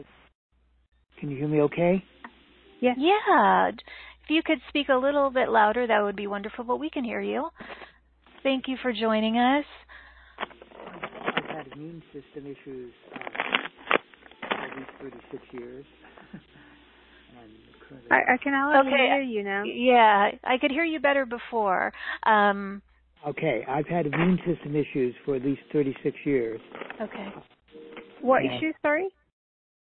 can 1.20 1.32
you 1.32 1.38
hear 1.38 1.48
me 1.48 1.62
okay? 1.62 2.04
Yes. 2.82 2.98
Yeah. 3.00 3.70
If 3.70 4.30
you 4.30 4.42
could 4.44 4.60
speak 4.70 4.90
a 4.90 4.96
little 4.96 5.30
bit 5.30 5.50
louder, 5.50 5.88
that 5.88 6.02
would 6.02 6.16
be 6.16 6.28
wonderful, 6.28 6.66
but 6.66 6.78
we 6.78 6.90
can 6.90 7.04
hear 7.04 7.22
you. 7.22 7.50
Thank 8.44 8.68
you 8.68 8.78
for 8.82 8.92
joining 8.92 9.38
us. 9.38 9.66
I've 10.40 11.46
had 11.46 11.68
immune 11.74 12.04
system 12.12 12.46
issues 12.52 12.94
uh, 13.14 13.20
for 14.50 15.10
these 15.10 15.12
36 15.32 15.44
years. 15.54 15.86
I, 18.12 18.34
I 18.34 18.38
can 18.38 18.54
hardly 18.54 18.92
okay. 18.92 19.08
hear 19.08 19.22
you 19.22 19.44
now. 19.44 19.64
Yeah, 19.64 20.32
I 20.44 20.58
could 20.58 20.72
hear 20.72 20.84
you 20.84 21.00
better 21.00 21.26
before. 21.26 21.92
Um, 22.26 22.82
okay, 23.28 23.66
I've 23.68 23.88
had 23.88 24.06
immune 24.06 24.40
system 24.46 24.76
issues 24.76 25.16
for 25.26 25.36
at 25.36 25.44
least 25.44 25.62
36 25.74 26.16
years. 26.26 26.62
Okay. 27.02 27.34
What 28.22 28.44
yeah. 28.44 28.58
issues, 28.58 28.76
sorry? 28.82 29.08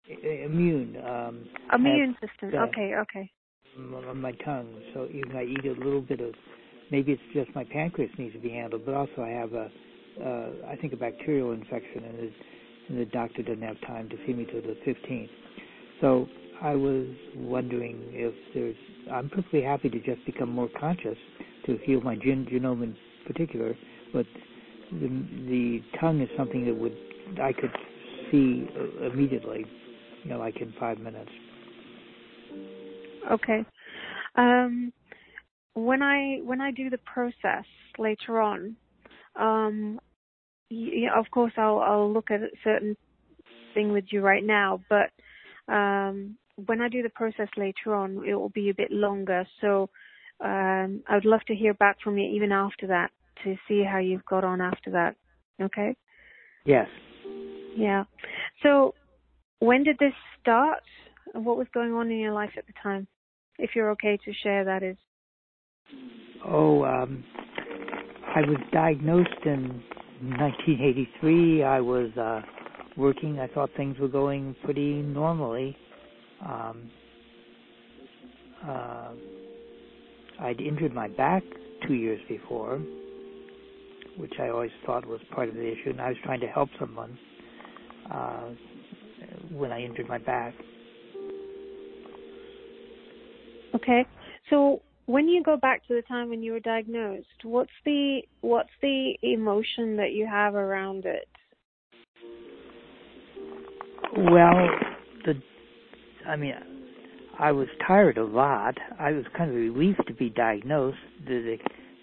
Immune. 0.08 0.98
Um, 1.06 1.48
immune 1.74 2.16
system. 2.22 2.60
Uh, 2.60 2.66
okay, 2.66 2.94
okay. 3.02 3.30
On 3.78 4.22
my 4.22 4.32
tongue, 4.46 4.82
so 4.94 5.08
even 5.12 5.36
I 5.36 5.44
eat 5.46 5.66
a 5.66 5.72
little 5.84 6.02
bit 6.02 6.20
of, 6.20 6.34
maybe 6.92 7.14
it's 7.14 7.22
just 7.34 7.56
my 7.56 7.64
pancreas 7.64 8.12
needs 8.20 8.34
to 8.36 8.40
be 8.40 8.50
handled, 8.50 8.86
but 8.86 8.94
also 8.94 9.24
I 9.24 9.30
have 9.30 9.54
a, 9.54 9.72
uh, 10.24 10.70
I 10.70 10.76
think 10.76 10.94
a 10.94 10.98
bacterial 10.98 11.54
infection, 11.54 12.04
and, 12.04 12.32
and 12.90 13.00
the 13.00 13.06
doctor 13.06 13.42
doesn't 13.42 13.64
have 13.64 13.80
time 13.88 14.10
to 14.10 14.16
see 14.28 14.34
me 14.34 14.46
till 14.46 14.62
the 14.62 14.78
15th. 14.86 15.30
So 16.02 16.28
I 16.64 16.76
was 16.76 17.08
wondering 17.36 18.02
if 18.14 18.34
there's. 18.54 18.76
I'm 19.12 19.30
perfectly 19.30 19.62
happy 19.62 19.90
to 19.90 20.00
just 20.00 20.26
become 20.26 20.50
more 20.50 20.70
conscious 20.80 21.18
to 21.66 21.78
heal 21.84 22.00
my 22.00 22.16
gen- 22.16 22.48
genome 22.50 22.84
in 22.84 22.96
particular, 23.28 23.76
but 24.14 24.26
the, 24.90 25.08
the 25.50 25.84
tongue 26.00 26.22
is 26.22 26.30
something 26.38 26.66
that 26.66 26.74
would 26.74 26.96
I 27.42 27.52
could 27.52 27.72
see 28.32 28.66
immediately, 29.02 29.66
you 30.24 30.30
know, 30.30 30.40
like 30.40 30.62
in 30.62 30.74
five 30.80 31.00
minutes. 31.00 31.30
Okay. 33.30 33.66
Um, 34.36 34.94
when 35.74 36.02
I 36.02 36.38
when 36.44 36.62
I 36.62 36.72
do 36.72 36.90
the 36.90 37.00
process 37.00 37.66
later 37.98 38.40
on, 38.40 38.78
um, 39.38 40.00
of 41.14 41.30
course 41.32 41.54
I'll 41.58 41.80
I'll 41.80 42.12
look 42.12 42.32
at 42.32 42.42
a 42.42 42.50
certain 42.64 42.96
thing 43.74 43.92
with 43.92 44.06
you 44.12 44.22
right 44.22 44.46
now, 44.46 44.80
but 44.90 45.10
um, 45.74 46.38
when 46.66 46.82
I 46.82 46.90
do 46.90 47.02
the 47.02 47.10
process 47.10 47.48
later 47.58 47.96
on, 47.96 48.24
it 48.28 48.34
will 48.36 48.50
be 48.50 48.70
a 48.70 48.74
bit 48.74 48.92
longer. 48.92 49.46
So 49.62 49.90
um, 50.44 51.04
I 51.08 51.16
would 51.16 51.26
love 51.26 51.42
to 51.48 51.56
hear 51.56 51.74
back 51.74 51.98
from 52.04 52.18
you 52.18 52.30
even 52.30 52.52
after 52.52 52.88
that 52.88 53.12
to 53.44 53.56
see 53.68 53.84
how 53.84 54.00
you've 54.00 54.26
got 54.26 54.44
on 54.44 54.62
after 54.62 54.92
that. 54.92 55.16
Okay? 55.62 55.96
Yes. 56.66 56.88
Yeah. 57.76 58.04
So 58.62 58.94
when 59.60 59.84
did 59.84 59.98
this 60.00 60.14
start? 60.42 60.84
What 61.34 61.58
was 61.58 61.68
going 61.74 61.94
on 61.94 62.12
in 62.12 62.20
your 62.20 62.34
life 62.34 62.52
at 62.58 62.68
the 62.68 62.74
time? 62.82 63.08
If 63.58 63.72
you're 63.76 63.92
okay 63.92 64.18
to 64.26 64.34
share, 64.44 64.66
that 64.66 64.84
is. 64.84 64.98
Oh, 66.46 66.84
um, 66.84 67.24
I 68.36 68.42
was 68.42 68.58
diagnosed 68.72 69.30
in 69.46 69.82
1983. 70.38 71.64
I 71.64 71.80
was 71.80 72.12
uh, 72.18 72.42
working. 72.98 73.40
I 73.40 73.48
thought 73.48 73.70
things 73.78 73.98
were 74.00 74.08
going 74.08 74.56
pretty 74.64 75.02
normally. 75.02 75.78
Um, 76.46 76.92
uh, 78.68 79.12
I'd 80.42 80.60
injured 80.60 80.94
my 80.94 81.08
back 81.10 81.44
two 81.88 81.94
years 81.94 82.20
before, 82.28 82.80
which 84.18 84.34
I 84.40 84.50
always 84.50 84.72
thought 84.86 85.06
was 85.06 85.20
part 85.34 85.50
of 85.50 85.56
the 85.56 85.68
issue, 85.68 85.90
and 85.90 86.02
I 86.02 86.10
was 86.10 86.18
trying 86.24 86.40
to 86.42 86.48
help 86.48 86.70
someone 86.80 87.18
uh, 88.12 88.50
when 89.52 89.72
I 89.72 89.82
injured 89.82 90.08
my 90.08 90.18
back. 90.18 90.54
Okay, 93.76 94.06
so 94.50 94.82
when 95.08 95.28
you 95.28 95.44
go 95.44 95.58
back 95.58 95.86
to 95.88 95.96
the 95.96 96.04
time 96.04 96.30
when 96.30 96.42
you 96.42 96.54
were 96.54 96.60
diagnosed, 96.60 97.28
what's 97.44 97.72
the 97.86 98.22
what's 98.42 98.70
the 98.82 99.14
emotion 99.24 99.98
that 99.98 100.14
you 100.14 100.28
have 100.28 100.56
around 100.56 101.06
it? 101.06 101.28
Well, 104.16 104.68
I 106.28 106.36
mean, 106.36 106.54
I 107.40 107.52
was 107.52 107.68
tired 107.86 108.18
a 108.18 108.24
lot. 108.24 108.76
I 109.00 109.12
was 109.12 109.26
kind 109.36 109.50
of 109.50 109.56
relieved 109.56 110.02
to 110.08 110.14
be 110.14 110.30
diagnosed. 110.30 110.98
They 111.28 111.60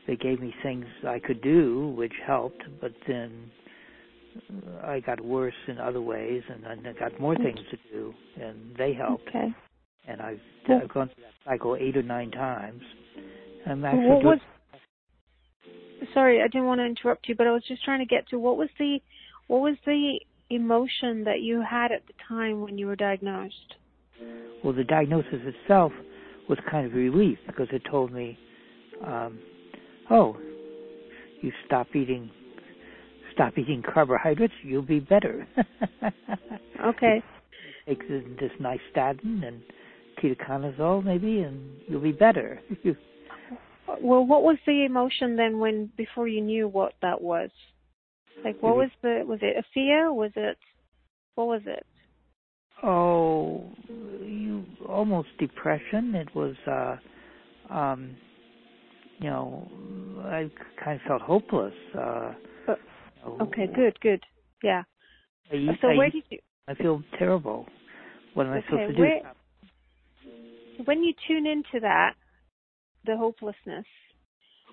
they 0.07 0.17
gave 0.17 0.41
me 0.41 0.53
things 0.63 0.87
I 1.07 1.19
could 1.19 1.41
do, 1.43 1.95
which 1.97 2.13
helped, 2.27 2.63
but 2.81 2.93
then 3.07 3.51
I 4.83 5.01
got 5.01 5.21
worse 5.21 5.55
in 5.69 5.79
other 5.79 6.01
ways, 6.01 6.43
and 6.49 6.67
I 6.67 6.93
got 6.99 7.19
more 7.21 7.37
things 7.37 7.59
to 7.71 7.77
do, 7.93 8.15
and 8.41 8.75
they 8.77 8.93
helped. 8.93 9.29
Okay. 9.29 9.55
And 10.09 10.21
I've, 10.21 10.41
I've 10.69 10.89
gone 10.89 11.11
through 11.15 11.25
that 11.25 11.35
cycle 11.45 11.77
eight 11.79 11.97
or 11.97 12.03
nine 12.03 12.31
times. 12.31 12.83
I'm 13.67 13.85
actually 13.85 14.09
what 14.09 14.25
was? 14.25 14.39
Sorry, 16.15 16.41
I 16.43 16.49
didn't 16.49 16.67
want 16.67 16.81
to 16.81 16.87
interrupt 16.87 17.29
you, 17.29 17.35
but 17.37 17.47
I 17.47 17.53
was 17.53 17.63
just 17.69 17.85
trying 17.85 18.01
to 18.01 18.07
get 18.07 18.29
to 18.31 18.39
what 18.39 18.57
was 18.57 18.69
the 18.79 18.99
what 19.47 19.61
was 19.61 19.77
the 19.85 20.19
emotion 20.49 21.25
that 21.25 21.41
you 21.43 21.63
had 21.63 21.93
at 21.93 22.07
the 22.07 22.15
time 22.27 22.63
when 22.63 22.79
you 22.79 22.87
were 22.87 22.97
diagnosed? 22.97 23.75
Well, 24.63 24.73
the 24.73 24.85
diagnosis 24.85 25.41
itself 25.45 25.93
was 26.49 26.59
kind 26.71 26.87
of 26.87 26.93
a 26.93 26.97
relief 26.97 27.39
because 27.47 27.69
it 27.73 27.83
told 27.91 28.13
me, 28.13 28.39
um, 29.05 29.39
oh, 30.11 30.37
you 31.41 31.53
stop 31.67 31.87
eating, 31.95 32.31
stop 33.33 33.57
eating 33.57 33.83
carbohydrates, 33.83 34.53
you'll 34.63 34.83
be 34.83 35.01
better. 35.01 35.47
okay. 36.85 37.23
Take 37.87 38.07
this, 38.09 38.51
nystatin 38.61 39.47
and 39.47 39.63
ketoconazole 40.23 41.05
maybe, 41.05 41.41
and 41.41 41.81
you'll 41.89 42.03
be 42.03 42.13
better. 42.13 42.61
well, 44.03 44.25
what 44.25 44.43
was 44.43 44.59
the 44.67 44.85
emotion 44.85 45.37
then 45.37 45.59
when 45.59 45.91
before 45.97 46.29
you 46.29 46.41
knew 46.41 46.69
what 46.69 46.93
that 47.03 47.21
was? 47.21 47.51
Like, 48.45 48.63
what 48.63 48.77
was 48.77 48.91
the 49.03 49.23
was 49.27 49.41
it 49.43 49.57
a 49.57 49.63
fear? 49.75 50.13
Was 50.13 50.31
it 50.37 50.57
what 51.35 51.47
was 51.47 51.63
it? 51.67 51.87
Oh 52.83 53.71
you 54.23 54.65
almost 54.89 55.29
depression. 55.39 56.15
It 56.15 56.35
was 56.35 56.55
uh 56.67 56.97
um 57.73 58.17
you 59.19 59.29
know 59.29 59.71
i 60.25 60.51
kind 60.83 61.01
of 61.01 61.07
felt 61.07 61.23
hopeless 61.23 61.75
uh, 61.95 62.33
uh 62.69 62.75
okay 63.43 63.67
good 63.75 63.99
good. 64.01 64.23
Yeah. 64.63 64.83
I, 65.53 65.79
so 65.81 65.89
I, 65.89 65.97
where 65.97 66.11
did 66.11 66.25
you 66.31 66.39
i 66.69 66.75
feel 66.75 67.03
terrible. 67.19 67.67
What 68.35 68.47
am 68.47 68.53
i 68.53 68.59
okay, 68.59 68.67
supposed 68.69 68.97
to 68.97 69.01
where, 69.01 69.21
do 70.77 70.85
when 70.85 71.03
you 71.03 71.13
tune 71.29 71.47
into 71.47 71.81
that 71.81 72.15
the 73.07 73.17
hopelessness 73.17 73.87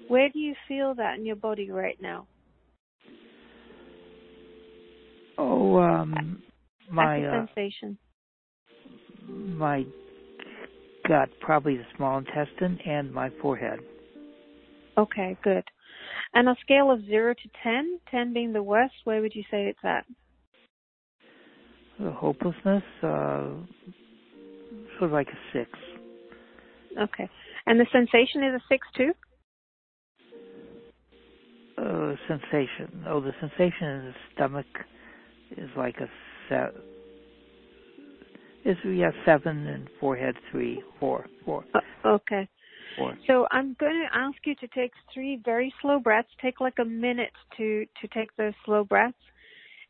where 0.08 0.30
do 0.30 0.40
you 0.40 0.54
feel 0.68 0.94
that 0.96 1.18
in 1.18 1.26
your 1.26 1.36
body 1.36 1.70
right 1.72 1.98
now? 2.02 2.28
Oh 5.38 5.78
um 5.80 6.42
my 6.90 7.26
uh, 7.26 7.46
sensation. 7.48 7.98
My 9.28 9.86
gut, 11.08 11.30
probably 11.42 11.78
the 11.78 11.86
small 11.96 12.18
intestine, 12.18 12.80
and 12.86 13.14
my 13.14 13.30
forehead. 13.42 13.80
Okay, 14.98 15.38
good. 15.44 15.64
And 16.34 16.50
a 16.50 16.56
scale 16.62 16.92
of 16.92 17.06
zero 17.06 17.34
to 17.34 17.50
ten, 17.64 18.00
ten 18.10 18.34
being 18.34 18.54
the 18.54 18.64
worst, 18.64 18.94
where 19.04 19.22
would 19.22 19.36
you 19.36 19.44
say 19.52 19.68
it's 19.68 19.80
at? 19.84 20.06
The 22.00 22.12
hopelessness, 22.12 22.84
uh, 23.02 23.50
sort 24.98 25.04
of 25.04 25.12
like 25.12 25.28
a 25.28 25.38
six. 25.54 25.70
Okay. 27.00 27.30
And 27.66 27.80
the 27.80 27.88
sensation 27.92 28.44
is 28.44 28.54
a 28.56 28.62
six 28.70 28.88
too? 28.96 29.12
Uh, 31.78 32.16
sensation. 32.28 33.06
Oh, 33.08 33.22
the 33.22 33.34
sensation 33.40 33.88
in 33.88 34.06
the 34.06 34.14
stomach 34.34 34.66
is 35.58 35.70
like 35.78 35.98
a 35.98 36.10
set. 36.50 36.74
Is 38.66 38.78
we 38.84 39.00
have 39.00 39.14
seven 39.26 39.66
and 39.68 39.88
forehead 40.00 40.36
three, 40.52 40.82
four, 41.00 41.26
four. 41.46 41.64
Uh, 41.74 41.80
okay. 42.06 42.48
Four. 42.98 43.18
So 43.26 43.48
I'm 43.52 43.76
going 43.80 44.08
to 44.10 44.18
ask 44.18 44.36
you 44.46 44.56
to 44.56 44.68
take 44.68 44.92
three 45.14 45.40
very 45.46 45.74
slow 45.82 46.00
breaths. 46.00 46.30
Take 46.42 46.60
like 46.60 46.80
a 46.80 46.86
minute 46.86 47.32
to 47.58 47.86
to 48.02 48.08
take 48.10 48.36
those 48.36 48.54
slow 48.66 48.84
breaths, 48.84 49.16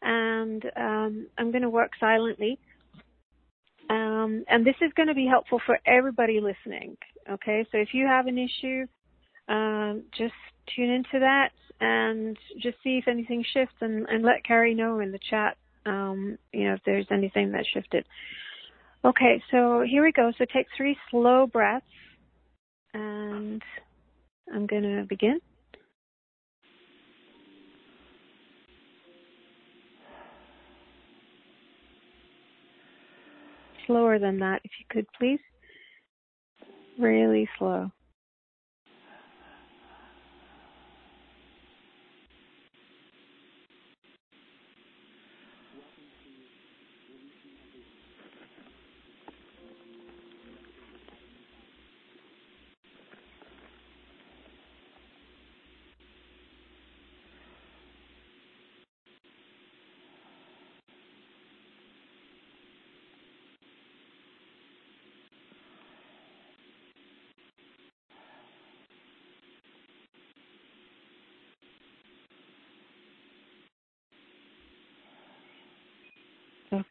and 0.02 0.64
um, 0.76 1.28
I'm 1.38 1.52
going 1.52 1.64
to 1.64 1.70
work 1.70 1.92
silently. 2.00 2.60
Um, 3.90 4.44
and 4.50 4.66
this 4.66 4.76
is 4.82 4.92
going 4.96 5.08
to 5.08 5.16
be 5.16 5.26
helpful 5.26 5.62
for 5.66 5.80
everybody 5.86 6.40
listening. 6.42 6.98
Okay, 7.30 7.66
so 7.72 7.78
if 7.78 7.94
you 7.94 8.06
have 8.06 8.28
an 8.28 8.38
issue, 8.38 8.86
um, 9.48 10.04
just 10.18 10.34
tune 10.76 10.90
into 10.90 11.20
that 11.20 11.52
and 11.80 12.38
just 12.62 12.78
see 12.84 12.98
if 12.98 13.08
anything 13.08 13.44
shifts 13.54 13.76
and, 13.82 14.06
and 14.10 14.24
let 14.24 14.44
Cari 14.44 14.74
know 14.74 15.00
in 15.00 15.12
the 15.12 15.20
chat 15.30 15.58
um, 15.88 16.38
you 16.52 16.68
know, 16.68 16.74
if 16.74 16.82
there's 16.86 17.08
anything 17.12 17.52
that 17.54 17.66
shifted. 17.74 18.06
Okay, 19.06 19.42
so 19.52 19.84
here 19.90 20.04
we 20.04 20.12
go. 20.12 20.32
So 20.38 20.46
take 20.54 20.68
three 20.76 20.98
slow 21.10 21.48
breaths, 21.48 21.86
and 22.94 23.62
I'm 24.54 24.68
going 24.68 24.84
to 24.84 25.06
begin. 25.08 25.40
Slower 33.86 34.20
than 34.20 34.40
that, 34.40 34.60
if 34.66 34.72
you 34.80 34.86
could, 34.90 35.06
please. 35.18 35.40
Really 37.00 37.48
slow. 37.58 37.90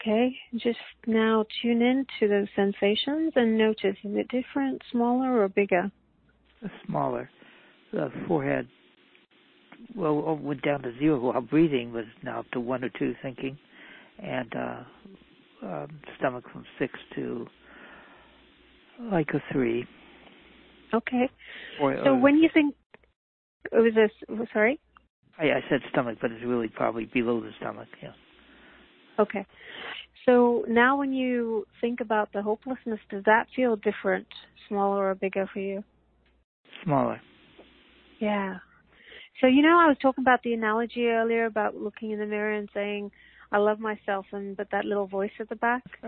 Okay, 0.06 0.36
just 0.54 0.78
now 1.08 1.44
tune 1.60 1.82
in 1.82 2.06
to 2.20 2.28
those 2.28 2.46
sensations 2.54 3.32
and 3.34 3.58
notice 3.58 3.96
is 4.04 4.14
it 4.14 4.28
different, 4.28 4.80
smaller, 4.92 5.42
or 5.42 5.48
bigger? 5.48 5.90
Smaller. 6.86 7.28
The 7.92 8.12
forehead 8.28 8.68
well 9.96 10.38
went 10.40 10.62
down 10.62 10.82
to 10.82 10.96
zero 11.00 11.18
while 11.18 11.40
breathing 11.40 11.92
was 11.92 12.04
now 12.22 12.40
up 12.40 12.50
to 12.52 12.60
one 12.60 12.84
or 12.84 12.88
two 12.90 13.16
thinking, 13.20 13.58
and 14.22 14.54
uh, 14.54 14.84
um, 15.64 16.00
stomach 16.18 16.44
from 16.52 16.64
six 16.78 16.92
to 17.16 17.48
like 19.10 19.30
a 19.30 19.42
three. 19.52 19.84
Okay. 20.94 21.28
Or, 21.80 21.96
so 22.04 22.10
or, 22.10 22.20
when 22.20 22.36
you 22.36 22.48
think 22.54 22.76
it 23.72 23.76
was 23.76 23.92
this, 23.96 24.48
sorry. 24.52 24.78
I, 25.36 25.46
I 25.46 25.64
said 25.68 25.80
stomach, 25.90 26.18
but 26.22 26.30
it's 26.30 26.44
really 26.44 26.68
probably 26.68 27.06
below 27.06 27.40
the 27.40 27.50
stomach. 27.58 27.88
Yeah. 28.00 28.12
Okay. 29.18 29.46
So 30.24 30.64
now 30.68 30.98
when 30.98 31.12
you 31.12 31.66
think 31.80 32.00
about 32.00 32.32
the 32.32 32.42
hopelessness, 32.42 32.98
does 33.10 33.22
that 33.24 33.46
feel 33.54 33.76
different, 33.76 34.26
smaller 34.68 35.10
or 35.10 35.14
bigger 35.14 35.48
for 35.52 35.60
you? 35.60 35.84
Smaller. 36.84 37.20
Yeah. 38.18 38.58
So 39.40 39.46
you 39.46 39.62
know 39.62 39.78
I 39.78 39.86
was 39.86 39.96
talking 40.00 40.22
about 40.22 40.42
the 40.42 40.54
analogy 40.54 41.06
earlier 41.06 41.46
about 41.46 41.76
looking 41.76 42.10
in 42.10 42.18
the 42.18 42.26
mirror 42.26 42.54
and 42.54 42.68
saying, 42.74 43.10
I 43.52 43.58
love 43.58 43.78
myself 43.78 44.26
and 44.32 44.56
but 44.56 44.68
that 44.72 44.84
little 44.84 45.06
voice 45.06 45.30
at 45.38 45.48
the 45.48 45.56
back. 45.56 45.82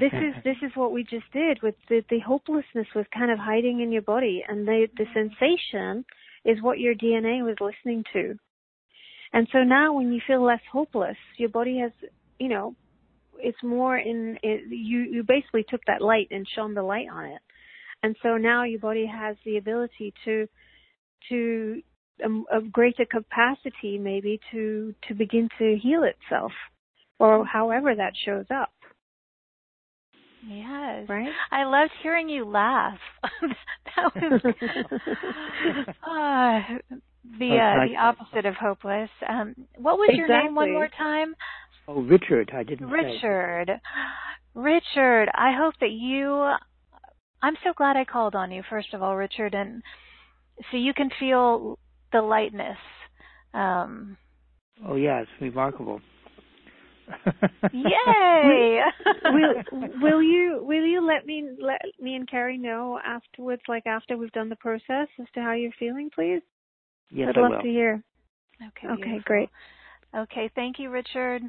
this 0.00 0.12
is 0.12 0.34
this 0.44 0.56
is 0.62 0.72
what 0.74 0.92
we 0.92 1.04
just 1.04 1.30
did 1.32 1.62
with 1.62 1.74
the, 1.88 2.02
the 2.10 2.18
hopelessness 2.20 2.86
was 2.94 3.06
kind 3.16 3.30
of 3.30 3.38
hiding 3.38 3.80
in 3.80 3.92
your 3.92 4.02
body 4.02 4.44
and 4.46 4.66
the 4.66 4.88
the 4.98 5.06
sensation 5.14 6.04
is 6.44 6.60
what 6.60 6.78
your 6.78 6.94
DNA 6.94 7.42
was 7.42 7.56
listening 7.60 8.04
to. 8.12 8.36
And 9.32 9.48
so 9.52 9.62
now 9.62 9.94
when 9.94 10.12
you 10.12 10.20
feel 10.26 10.44
less 10.44 10.60
hopeless, 10.70 11.16
your 11.38 11.48
body 11.48 11.78
has, 11.78 11.92
you 12.38 12.48
know, 12.48 12.74
it's 13.38 13.62
more 13.62 13.96
in, 13.96 14.38
it, 14.42 14.68
you, 14.68 15.00
you 15.00 15.24
basically 15.26 15.64
took 15.68 15.80
that 15.86 16.02
light 16.02 16.28
and 16.30 16.46
shone 16.54 16.74
the 16.74 16.82
light 16.82 17.06
on 17.12 17.24
it. 17.26 17.40
And 18.02 18.16
so 18.22 18.36
now 18.36 18.64
your 18.64 18.80
body 18.80 19.06
has 19.06 19.36
the 19.44 19.56
ability 19.56 20.12
to, 20.24 20.46
to, 21.28 21.82
um, 22.24 22.44
of 22.52 22.70
greater 22.70 23.06
capacity 23.06 23.98
maybe 23.98 24.38
to, 24.50 24.94
to 25.08 25.14
begin 25.14 25.48
to 25.58 25.78
heal 25.82 26.02
itself 26.04 26.52
or 27.18 27.44
however 27.46 27.94
that 27.94 28.12
shows 28.24 28.46
up. 28.54 28.72
Yes. 30.46 31.08
Right? 31.08 31.28
I 31.52 31.64
loved 31.64 31.92
hearing 32.02 32.28
you 32.28 32.44
laugh. 32.44 32.98
that 33.96 34.14
was 34.14 34.40
uh, 36.90 36.96
the 37.38 37.56
uh, 37.56 37.86
the 37.86 37.96
opposite 37.96 38.46
of 38.46 38.54
hopeless. 38.54 39.10
Um, 39.28 39.54
what 39.76 39.98
was 39.98 40.10
exactly. 40.10 40.34
your 40.34 40.42
name 40.44 40.54
one 40.54 40.72
more 40.72 40.88
time? 40.88 41.34
Oh, 41.88 42.00
Richard. 42.02 42.50
I 42.54 42.62
didn't 42.62 42.88
Richard. 42.88 43.68
Say. 43.68 43.80
Richard, 44.54 45.28
I 45.34 45.52
hope 45.56 45.74
that 45.80 45.90
you. 45.90 46.52
I'm 47.42 47.56
so 47.64 47.72
glad 47.76 47.96
I 47.96 48.04
called 48.04 48.34
on 48.34 48.52
you. 48.52 48.62
First 48.68 48.94
of 48.94 49.02
all, 49.02 49.16
Richard, 49.16 49.54
and 49.54 49.82
so 50.70 50.76
you 50.76 50.94
can 50.94 51.10
feel 51.18 51.78
the 52.12 52.22
lightness. 52.22 52.78
Um, 53.54 54.16
oh 54.86 54.96
yeah, 54.96 55.20
it's 55.20 55.30
remarkable. 55.40 56.00
Yay! 57.72 58.80
will, 59.24 59.54
will 60.00 60.22
you 60.22 60.60
will 60.62 60.84
you 60.84 61.06
let 61.06 61.26
me 61.26 61.48
let 61.60 61.80
me 62.00 62.14
and 62.14 62.28
Cari 62.28 62.58
know 62.58 62.98
afterwards, 63.04 63.62
like 63.68 63.86
after 63.86 64.16
we've 64.16 64.32
done 64.32 64.48
the 64.48 64.56
process, 64.56 65.08
as 65.20 65.26
to 65.34 65.40
how 65.40 65.52
you're 65.52 65.72
feeling, 65.78 66.10
please? 66.14 66.42
Yes, 67.12 67.28
I'd 67.30 67.38
I 67.38 67.40
love 67.40 67.50
will. 67.50 67.62
to 67.62 67.68
hear. 67.68 68.02
Okay. 68.60 68.88
Okay, 68.88 69.02
beautiful. 69.02 69.22
great. 69.24 69.48
Okay, 70.14 70.50
thank 70.54 70.78
you, 70.78 70.90
Richard. 70.90 71.42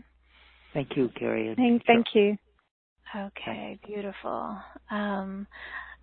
Thank 0.73 0.95
you, 0.95 1.09
Cari. 1.17 1.53
Thank, 1.55 1.85
thank 1.85 2.07
you. 2.13 2.37
Okay, 3.15 3.77
beautiful. 3.85 4.57
Um, 4.89 5.45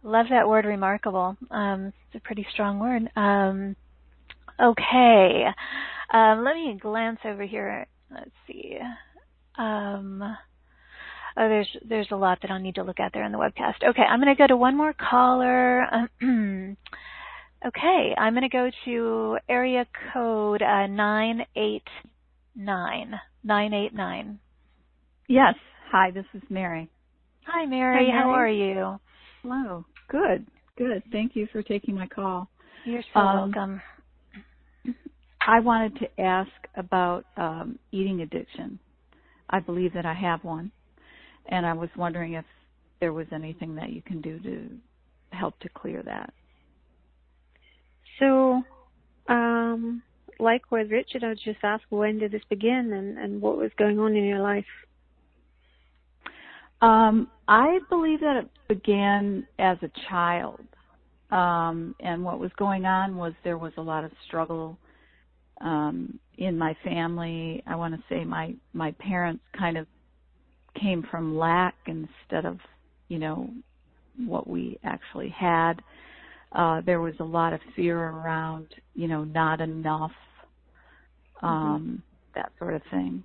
love 0.02 0.26
that 0.30 0.48
word, 0.48 0.64
remarkable. 0.64 1.36
Um, 1.50 1.86
it's 2.06 2.16
a 2.16 2.20
pretty 2.20 2.46
strong 2.52 2.78
word. 2.78 3.11
Um, 3.16 3.74
okay, 4.61 5.46
um, 6.12 6.44
let 6.44 6.54
me 6.54 6.78
glance 6.80 7.18
over 7.24 7.44
here. 7.44 7.86
Let's 8.12 8.30
see. 8.46 8.78
Um, 9.58 10.22
oh, 10.22 11.48
there's 11.48 11.76
there's 11.88 12.11
a 12.12 12.16
lot 12.16 12.38
that 12.42 12.50
I'll 12.50 12.61
need 12.61 12.76
to 12.76 12.84
look 12.84 13.00
at 13.00 13.12
there 13.12 13.24
in 13.24 13.32
the 13.32 13.38
webcast. 13.38 13.82
Okay, 13.88 14.02
I'm 14.02 14.20
going 14.20 14.34
to 14.34 14.38
go 14.38 14.46
to 14.46 14.56
one 14.56 14.76
more 14.76 14.92
caller. 14.92 15.84
okay, 17.66 18.14
I'm 18.18 18.34
going 18.34 18.42
to 18.42 18.48
go 18.48 18.70
to 18.86 19.38
area 19.48 19.86
code 20.12 20.62
uh, 20.62 20.86
nine 20.86 21.42
eight 21.56 21.86
nine 22.54 23.14
nine 23.44 23.74
eight 23.74 23.94
nine. 23.94 24.38
Yes. 25.28 25.54
Hi, 25.92 26.11
this 26.11 26.26
is 26.34 26.42
Mary. 26.50 26.90
Hi, 27.46 27.66
Mary. 27.66 28.06
Hi, 28.06 28.12
Mary. 28.12 28.22
How 28.22 28.30
are 28.30 28.48
you? 28.48 29.00
Hello. 29.42 29.84
Good. 30.08 30.46
Good. 30.78 31.02
Thank 31.12 31.36
you 31.36 31.48
for 31.52 31.62
taking 31.62 31.94
my 31.94 32.06
call. 32.06 32.48
You're 32.84 33.02
so 33.14 33.20
Um, 33.20 33.52
welcome. 33.54 33.82
I 35.46 35.61
wanted 35.61 35.96
to 36.00 36.20
ask 36.20 36.50
about 36.76 37.24
um, 37.36 37.78
eating 37.92 38.20
addiction. 38.22 38.78
I 39.50 39.61
believe 39.61 39.92
that 39.94 40.06
I 40.06 40.14
have 40.14 40.44
one, 40.44 40.70
and 41.46 41.66
I 41.66 41.72
was 41.72 41.88
wondering 41.96 42.34
if 42.34 42.44
there 43.00 43.12
was 43.12 43.26
anything 43.32 43.74
that 43.76 43.90
you 43.90 44.02
can 44.02 44.20
do 44.20 44.38
to 44.40 44.70
help 45.36 45.58
to 45.61 45.68
clear 45.70 46.02
that. 46.04 46.32
So, 48.20 48.62
um, 49.28 50.02
like 50.38 50.70
with 50.70 50.90
Richard, 50.90 51.24
I 51.24 51.28
would 51.28 51.40
just 51.44 51.58
ask 51.62 51.82
when 51.88 52.18
did 52.18 52.32
this 52.32 52.42
begin 52.48 52.92
and, 52.92 53.18
and 53.18 53.42
what 53.42 53.56
was 53.56 53.70
going 53.76 53.98
on 53.98 54.14
in 54.14 54.24
your 54.24 54.40
life? 54.40 54.64
Um, 56.82 57.28
I 57.48 57.78
believe 57.90 58.20
that 58.20 58.36
it 58.36 58.50
began 58.68 59.46
as 59.58 59.76
a 59.82 59.90
child. 60.08 60.60
Um, 61.30 61.94
and 62.00 62.24
what 62.24 62.38
was 62.38 62.50
going 62.56 62.86
on 62.86 63.16
was 63.16 63.32
there 63.44 63.58
was 63.58 63.72
a 63.76 63.82
lot 63.82 64.04
of 64.04 64.10
struggle 64.26 64.78
um, 65.60 66.18
in 66.38 66.56
my 66.58 66.76
family. 66.82 67.62
I 67.66 67.76
want 67.76 67.94
to 67.94 68.02
say 68.08 68.24
my 68.24 68.54
my 68.72 68.92
parents 68.92 69.42
kind 69.56 69.76
of 69.76 69.86
came 70.80 71.04
from 71.10 71.36
lack 71.36 71.74
instead 71.86 72.46
of 72.46 72.58
you 73.08 73.18
know 73.18 73.50
what 74.16 74.48
we 74.48 74.78
actually 74.82 75.28
had. 75.28 75.82
Uh, 76.53 76.80
there 76.84 77.01
was 77.01 77.14
a 77.20 77.24
lot 77.24 77.53
of 77.53 77.61
fear 77.76 77.98
around 77.98 78.66
you 78.94 79.09
know 79.09 79.24
not 79.24 79.61
enough, 79.61 80.12
um, 81.42 82.03
that 82.34 82.53
sort 82.59 82.74
of 82.74 82.82
thing. 82.90 83.22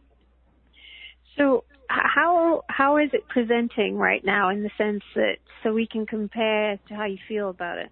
So, 1.37 1.63
how 1.87 2.63
how 2.69 2.97
is 2.97 3.09
it 3.13 3.27
presenting 3.29 3.97
right 3.97 4.23
now 4.23 4.49
in 4.49 4.63
the 4.63 4.69
sense 4.77 5.03
that 5.15 5.37
so 5.63 5.73
we 5.73 5.87
can 5.87 6.05
compare 6.05 6.79
to 6.87 6.93
how 6.93 7.05
you 7.05 7.17
feel 7.27 7.49
about 7.49 7.77
it? 7.77 7.89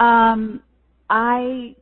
Um, 0.00 0.62
I 1.08 1.74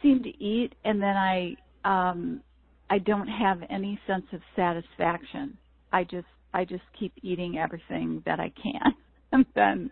seem 0.00 0.22
to 0.22 0.42
eat 0.42 0.74
and 0.84 1.00
then 1.00 1.16
I 1.16 1.56
um 1.84 2.42
I 2.90 2.98
don't 2.98 3.28
have 3.28 3.60
any 3.70 3.98
sense 4.06 4.26
of 4.32 4.40
satisfaction. 4.56 5.56
I 5.92 6.04
just 6.04 6.26
I 6.52 6.64
just 6.64 6.82
keep 6.98 7.12
eating 7.22 7.58
everything 7.58 8.22
that 8.26 8.40
I 8.40 8.52
can. 8.60 8.94
and 9.32 9.46
then 9.54 9.90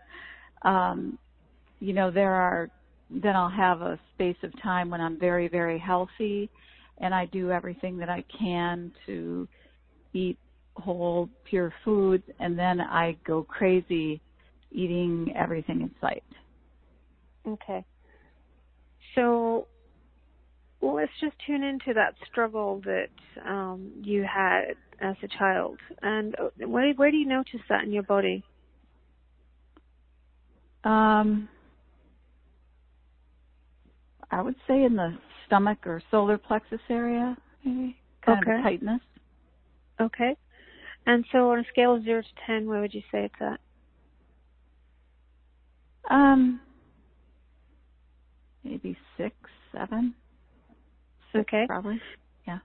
um 0.63 1.17
you 1.79 1.93
know 1.93 2.11
there 2.11 2.33
are 2.33 2.69
then 3.09 3.35
I'll 3.35 3.49
have 3.49 3.81
a 3.81 3.99
space 4.13 4.37
of 4.43 4.51
time 4.61 4.89
when 4.89 5.01
I'm 5.01 5.19
very 5.19 5.47
very 5.47 5.79
healthy 5.79 6.49
and 6.99 7.13
I 7.13 7.25
do 7.25 7.51
everything 7.51 7.97
that 7.97 8.09
I 8.09 8.23
can 8.37 8.91
to 9.05 9.47
eat 10.13 10.37
whole 10.75 11.29
pure 11.43 11.73
foods 11.83 12.23
and 12.39 12.57
then 12.57 12.79
I 12.79 13.17
go 13.25 13.43
crazy 13.43 14.21
eating 14.71 15.33
everything 15.35 15.81
in 15.81 15.91
sight. 15.99 16.23
Okay. 17.47 17.83
So, 19.15 19.67
well, 20.79 20.95
let's 20.95 21.11
just 21.19 21.35
tune 21.45 21.63
into 21.63 21.93
that 21.93 22.15
struggle 22.29 22.81
that 22.85 23.09
um, 23.45 23.91
you 24.01 24.23
had 24.23 24.75
as 25.01 25.15
a 25.23 25.27
child, 25.39 25.79
and 26.01 26.35
uh, 26.39 26.67
where 26.67 26.93
where 26.93 27.11
do 27.11 27.17
you 27.17 27.27
notice 27.27 27.59
that 27.69 27.83
in 27.83 27.91
your 27.91 28.03
body? 28.03 28.43
Um, 30.83 31.47
I 34.31 34.41
would 34.41 34.55
say 34.67 34.83
in 34.83 34.95
the 34.95 35.13
stomach 35.45 35.79
or 35.85 36.01
solar 36.11 36.37
plexus 36.37 36.79
area, 36.89 37.35
maybe 37.63 37.97
kind 38.25 38.47
Okay. 38.47 38.57
of 38.57 38.63
tightness. 38.63 39.01
Okay. 39.99 40.35
And 41.05 41.25
so 41.31 41.51
on 41.51 41.59
a 41.59 41.63
scale 41.65 41.95
of 41.95 42.03
zero 42.03 42.21
to 42.21 42.27
ten, 42.45 42.67
where 42.67 42.81
would 42.81 42.93
you 42.93 43.01
say 43.11 43.25
it's 43.25 43.35
at? 43.41 43.59
Um, 46.09 46.59
maybe 48.63 48.97
six, 49.17 49.35
seven. 49.71 50.15
Six, 51.31 51.41
Okay. 51.41 51.65
probably. 51.67 52.01
Yeah. 52.47 52.59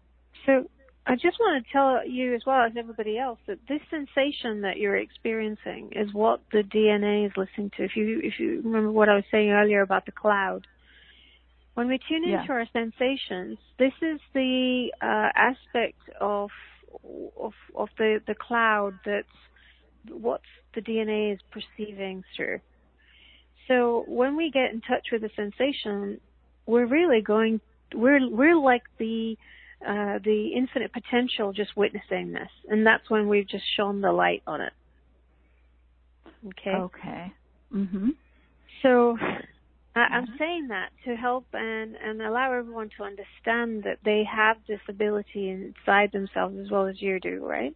So 0.44 0.68
I 1.06 1.14
just 1.14 1.38
want 1.38 1.64
to 1.64 1.72
tell 1.72 2.06
you 2.06 2.34
as 2.34 2.42
well 2.46 2.62
as 2.66 2.72
everybody 2.76 3.16
else 3.16 3.38
that 3.46 3.58
this 3.68 3.80
sensation 3.90 4.62
that 4.62 4.76
you're 4.78 4.96
experiencing 4.96 5.90
is 5.92 6.12
what 6.12 6.40
the 6.52 6.62
DNA 6.62 7.26
is 7.26 7.32
listening 7.36 7.70
to. 7.76 7.84
If 7.84 7.96
you 7.96 8.20
if 8.24 8.34
you 8.40 8.60
remember 8.64 8.90
what 8.90 9.08
I 9.08 9.14
was 9.14 9.24
saying 9.30 9.50
earlier 9.50 9.82
about 9.82 10.06
the 10.06 10.12
cloud. 10.12 10.66
When 11.74 11.88
we 11.88 11.98
tune 12.08 12.24
Yeah. 12.24 12.40
into 12.40 12.52
our 12.52 12.66
sensations, 12.72 13.58
this 13.78 13.92
is 14.02 14.20
the 14.34 14.92
uh, 15.00 15.30
aspect 15.36 16.00
of 16.20 16.50
of 17.38 17.52
of 17.76 17.88
the 17.98 18.20
the 18.26 18.34
cloud 18.34 18.94
that's 19.04 19.28
what 20.10 20.40
the 20.74 20.80
DNA 20.80 21.34
is 21.34 21.40
perceiving 21.52 22.24
through. 22.34 22.60
So 23.68 24.04
when 24.08 24.36
we 24.36 24.50
get 24.50 24.72
in 24.72 24.80
touch 24.80 25.08
with 25.12 25.22
the 25.22 25.30
sensation, 25.36 26.20
we're 26.66 26.86
really 26.86 27.20
going 27.20 27.60
we're 27.94 28.28
we're 28.28 28.56
like 28.58 28.82
the 28.98 29.36
uh, 29.86 30.18
the 30.24 30.52
infinite 30.54 30.92
potential 30.92 31.52
just 31.52 31.76
witnessing 31.76 32.32
this, 32.32 32.50
and 32.68 32.86
that's 32.86 33.08
when 33.10 33.28
we've 33.28 33.48
just 33.48 33.64
shone 33.76 34.00
the 34.00 34.12
light 34.12 34.42
on 34.46 34.60
it. 34.60 34.72
Okay. 36.48 36.72
Okay. 36.74 37.32
Mhm. 37.72 38.14
So 38.82 39.18
I, 39.94 40.00
I'm 40.00 40.26
Mhm. 40.26 40.38
saying 40.38 40.68
that 40.68 40.90
to 41.04 41.16
help 41.16 41.46
and 41.52 41.96
and 41.96 42.22
allow 42.22 42.52
everyone 42.52 42.90
to 42.96 43.04
understand 43.04 43.82
that 43.84 43.98
they 44.04 44.24
have 44.24 44.56
this 44.66 44.80
ability 44.88 45.50
inside 45.50 46.12
themselves 46.12 46.56
as 46.58 46.70
well 46.70 46.86
as 46.86 47.00
you 47.02 47.18
do, 47.20 47.44
right? 47.44 47.74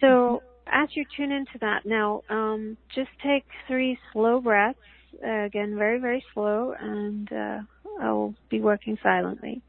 So 0.00 0.42
as 0.66 0.88
you 0.96 1.04
tune 1.16 1.32
into 1.32 1.58
that 1.60 1.86
now, 1.86 2.22
um, 2.28 2.76
just 2.94 3.10
take 3.22 3.44
three 3.66 3.98
slow 4.12 4.40
breaths. 4.40 4.78
Uh, 5.24 5.44
again, 5.44 5.76
very 5.76 5.98
very 5.98 6.24
slow, 6.34 6.74
and 6.78 7.32
uh, 7.32 7.60
I'll 8.00 8.34
be 8.50 8.60
working 8.60 8.98
silently. 9.02 9.62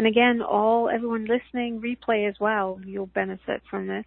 And 0.00 0.06
again, 0.06 0.40
all 0.40 0.88
everyone 0.88 1.26
listening, 1.26 1.82
replay 1.82 2.26
as 2.26 2.34
well. 2.40 2.80
You'll 2.86 3.04
benefit 3.04 3.60
from 3.68 3.86
this. 3.86 4.06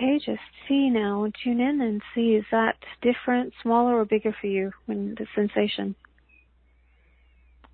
Okay, 0.00 0.18
just 0.24 0.40
see 0.66 0.88
now 0.88 1.24
and 1.24 1.34
tune 1.44 1.60
in 1.60 1.82
and 1.82 2.00
see 2.14 2.34
is 2.34 2.44
that 2.50 2.76
different, 3.02 3.52
smaller, 3.62 3.98
or 3.98 4.06
bigger 4.06 4.34
for 4.40 4.46
you 4.46 4.72
when 4.86 5.14
the 5.18 5.26
sensation? 5.34 5.94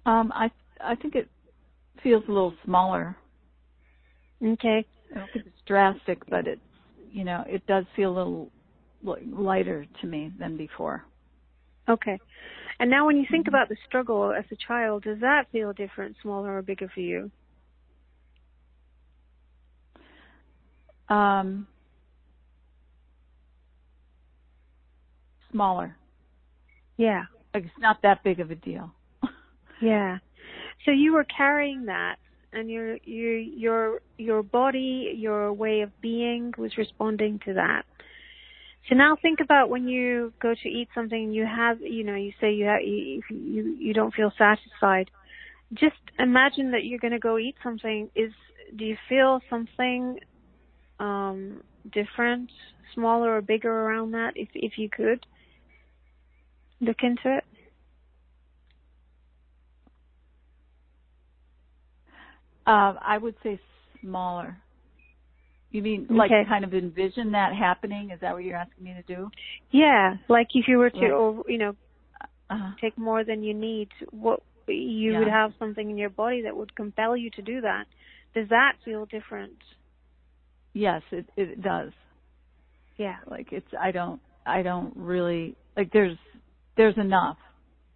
Um, 0.07 0.33
I 0.35 0.51
I 0.81 0.97
think 0.97 1.15
it 1.15 1.29
feels 2.03 2.25
a 2.27 2.33
little 2.33 2.55
smaller. 2.65 3.17
Okay. 4.45 4.85
I 5.15 5.19
don't 5.19 5.33
think 5.33 5.47
it's 5.47 5.63
drastic, 5.67 6.19
but 6.29 6.49
it's 6.49 6.61
you 7.13 7.23
know 7.23 7.45
it 7.47 7.65
does 7.69 7.85
feel 7.95 8.11
a 8.11 8.17
little 8.17 8.51
lighter 9.05 9.87
to 10.01 10.07
me 10.09 10.33
than 10.37 10.57
before. 10.57 11.05
Okay. 11.89 12.19
And 12.81 12.91
now 12.91 13.07
when 13.07 13.17
you 13.17 13.27
think 13.31 13.47
about 13.47 13.69
the 13.69 13.77
struggle 13.87 14.33
as 14.33 14.45
a 14.51 14.57
child, 14.67 15.05
does 15.05 15.21
that 15.21 15.45
feel 15.53 15.73
different, 15.73 16.17
smaller, 16.23 16.59
or 16.59 16.63
bigger 16.63 16.91
for 16.93 17.01
you? 17.01 17.31
Um, 21.09 21.69
smaller. 25.57 25.97
Yeah. 26.99 27.25
Like 27.55 27.65
it's 27.65 27.81
not 27.81 28.03
that 28.03 28.23
big 28.23 28.41
of 28.41 28.51
a 28.51 28.55
deal. 28.55 28.93
Yeah. 29.83 30.17
So 30.87 30.91
you 30.91 31.13
were 31.13 31.25
carrying 31.25 31.85
that 31.85 32.17
and 32.51 32.71
your 32.71 32.97
your 33.05 33.37
your 33.39 34.01
your 34.17 34.43
body, 34.43 35.13
your 35.15 35.53
way 35.53 35.83
of 35.83 35.91
being 36.01 36.55
was 36.57 36.79
responding 36.79 37.41
to 37.45 37.53
that. 37.53 37.83
So 38.89 38.95
now 38.95 39.19
think 39.21 39.41
about 39.41 39.69
when 39.69 39.87
you 39.87 40.33
go 40.41 40.55
to 40.55 40.69
eat 40.69 40.89
something 40.95 41.25
and 41.25 41.35
you 41.35 41.45
have, 41.45 41.83
you 41.83 42.05
know, 42.05 42.15
you 42.15 42.33
say 42.41 42.55
you 42.55 42.65
have, 42.65 42.81
you 42.83 43.23
you, 43.29 43.77
you 43.79 43.93
don't 43.93 44.15
feel 44.15 44.33
satisfied. 44.39 45.11
Just 45.75 45.97
imagine 46.19 46.71
that 46.71 46.85
you're 46.85 46.99
going 46.99 47.13
to 47.13 47.19
go 47.19 47.37
eat 47.37 47.57
something. 47.63 48.09
Is 48.15 48.33
do 48.77 48.85
you 48.87 48.97
feel 49.11 49.41
something 49.51 50.19
um 51.01 51.61
different, 51.93 52.51
smaller 52.95 53.37
or 53.37 53.43
bigger 53.43 53.71
around 53.71 54.13
that? 54.13 54.33
If 54.37 54.49
if 54.55 54.79
you 54.79 54.89
could 54.89 55.27
look 56.81 56.97
into 57.03 57.37
it. 57.37 57.45
Uh, 62.67 62.95
I 63.01 63.19
would 63.19 63.35
say 63.43 63.61
smaller. 64.03 64.57
You 65.71 65.83
mean 65.83 66.07
like 66.11 66.31
Okay. 66.31 66.45
kind 66.49 66.65
of 66.65 66.75
envision 66.75 67.33
that 67.33 67.55
happening? 67.55 68.11
Is 68.11 68.21
that 68.21 68.33
what 68.35 68.45
you're 68.45 68.57
asking 68.57 68.85
me 68.85 68.95
to 68.95 69.03
do? 69.03 69.31
Yeah, 69.71 70.17
like 70.29 70.49
if 70.55 70.67
you 70.69 70.79
were 70.79 70.91
to, 70.91 71.11
or, 71.11 71.45
you 71.49 71.59
know, 71.59 71.77
Uh, 72.51 72.73
take 72.81 72.97
more 72.97 73.25
than 73.25 73.43
you 73.43 73.55
need, 73.55 73.89
what 74.11 74.41
you 74.69 75.19
would 75.19 75.29
have 75.29 75.53
something 75.59 75.91
in 75.91 75.97
your 75.99 76.11
body 76.11 76.43
that 76.43 76.57
would 76.57 76.75
compel 76.75 77.17
you 77.17 77.31
to 77.31 77.43
do 77.43 77.61
that. 77.61 77.85
Does 78.35 78.49
that 78.51 78.75
feel 78.85 79.07
different? 79.07 79.59
yes, 80.75 81.03
it 81.13 81.27
it 81.37 81.63
does. 81.63 81.93
Yeah. 82.97 83.17
Like 83.27 83.53
it's 83.53 83.67
I 83.79 83.91
don't 83.93 84.21
I 84.47 84.63
don't 84.63 84.93
really 84.97 85.57
like 85.77 85.91
there's 85.93 86.19
there's 86.77 86.97
enough. 86.97 87.37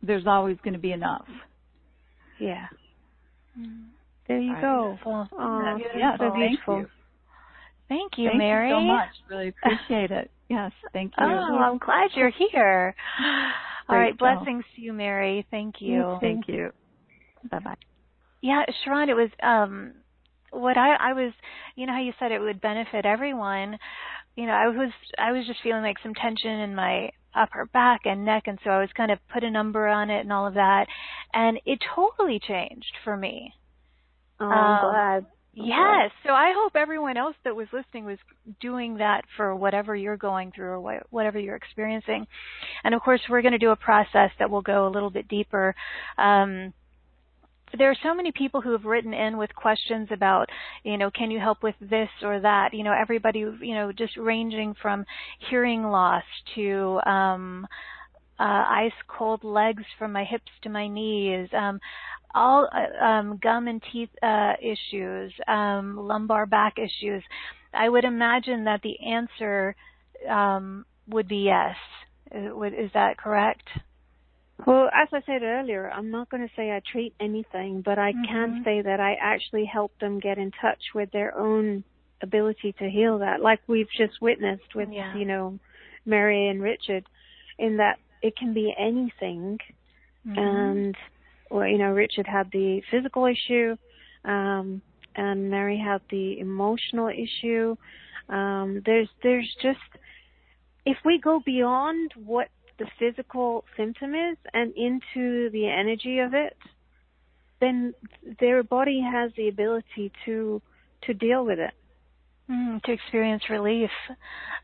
There's 0.02 0.26
always 0.26 0.56
going 0.64 0.72
to 0.74 0.80
be 0.80 0.92
enough. 0.92 1.26
Yeah. 2.38 2.66
There 4.26 4.38
you 4.38 4.52
Right. 4.52 4.62
go. 4.62 4.98
Beautiful. 5.04 5.28
Oh, 5.38 5.78
Yeah, 5.96 6.16
so 6.16 6.30
thank 6.32 6.58
you. 6.66 6.86
Thank 7.88 8.12
you, 8.18 8.28
Thank 8.28 8.38
Mary. 8.38 8.68
you 8.68 8.74
so 8.76 8.80
much. 8.80 9.08
Really 9.28 9.48
appreciate 9.62 10.10
it. 10.12 10.30
Yes, 10.48 10.72
thank 10.92 11.12
you. 11.18 11.26
Oh, 11.26 11.58
I'm 11.58 11.78
glad 11.78 12.10
you're 12.14 12.30
here. 12.30 12.94
All 13.18 13.26
right, 13.26 13.52
Great 13.88 13.98
right, 13.98 14.12
show. 14.12 14.16
blessings 14.44 14.64
to 14.76 14.80
you, 14.82 14.92
Mary. 14.92 15.44
Thank 15.50 15.76
you. 15.80 15.92
You. 15.94 16.18
Thank 16.20 16.48
you. 16.48 16.70
Bye 17.50 17.58
bye. 17.58 17.74
Yeah, 18.42 18.62
Charan, 18.84 19.08
it 19.10 19.14
was 19.16 19.30
um 19.42 19.92
what 20.52 20.76
I 20.76 20.94
I 20.94 21.12
was 21.12 21.32
you 21.76 21.86
know 21.86 21.92
how 21.92 22.00
you 22.00 22.12
said 22.18 22.32
it 22.32 22.38
would 22.40 22.60
benefit 22.60 23.04
everyone. 23.04 23.78
You 24.36 24.46
know, 24.46 24.52
I 24.52 24.68
was 24.68 24.90
I 25.18 25.32
was 25.32 25.46
just 25.46 25.60
feeling 25.62 25.82
like 25.82 25.96
some 26.02 26.14
tension 26.14 26.60
in 26.60 26.74
my 26.74 27.10
upper 27.34 27.66
back 27.66 28.00
and 28.04 28.24
neck 28.24 28.44
and 28.46 28.58
so 28.64 28.70
I 28.70 28.80
was 28.80 28.90
kind 28.96 29.10
of 29.10 29.18
put 29.32 29.44
a 29.44 29.50
number 29.50 29.86
on 29.86 30.10
it 30.10 30.20
and 30.20 30.32
all 30.32 30.46
of 30.46 30.54
that 30.54 30.86
and 31.32 31.58
it 31.64 31.78
totally 31.94 32.40
changed 32.40 32.92
for 33.04 33.16
me. 33.16 33.52
Oh, 34.40 34.46
Um, 34.50 34.90
glad. 34.90 35.26
Yes. 35.52 36.12
So 36.24 36.32
I 36.32 36.52
hope 36.56 36.76
everyone 36.76 37.16
else 37.16 37.34
that 37.44 37.56
was 37.56 37.66
listening 37.72 38.04
was 38.04 38.18
doing 38.60 38.98
that 38.98 39.24
for 39.36 39.54
whatever 39.54 39.96
you're 39.96 40.16
going 40.16 40.52
through 40.52 40.68
or 40.68 40.80
wha- 40.80 41.02
whatever 41.10 41.38
you're 41.38 41.56
experiencing. 41.56 42.26
And 42.84 42.94
of 42.94 43.02
course, 43.02 43.20
we're 43.28 43.42
going 43.42 43.52
to 43.52 43.58
do 43.58 43.70
a 43.70 43.76
process 43.76 44.30
that 44.38 44.48
will 44.48 44.62
go 44.62 44.86
a 44.86 44.90
little 44.90 45.10
bit 45.10 45.26
deeper. 45.28 45.74
Um, 46.16 46.72
there 47.78 47.90
are 47.90 47.96
so 48.02 48.14
many 48.14 48.32
people 48.32 48.60
who 48.60 48.72
have 48.72 48.84
written 48.84 49.14
in 49.14 49.36
with 49.36 49.54
questions 49.54 50.08
about, 50.10 50.48
you 50.82 50.98
know, 50.98 51.10
can 51.10 51.30
you 51.30 51.38
help 51.38 51.62
with 51.62 51.74
this 51.80 52.08
or 52.22 52.40
that? 52.40 52.74
You 52.74 52.84
know, 52.84 52.92
everybody, 52.92 53.40
you 53.40 53.74
know, 53.74 53.92
just 53.92 54.16
ranging 54.16 54.74
from 54.80 55.04
hearing 55.48 55.84
loss 55.84 56.24
to, 56.54 57.00
um, 57.06 57.66
uh, 58.38 58.64
ice 58.68 58.92
cold 59.06 59.44
legs 59.44 59.82
from 59.98 60.12
my 60.12 60.24
hips 60.24 60.50
to 60.62 60.70
my 60.70 60.88
knees, 60.88 61.48
um, 61.52 61.78
all 62.34 62.68
uh, 62.72 63.04
um, 63.04 63.38
gum 63.42 63.68
and 63.68 63.82
teeth 63.92 64.08
uh, 64.22 64.54
issues, 64.62 65.32
um, 65.46 65.96
lumbar 65.96 66.46
back 66.46 66.76
issues. 66.78 67.22
I 67.74 67.88
would 67.88 68.04
imagine 68.04 68.64
that 68.64 68.80
the 68.82 68.98
answer 69.06 69.76
um, 70.28 70.86
would 71.08 71.28
be 71.28 71.44
yes. 71.44 71.76
Uh, 72.34 72.60
Is 72.62 72.90
that 72.94 73.18
correct? 73.18 73.68
Well, 74.66 74.88
as 74.92 75.08
I 75.12 75.20
said 75.26 75.42
earlier, 75.42 75.90
I'm 75.90 76.10
not 76.10 76.28
going 76.30 76.46
to 76.46 76.54
say 76.54 76.70
I 76.70 76.80
treat 76.92 77.14
anything, 77.20 77.82
but 77.84 77.98
I 77.98 78.12
mm-hmm. 78.12 78.24
can 78.24 78.62
say 78.64 78.82
that 78.82 79.00
I 79.00 79.16
actually 79.20 79.64
help 79.64 79.92
them 80.00 80.20
get 80.20 80.38
in 80.38 80.50
touch 80.60 80.82
with 80.94 81.10
their 81.12 81.36
own 81.36 81.84
ability 82.22 82.74
to 82.78 82.90
heal 82.90 83.18
that, 83.20 83.40
like 83.40 83.60
we've 83.66 83.88
just 83.96 84.20
witnessed 84.20 84.74
with, 84.74 84.88
yeah. 84.92 85.16
you 85.16 85.24
know, 85.24 85.58
Mary 86.04 86.48
and 86.48 86.62
Richard, 86.62 87.04
in 87.58 87.78
that 87.78 87.98
it 88.22 88.36
can 88.36 88.52
be 88.52 88.74
anything. 88.78 89.58
Mm-hmm. 90.26 90.38
And, 90.38 90.96
well, 91.50 91.66
you 91.66 91.78
know, 91.78 91.92
Richard 91.92 92.26
had 92.26 92.50
the 92.52 92.82
physical 92.90 93.26
issue, 93.26 93.76
um, 94.24 94.82
and 95.16 95.50
Mary 95.50 95.78
had 95.78 96.02
the 96.10 96.38
emotional 96.38 97.08
issue. 97.08 97.76
Um, 98.28 98.82
there's, 98.84 99.08
there's 99.22 99.50
just, 99.62 99.78
if 100.84 100.98
we 101.04 101.18
go 101.18 101.40
beyond 101.44 102.12
what 102.16 102.48
the 102.80 102.86
physical 102.98 103.64
symptom 103.76 104.14
is 104.14 104.36
and 104.52 104.72
into 104.74 105.50
the 105.50 105.68
energy 105.68 106.18
of 106.18 106.34
it, 106.34 106.56
then 107.60 107.94
their 108.40 108.62
body 108.62 109.00
has 109.00 109.30
the 109.36 109.48
ability 109.48 110.10
to 110.24 110.60
to 111.02 111.14
deal 111.14 111.44
with 111.44 111.58
it. 111.58 111.72
Mm, 112.50 112.82
to 112.82 112.92
experience 112.92 113.44
relief. 113.48 113.90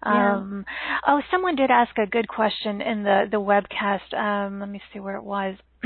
Yeah. 0.05 0.37
Um, 0.37 0.65
oh, 1.07 1.21
someone 1.31 1.55
did 1.55 1.71
ask 1.71 1.97
a 1.99 2.07
good 2.07 2.27
question 2.27 2.81
in 2.81 3.05
the 3.05 3.25
the 3.31 3.41
webcast. 3.41 4.13
Um, 4.13 4.61
let 4.61 4.69
me 4.69 4.81
see 4.93 4.99
where 4.99 5.17
it 5.17 5.25
was. 5.25 5.57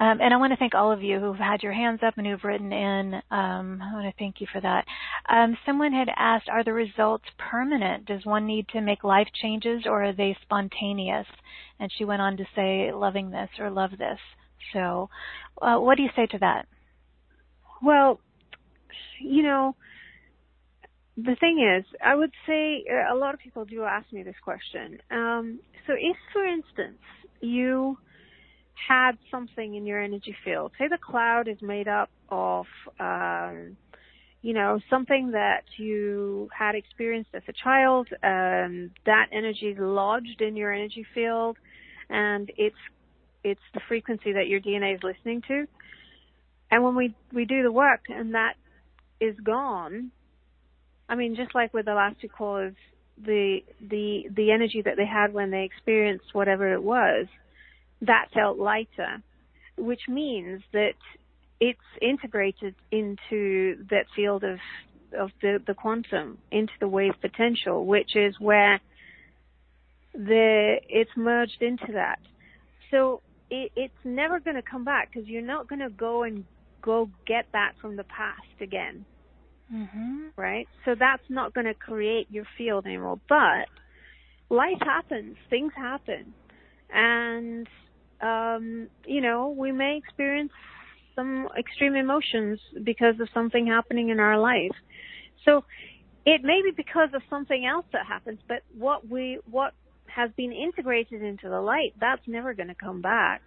Um, 0.00 0.20
and 0.20 0.32
I 0.32 0.36
want 0.36 0.52
to 0.52 0.56
thank 0.56 0.74
all 0.74 0.92
of 0.92 1.02
you 1.02 1.18
who've 1.18 1.36
had 1.36 1.62
your 1.62 1.72
hands 1.72 2.00
up 2.06 2.14
and 2.18 2.26
who've 2.26 2.44
written 2.44 2.72
in. 2.72 3.14
Um, 3.30 3.82
I 3.82 3.92
want 3.92 4.06
to 4.06 4.14
thank 4.18 4.40
you 4.40 4.46
for 4.52 4.60
that. 4.60 4.84
Um, 5.28 5.56
someone 5.66 5.92
had 5.92 6.08
asked, 6.16 6.48
are 6.48 6.62
the 6.62 6.72
results 6.72 7.24
permanent? 7.36 8.06
Does 8.06 8.24
one 8.24 8.46
need 8.46 8.68
to 8.68 8.80
make 8.80 9.02
life 9.02 9.26
changes 9.42 9.82
or 9.86 10.04
are 10.04 10.12
they 10.12 10.36
spontaneous? 10.42 11.26
And 11.80 11.90
she 11.96 12.04
went 12.04 12.22
on 12.22 12.36
to 12.36 12.44
say, 12.54 12.92
loving 12.92 13.30
this 13.30 13.48
or 13.58 13.70
love 13.70 13.90
this. 13.98 14.18
So, 14.72 15.10
uh, 15.60 15.78
what 15.78 15.96
do 15.96 16.04
you 16.04 16.10
say 16.14 16.26
to 16.26 16.38
that? 16.38 16.66
Well, 17.82 18.20
you 19.20 19.42
know, 19.42 19.74
the 21.16 21.36
thing 21.40 21.58
is, 21.58 21.84
I 22.04 22.14
would 22.14 22.32
say 22.46 22.84
a 23.10 23.14
lot 23.14 23.34
of 23.34 23.40
people 23.40 23.64
do 23.64 23.82
ask 23.82 24.12
me 24.12 24.22
this 24.22 24.36
question. 24.44 24.98
Um, 25.10 25.58
so 25.86 25.94
if, 25.98 26.16
for 26.32 26.44
instance, 26.44 26.98
you 27.40 27.98
had 28.86 29.12
something 29.30 29.74
in 29.74 29.86
your 29.86 30.02
energy 30.02 30.34
field, 30.44 30.72
say 30.78 30.88
the 30.88 30.98
cloud 30.98 31.48
is 31.48 31.60
made 31.60 31.88
up 31.88 32.10
of, 32.28 32.66
um, 33.00 33.76
you 34.42 34.54
know, 34.54 34.78
something 34.88 35.32
that 35.32 35.64
you 35.76 36.48
had 36.56 36.74
experienced 36.74 37.30
as 37.34 37.42
a 37.48 37.52
child, 37.52 38.08
um, 38.22 38.90
that 39.04 39.26
energy 39.32 39.66
is 39.66 39.78
lodged 39.78 40.40
in 40.40 40.56
your 40.56 40.72
energy 40.72 41.04
field, 41.14 41.56
and 42.08 42.50
it's 42.56 42.76
it's 43.44 43.60
the 43.72 43.80
frequency 43.88 44.32
that 44.32 44.48
your 44.48 44.60
DNA 44.60 44.94
is 44.94 45.00
listening 45.02 45.42
to. 45.48 45.66
And 46.70 46.84
when 46.84 46.94
we 46.94 47.14
we 47.32 47.44
do 47.44 47.62
the 47.62 47.72
work 47.72 48.02
and 48.08 48.34
that 48.34 48.54
is 49.20 49.34
gone, 49.42 50.10
I 51.08 51.14
mean, 51.14 51.34
just 51.34 51.54
like 51.54 51.72
with 51.72 51.86
the 51.86 51.94
last 51.94 52.20
two 52.20 52.28
callers, 52.28 52.74
the 53.16 53.60
the 53.80 54.24
the 54.34 54.52
energy 54.52 54.82
that 54.82 54.96
they 54.96 55.06
had 55.06 55.32
when 55.32 55.50
they 55.50 55.64
experienced 55.64 56.34
whatever 56.34 56.72
it 56.72 56.82
was, 56.82 57.26
that 58.02 58.26
felt 58.32 58.58
lighter, 58.58 59.22
which 59.76 60.02
means 60.08 60.62
that 60.72 60.94
it's 61.60 61.80
integrated 62.00 62.74
into 62.90 63.84
that 63.90 64.06
field 64.14 64.44
of 64.44 64.58
of 65.18 65.30
the, 65.40 65.58
the 65.66 65.74
quantum 65.74 66.38
into 66.50 66.72
the 66.80 66.88
wave 66.88 67.14
potential, 67.20 67.86
which 67.86 68.14
is 68.14 68.34
where 68.38 68.80
the 70.14 70.76
it's 70.88 71.10
merged 71.16 71.62
into 71.62 71.92
that. 71.94 72.18
So 72.90 73.22
it, 73.50 73.72
it's 73.76 74.04
never 74.04 74.40
going 74.40 74.56
to 74.56 74.62
come 74.62 74.84
back 74.84 75.10
because 75.12 75.28
you're 75.28 75.42
not 75.42 75.68
going 75.68 75.80
to 75.80 75.90
go 75.90 76.22
and 76.22 76.44
go 76.82 77.10
get 77.26 77.46
that 77.52 77.72
from 77.80 77.96
the 77.96 78.04
past 78.04 78.60
again. 78.60 79.04
Mm-hmm. 79.72 80.28
Right? 80.36 80.66
So 80.84 80.94
that's 80.98 81.22
not 81.28 81.54
going 81.54 81.66
to 81.66 81.74
create 81.74 82.28
your 82.30 82.44
field 82.56 82.86
anymore. 82.86 83.20
But 83.28 83.68
life 84.48 84.80
happens, 84.80 85.36
things 85.50 85.72
happen. 85.76 86.32
And 86.92 87.66
um, 88.20 88.88
you 89.06 89.20
know, 89.20 89.54
we 89.56 89.72
may 89.72 89.96
experience 89.96 90.52
some 91.14 91.48
extreme 91.58 91.94
emotions 91.94 92.60
because 92.84 93.18
of 93.20 93.28
something 93.34 93.66
happening 93.66 94.10
in 94.10 94.20
our 94.20 94.38
life. 94.38 94.70
So 95.44 95.64
it 96.24 96.42
may 96.42 96.60
be 96.62 96.70
because 96.76 97.08
of 97.14 97.22
something 97.30 97.64
else 97.66 97.86
that 97.92 98.06
happens, 98.06 98.38
but 98.46 98.62
what 98.76 99.08
we 99.08 99.38
what 99.50 99.72
has 100.06 100.30
been 100.36 100.52
integrated 100.52 101.22
into 101.22 101.48
the 101.48 101.60
light, 101.60 101.94
that's 102.00 102.22
never 102.26 102.54
going 102.54 102.68
to 102.68 102.74
come 102.74 103.00
back 103.00 103.40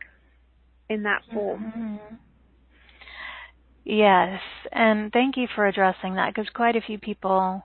in 0.89 1.03
that 1.03 1.21
form. 1.33 1.73
Mm-hmm. 1.75 2.15
Yes, 3.83 4.39
and 4.71 5.11
thank 5.11 5.37
you 5.37 5.47
for 5.55 5.65
addressing 5.65 6.15
that 6.15 6.33
because 6.33 6.49
quite 6.53 6.75
a 6.75 6.81
few 6.81 6.99
people 6.99 7.63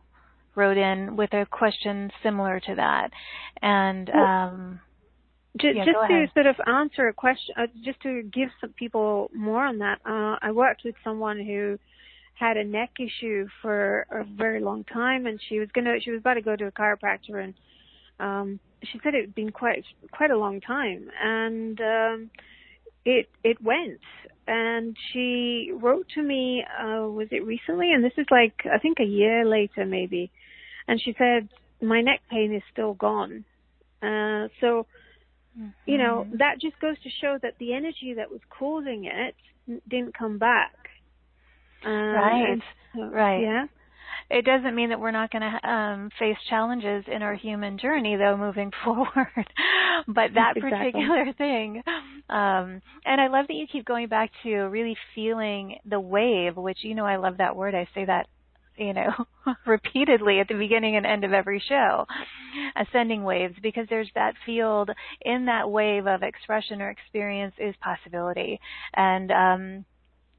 wrote 0.55 0.79
in 0.79 1.17
with 1.17 1.33
a 1.35 1.47
question 1.51 2.11
similar 2.23 2.59
to 2.61 2.75
that, 2.77 3.11
and 3.61 4.11
um, 4.11 4.81
just, 5.61 5.77
yeah, 5.77 5.85
just 5.85 5.99
to 6.09 6.27
sort 6.35 6.47
of 6.47 6.57
answer 6.67 7.09
a 7.09 7.13
question, 7.13 7.55
uh, 7.59 7.67
just 7.85 8.01
to 8.03 8.23
give 8.23 8.49
some 8.61 8.73
people 8.79 9.31
more 9.35 9.65
on 9.65 9.79
that, 9.79 10.01
uh, 10.05 10.37
I 10.41 10.53
worked 10.53 10.83
with 10.85 10.95
someone 11.03 11.39
who 11.39 11.79
had 12.35 12.57
a 12.57 12.65
neck 12.65 12.91
issue 13.01 13.49
for 13.63 14.07
a 14.11 14.25
very 14.25 14.61
long 14.61 14.85
time, 14.85 15.27
and 15.27 15.41
she 15.49 15.59
was 15.59 15.69
gonna, 15.75 15.95
she 16.01 16.11
was 16.11 16.21
about 16.21 16.35
to 16.35 16.43
go 16.43 16.57
to 16.57 16.67
a 16.67 16.73
chiropractor, 16.73 17.43
and 17.43 17.55
um, 18.21 18.61
she 18.83 19.01
said 19.03 19.15
it 19.15 19.23
had 19.23 19.35
been 19.35 19.53
quite, 19.53 19.85
quite 20.13 20.31
a 20.31 20.39
long 20.39 20.61
time, 20.61 21.09
and 21.23 21.81
um, 21.81 22.31
it, 23.05 23.29
it 23.43 23.61
went, 23.63 24.01
and 24.47 24.97
she 25.13 25.73
wrote 25.75 26.07
to 26.15 26.23
me, 26.23 26.65
uh, 26.79 27.09
was 27.09 27.29
it 27.31 27.45
recently? 27.45 27.93
And 27.93 28.05
this 28.05 28.13
is 28.17 28.27
like, 28.31 28.55
I 28.73 28.79
think 28.79 29.01
a 29.01 29.05
year 29.05 29.45
later, 29.45 29.85
maybe, 29.87 30.31
and 30.87 31.01
she 31.01 31.15
said 31.19 31.49
my 31.81 32.01
neck 32.01 32.21
pain 32.31 32.55
is 32.55 32.63
still 32.73 32.95
gone. 32.95 33.45
Uh, 34.03 34.49
so 34.61 34.87
Mm-hmm. 35.59 35.69
You 35.87 35.99
know, 35.99 36.25
mm-hmm. 36.27 36.37
that 36.39 36.61
just 36.61 36.79
goes 36.81 36.97
to 37.03 37.11
show 37.21 37.39
that 37.43 37.55
the 37.59 37.73
energy 37.73 38.15
that 38.17 38.31
was 38.31 38.41
causing 38.51 39.05
it 39.07 39.35
didn't 39.89 40.17
come 40.17 40.39
back. 40.39 40.75
Um, 41.85 41.93
right. 41.93 42.59
So, 42.95 43.03
right. 43.05 43.41
Yeah. 43.41 43.67
It 44.29 44.45
doesn't 44.45 44.75
mean 44.75 44.89
that 44.89 44.99
we're 44.99 45.13
not 45.13 45.31
going 45.31 45.43
to 45.43 45.69
um, 45.69 46.11
face 46.19 46.37
challenges 46.51 47.05
in 47.07 47.23
our 47.23 47.35
human 47.35 47.79
journey, 47.79 48.17
though, 48.17 48.37
moving 48.37 48.73
forward. 48.85 49.47
but 50.09 50.35
that 50.35 50.57
exactly. 50.57 50.71
particular 50.71 51.33
thing, 51.39 51.83
um, 52.29 52.83
and 53.05 53.21
I 53.21 53.29
love 53.29 53.47
that 53.47 53.55
you 53.55 53.67
keep 53.71 53.85
going 53.85 54.09
back 54.09 54.31
to 54.43 54.51
really 54.51 54.97
feeling 55.15 55.79
the 55.85 56.01
wave, 56.01 56.57
which 56.57 56.79
you 56.83 56.95
know 56.95 57.07
I 57.07 57.17
love 57.17 57.39
that 57.39 57.55
word. 57.55 57.75
I 57.75 57.87
say 57.95 58.05
that 58.05 58.27
you 58.77 58.93
know, 58.93 59.13
repeatedly 59.67 60.41
at 60.41 60.49
the 60.49 60.55
beginning 60.55 60.97
and 60.97 61.07
end 61.07 61.25
of 61.25 61.33
every 61.33 61.63
show, 61.67 62.07
ascending 62.77 63.25
waves, 63.25 63.55
because 63.63 63.87
there's 63.89 64.11
that 64.15 64.35
field 64.45 64.91
in 65.23 65.47
that 65.47 65.71
wave 65.71 66.07
of 66.07 66.23
expression 66.23 66.83
or 66.83 66.91
experience 66.91 67.55
is 67.59 67.75
possibility. 67.81 68.61
And, 68.95 69.31
um, 69.31 69.85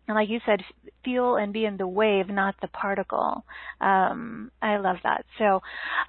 and 0.07 0.15
like 0.15 0.29
you 0.29 0.39
said, 0.45 0.61
feel 1.03 1.35
and 1.35 1.51
be 1.51 1.65
in 1.65 1.77
the 1.77 1.88
wave, 1.88 2.29
not 2.29 2.55
the 2.61 2.69
particle. 2.69 3.43
Um, 3.81 4.51
I 4.61 4.77
love 4.77 4.97
that. 5.03 5.25
So, 5.38 5.61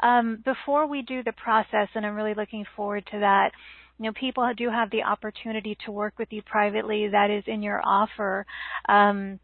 um, 0.03 0.43
before 0.45 0.87
we 0.87 1.03
do 1.03 1.23
the 1.23 1.33
process, 1.33 1.89
and 1.95 2.07
I'm 2.07 2.15
really 2.15 2.35
looking 2.35 2.65
forward 2.77 3.05
to 3.11 3.19
that, 3.21 3.51
you 3.99 4.05
know, 4.05 4.13
people 4.13 4.49
do 4.57 4.71
have 4.71 4.91
the 4.91 5.03
opportunity 5.03 5.77
to 5.85 5.91
work 5.91 6.15
with 6.19 6.29
you 6.31 6.43
privately. 6.43 7.09
That 7.09 7.31
is 7.31 7.43
in 7.49 7.63
your 7.63 7.81
offer. 7.85 8.47
Um, 8.89 9.41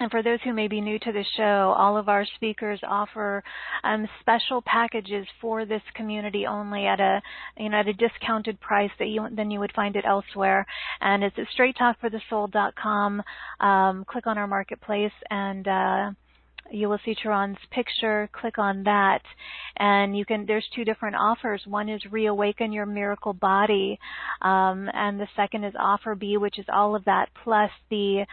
and 0.00 0.10
for 0.10 0.22
those 0.22 0.38
who 0.44 0.52
may 0.52 0.68
be 0.68 0.80
new 0.80 0.98
to 0.98 1.12
the 1.12 1.24
show, 1.36 1.74
all 1.76 1.96
of 1.96 2.08
our 2.08 2.24
speakers 2.36 2.80
offer 2.86 3.42
um, 3.84 4.08
special 4.20 4.62
packages 4.62 5.26
for 5.40 5.64
this 5.64 5.82
community 5.94 6.46
only 6.46 6.86
at 6.86 7.00
a 7.00 7.20
you 7.56 7.68
know 7.68 7.78
at 7.78 7.88
a 7.88 7.92
discounted 7.92 8.60
price 8.60 8.90
that 8.98 9.08
you 9.08 9.26
than 9.34 9.50
you 9.50 9.58
would 9.60 9.72
find 9.74 9.96
it 9.96 10.04
elsewhere. 10.06 10.66
And 11.00 11.24
it's 11.24 11.36
at 11.38 11.46
straighttalkforthesoul.com. 11.58 13.22
Um, 13.60 14.04
click 14.04 14.26
on 14.26 14.38
our 14.38 14.46
marketplace 14.46 15.12
and 15.30 15.66
uh, 15.66 16.10
you 16.70 16.88
will 16.88 16.98
see 17.04 17.14
Charan's 17.14 17.58
picture. 17.70 18.28
Click 18.32 18.58
on 18.58 18.84
that, 18.84 19.22
and 19.76 20.16
you 20.16 20.24
can. 20.24 20.46
There's 20.46 20.66
two 20.74 20.84
different 20.84 21.16
offers. 21.16 21.62
One 21.66 21.88
is 21.88 22.00
reawaken 22.10 22.72
your 22.72 22.86
miracle 22.86 23.32
body, 23.32 23.98
um, 24.42 24.88
and 24.92 25.18
the 25.18 25.28
second 25.36 25.64
is 25.64 25.74
offer 25.78 26.14
B, 26.14 26.36
which 26.36 26.58
is 26.58 26.66
all 26.72 26.94
of 26.94 27.04
that 27.04 27.28
plus 27.44 27.70
the 27.90 28.24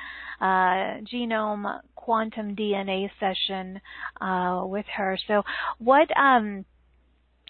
uh, 0.41 1.01
genome 1.13 1.79
quantum 1.95 2.55
DNA 2.55 3.09
session 3.19 3.81
uh, 4.21 4.63
with 4.65 4.85
her. 4.95 5.17
So, 5.27 5.43
what? 5.79 6.07
Um, 6.17 6.65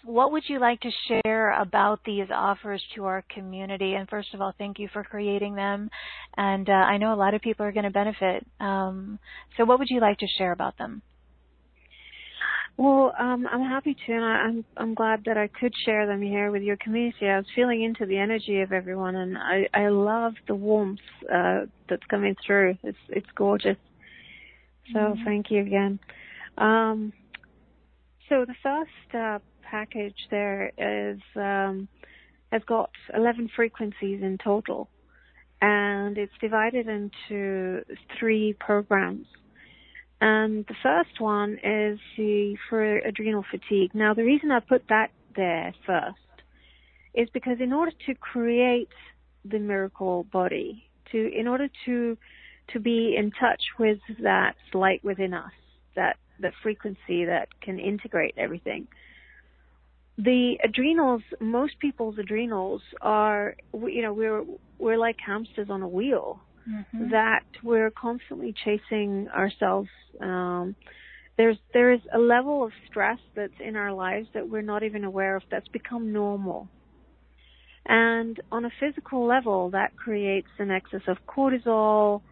what 0.06 0.30
would 0.30 0.44
you 0.46 0.60
like 0.60 0.80
to 0.80 0.90
share 1.08 1.60
about 1.60 2.00
these 2.04 2.28
offers 2.32 2.82
to 2.94 3.04
our 3.04 3.24
community? 3.34 3.94
And 3.94 4.08
first 4.08 4.32
of 4.34 4.40
all, 4.40 4.54
thank 4.56 4.78
you 4.78 4.88
for 4.92 5.02
creating 5.02 5.56
them. 5.56 5.90
And 6.36 6.68
uh, 6.68 6.72
I 6.72 6.96
know 6.96 7.12
a 7.12 7.16
lot 7.16 7.34
of 7.34 7.40
people 7.42 7.66
are 7.66 7.72
going 7.72 7.84
to 7.84 7.90
benefit. 7.90 8.46
Um, 8.60 9.18
so, 9.56 9.64
what 9.64 9.78
would 9.78 9.90
you 9.90 10.00
like 10.00 10.18
to 10.18 10.26
share 10.38 10.52
about 10.52 10.78
them? 10.78 11.02
Well, 12.76 13.14
um, 13.18 13.48
I'm 13.50 13.62
happy 13.62 13.96
to, 14.06 14.12
and 14.12 14.24
I, 14.24 14.28
I'm 14.28 14.64
I'm 14.76 14.94
glad 14.94 15.24
that 15.24 15.38
I 15.38 15.48
could 15.48 15.72
share 15.84 16.06
them 16.06 16.20
here 16.20 16.50
with 16.50 16.62
your 16.62 16.76
community. 16.76 17.26
I 17.26 17.38
was 17.38 17.46
feeling 17.54 17.82
into 17.82 18.04
the 18.04 18.18
energy 18.18 18.60
of 18.60 18.70
everyone, 18.70 19.16
and 19.16 19.38
I 19.38 19.66
I 19.72 19.88
love 19.88 20.34
the 20.46 20.54
warmth 20.54 21.00
uh, 21.32 21.62
that's 21.88 22.04
coming 22.10 22.36
through. 22.46 22.76
It's 22.82 22.98
it's 23.08 23.30
gorgeous. 23.34 23.78
So 24.92 24.98
mm-hmm. 24.98 25.24
thank 25.24 25.50
you 25.50 25.62
again. 25.62 25.98
Um, 26.58 27.14
so 28.28 28.44
the 28.44 28.54
first 28.62 29.14
uh, 29.14 29.38
package 29.70 30.16
there 30.30 30.72
is 30.78 31.20
um, 31.34 31.88
has 32.52 32.62
got 32.66 32.90
11 33.14 33.50
frequencies 33.54 34.22
in 34.22 34.38
total, 34.42 34.88
and 35.60 36.16
it's 36.16 36.32
divided 36.40 36.86
into 36.88 37.82
three 38.18 38.54
programs. 38.58 39.26
And 40.20 40.64
the 40.66 40.74
first 40.82 41.20
one 41.20 41.58
is 41.62 41.98
the 42.16 42.56
for 42.70 42.98
adrenal 42.98 43.44
fatigue. 43.50 43.94
Now, 43.94 44.14
the 44.14 44.24
reason 44.24 44.50
I 44.50 44.60
put 44.60 44.84
that 44.88 45.10
there 45.34 45.74
first 45.86 46.16
is 47.14 47.28
because 47.34 47.58
in 47.60 47.72
order 47.72 47.92
to 48.06 48.14
create 48.14 48.88
the 49.44 49.58
miracle 49.58 50.24
body, 50.24 50.88
to 51.12 51.30
in 51.38 51.46
order 51.46 51.68
to 51.86 52.16
to 52.72 52.80
be 52.80 53.14
in 53.16 53.30
touch 53.30 53.62
with 53.78 53.98
that 54.22 54.56
light 54.74 55.04
within 55.04 55.34
us, 55.34 55.52
that 55.94 56.16
the 56.40 56.50
frequency 56.62 57.24
that 57.24 57.48
can 57.60 57.78
integrate 57.78 58.34
everything. 58.36 58.88
The 60.18 60.58
adrenals, 60.64 61.22
most 61.40 61.78
people's 61.78 62.18
adrenals 62.18 62.80
are, 63.02 63.56
you 63.74 64.02
know, 64.02 64.14
we're 64.14 64.44
we're 64.78 64.98
like 64.98 65.16
hamsters 65.24 65.68
on 65.70 65.82
a 65.82 65.88
wheel 65.88 66.40
mm-hmm. 66.68 67.10
that 67.10 67.44
we're 67.62 67.90
constantly 67.90 68.54
chasing 68.64 69.28
ourselves. 69.28 69.88
Um, 70.20 70.74
there's 71.36 71.58
there 71.74 71.92
is 71.92 72.00
a 72.14 72.18
level 72.18 72.64
of 72.64 72.72
stress 72.88 73.18
that's 73.34 73.60
in 73.60 73.76
our 73.76 73.92
lives 73.92 74.28
that 74.34 74.48
we're 74.48 74.62
not 74.62 74.82
even 74.82 75.04
aware 75.04 75.36
of 75.36 75.42
that's 75.50 75.68
become 75.68 76.12
normal. 76.12 76.68
And 77.86 78.40
on 78.50 78.64
a 78.64 78.70
physical 78.80 79.26
level, 79.26 79.70
that 79.70 79.96
creates 79.96 80.48
an 80.58 80.70
excess 80.70 81.02
of 81.06 81.18
cortisol 81.26 82.22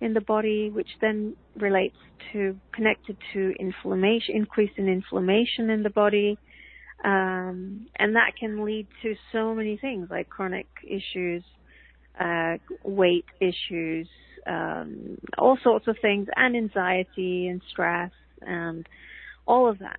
in 0.00 0.12
the 0.12 0.20
body, 0.20 0.70
which 0.70 0.88
then 1.00 1.36
relates 1.56 1.96
to 2.32 2.58
connected 2.72 3.16
to 3.32 3.54
inflammation, 3.60 4.34
increase 4.34 4.72
in 4.76 4.88
inflammation 4.88 5.70
in 5.70 5.84
the 5.84 5.90
body, 5.90 6.36
um, 7.04 7.86
and 7.96 8.16
that 8.16 8.32
can 8.38 8.64
lead 8.64 8.86
to 9.02 9.14
so 9.30 9.54
many 9.54 9.76
things 9.76 10.08
like 10.10 10.28
chronic 10.28 10.66
issues 10.82 11.44
uh, 12.18 12.56
weight 12.84 13.24
issues, 13.40 14.08
um, 14.46 15.18
all 15.38 15.58
sorts 15.62 15.88
of 15.88 15.96
things, 16.00 16.28
and 16.36 16.56
anxiety 16.56 17.48
and 17.48 17.60
stress 17.70 18.12
and 18.42 18.86
all 19.46 19.68
of 19.68 19.78
that. 19.78 19.98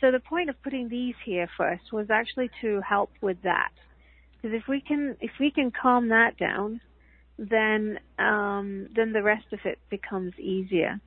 So 0.00 0.10
the 0.10 0.20
point 0.20 0.50
of 0.50 0.62
putting 0.62 0.88
these 0.88 1.14
here 1.24 1.48
first 1.56 1.92
was 1.92 2.08
actually 2.10 2.50
to 2.60 2.80
help 2.86 3.10
with 3.20 3.38
that, 3.44 3.70
because 4.36 4.54
if 4.54 4.68
we 4.68 4.80
can 4.80 5.16
if 5.20 5.30
we 5.40 5.50
can 5.50 5.70
calm 5.70 6.08
that 6.08 6.36
down, 6.36 6.80
then 7.38 7.98
um, 8.18 8.88
then 8.94 9.12
the 9.12 9.22
rest 9.22 9.46
of 9.52 9.60
it 9.64 9.78
becomes 9.88 10.34
easier. 10.38 11.00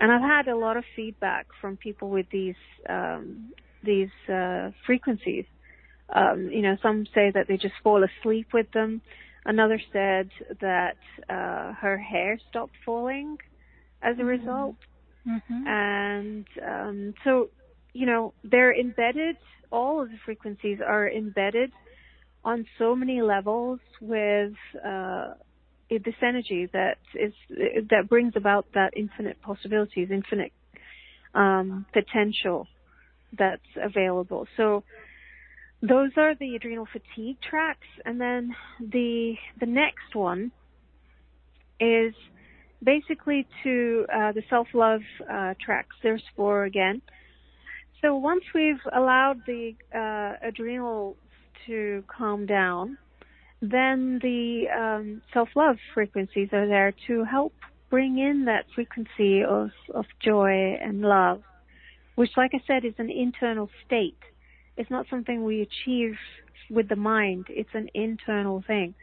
And 0.00 0.12
I've 0.12 0.22
had 0.22 0.48
a 0.48 0.56
lot 0.56 0.76
of 0.76 0.84
feedback 0.94 1.48
from 1.60 1.76
people 1.76 2.08
with 2.08 2.26
these 2.30 2.54
um, 2.88 3.52
these 3.82 4.10
uh, 4.32 4.70
frequencies. 4.86 5.44
Um, 6.14 6.48
you 6.50 6.62
know, 6.62 6.76
some 6.82 7.06
say 7.14 7.30
that 7.34 7.48
they 7.48 7.56
just 7.56 7.74
fall 7.82 8.04
asleep 8.04 8.48
with 8.52 8.70
them. 8.72 9.02
Another 9.44 9.80
said 9.92 10.30
that 10.60 10.96
uh, 11.28 11.72
her 11.74 11.98
hair 11.98 12.38
stopped 12.50 12.74
falling 12.84 13.38
as 14.02 14.16
a 14.16 14.20
mm-hmm. 14.20 14.28
result. 14.28 14.76
Mm-hmm. 15.28 15.66
And 15.66 16.46
um, 16.66 17.14
so, 17.24 17.50
you 17.92 18.06
know, 18.06 18.32
they're 18.44 18.78
embedded, 18.78 19.36
all 19.70 20.00
of 20.00 20.08
the 20.08 20.16
frequencies 20.24 20.78
are 20.86 21.10
embedded 21.10 21.72
on 22.44 22.66
so 22.78 22.94
many 22.94 23.20
levels 23.20 23.80
with 24.00 24.54
uh, 24.84 25.34
this 25.90 26.14
energy 26.22 26.68
that 26.72 26.98
is 27.14 27.32
that 27.90 28.08
brings 28.08 28.34
about 28.36 28.66
that 28.74 28.92
infinite 28.96 29.40
possibilities, 29.42 30.08
infinite 30.10 30.52
um, 31.34 31.86
potential 31.92 32.66
that's 33.36 33.62
available. 33.76 34.46
So 34.56 34.84
those 35.82 36.10
are 36.16 36.34
the 36.34 36.56
adrenal 36.56 36.86
fatigue 36.86 37.38
tracks, 37.40 37.86
and 38.04 38.20
then 38.20 38.54
the 38.80 39.34
the 39.60 39.66
next 39.66 40.14
one 40.14 40.50
is 41.80 42.14
basically 42.82 43.46
to 43.62 44.06
uh, 44.12 44.32
the 44.32 44.42
self 44.50 44.68
love 44.74 45.02
uh, 45.30 45.54
tracks. 45.64 45.94
There's 46.02 46.22
four 46.36 46.64
again. 46.64 47.02
So 48.02 48.16
once 48.16 48.44
we've 48.54 48.80
allowed 48.94 49.42
the 49.46 49.74
uh, 49.94 50.50
to 51.66 52.04
calm 52.06 52.46
down, 52.46 52.96
then 53.60 54.20
the 54.22 54.64
um, 54.76 55.22
self 55.32 55.48
love 55.56 55.76
frequencies 55.94 56.48
are 56.52 56.66
there 56.66 56.94
to 57.08 57.24
help 57.24 57.52
bring 57.90 58.18
in 58.18 58.44
that 58.44 58.66
frequency 58.74 59.42
of 59.42 59.70
of 59.94 60.04
joy 60.24 60.76
and 60.80 61.02
love, 61.02 61.42
which, 62.18 62.30
like 62.36 62.50
I 62.54 62.60
said, 62.66 62.84
is 62.84 62.94
an 62.98 63.10
internal 63.10 63.68
state 63.86 64.18
it's 64.78 64.90
not 64.90 65.06
something 65.10 65.44
we 65.44 65.60
achieve 65.60 66.14
with 66.70 66.88
the 66.88 66.96
mind. 66.96 67.46
It's 67.50 67.74
an 67.74 67.88
internal 67.94 68.62
thing. 68.66 68.94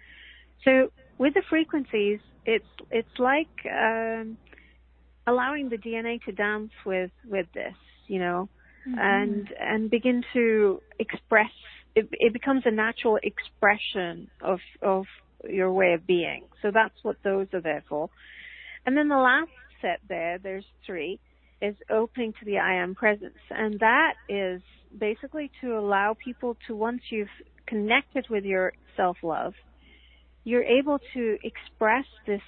So 0.63 0.89
with 1.17 1.33
the 1.33 1.43
frequencies, 1.49 2.19
it's 2.45 2.65
it's 2.89 3.19
like 3.19 3.49
um, 3.69 4.37
allowing 5.27 5.69
the 5.69 5.77
DNA 5.77 6.23
to 6.23 6.31
dance 6.31 6.71
with 6.85 7.11
with 7.27 7.47
this, 7.53 7.75
you 8.07 8.19
know, 8.19 8.47
mm-hmm. 8.87 8.97
and 8.97 9.49
and 9.59 9.91
begin 9.91 10.23
to 10.33 10.81
express. 10.97 11.51
It, 11.93 12.07
it 12.11 12.33
becomes 12.33 12.63
a 12.65 12.71
natural 12.71 13.19
expression 13.21 14.29
of 14.41 14.59
of 14.81 15.05
your 15.47 15.73
way 15.73 15.93
of 15.93 16.07
being. 16.07 16.45
So 16.61 16.71
that's 16.73 16.95
what 17.03 17.17
those 17.23 17.47
are 17.53 17.61
there 17.61 17.83
for. 17.89 18.09
And 18.85 18.95
then 18.95 19.09
the 19.09 19.17
last 19.17 19.51
set 19.81 19.99
there, 20.07 20.39
there's 20.41 20.65
three, 20.85 21.19
is 21.61 21.75
opening 21.89 22.33
to 22.39 22.45
the 22.45 22.57
I 22.57 22.75
am 22.75 22.95
presence, 22.95 23.37
and 23.49 23.79
that 23.79 24.13
is 24.29 24.61
basically 24.97 25.51
to 25.61 25.77
allow 25.77 26.15
people 26.23 26.57
to 26.67 26.75
once 26.75 27.01
you've 27.09 27.27
connected 27.67 28.27
with 28.29 28.43
your 28.43 28.73
self 28.95 29.17
love, 29.23 29.53
you're 30.43 30.63
able 30.63 30.99
to 31.13 31.37
express 31.43 32.05
this 32.27 32.41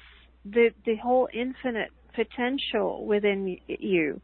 the 0.46 0.70
the 0.86 0.96
whole 0.96 1.28
infinite 1.34 1.90
potential 2.14 3.06
within 3.06 3.58
you. 3.68 4.22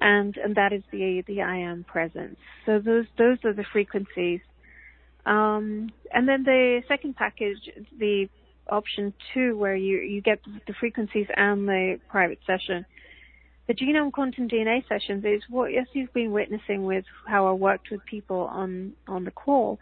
And 0.00 0.36
and 0.36 0.54
that 0.56 0.72
is 0.72 0.82
the 0.90 1.22
the 1.26 1.42
I 1.42 1.58
am 1.58 1.84
presence. 1.84 2.38
So 2.66 2.78
those 2.78 3.06
those 3.18 3.38
are 3.44 3.52
the 3.52 3.64
frequencies. 3.72 4.40
Um, 5.24 5.92
and 6.12 6.28
then 6.28 6.42
the 6.42 6.82
second 6.88 7.14
package, 7.14 7.58
the 7.96 8.28
option 8.68 9.14
two, 9.32 9.56
where 9.56 9.76
you 9.76 9.98
you 9.98 10.20
get 10.20 10.40
the 10.66 10.74
frequencies 10.80 11.28
and 11.36 11.68
the 11.68 12.00
private 12.08 12.40
session 12.46 12.84
the 13.68 13.74
genome 13.74 14.12
quantum 14.12 14.48
DNA 14.48 14.86
sessions 14.88 15.24
is 15.24 15.42
what 15.48 15.72
yes 15.72 15.86
you've 15.92 16.12
been 16.12 16.32
witnessing 16.32 16.84
with 16.84 17.04
how 17.26 17.46
I 17.46 17.52
worked 17.52 17.88
with 17.90 18.00
people 18.06 18.48
on 18.52 18.92
on 19.08 19.24
the 19.24 19.30
call. 19.30 19.78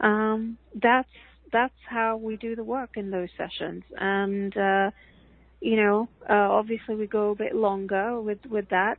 Um, 0.00 0.58
that's 0.82 1.08
that's 1.52 1.74
how 1.88 2.16
we 2.16 2.36
do 2.36 2.56
the 2.56 2.64
work 2.64 2.90
in 2.96 3.10
those 3.10 3.28
sessions, 3.36 3.82
and 3.98 4.56
uh, 4.56 4.90
you 5.60 5.76
know 5.76 6.08
uh, 6.28 6.34
obviously 6.34 6.94
we 6.94 7.06
go 7.06 7.30
a 7.30 7.36
bit 7.36 7.54
longer 7.54 8.20
with 8.20 8.38
with 8.48 8.68
that, 8.70 8.98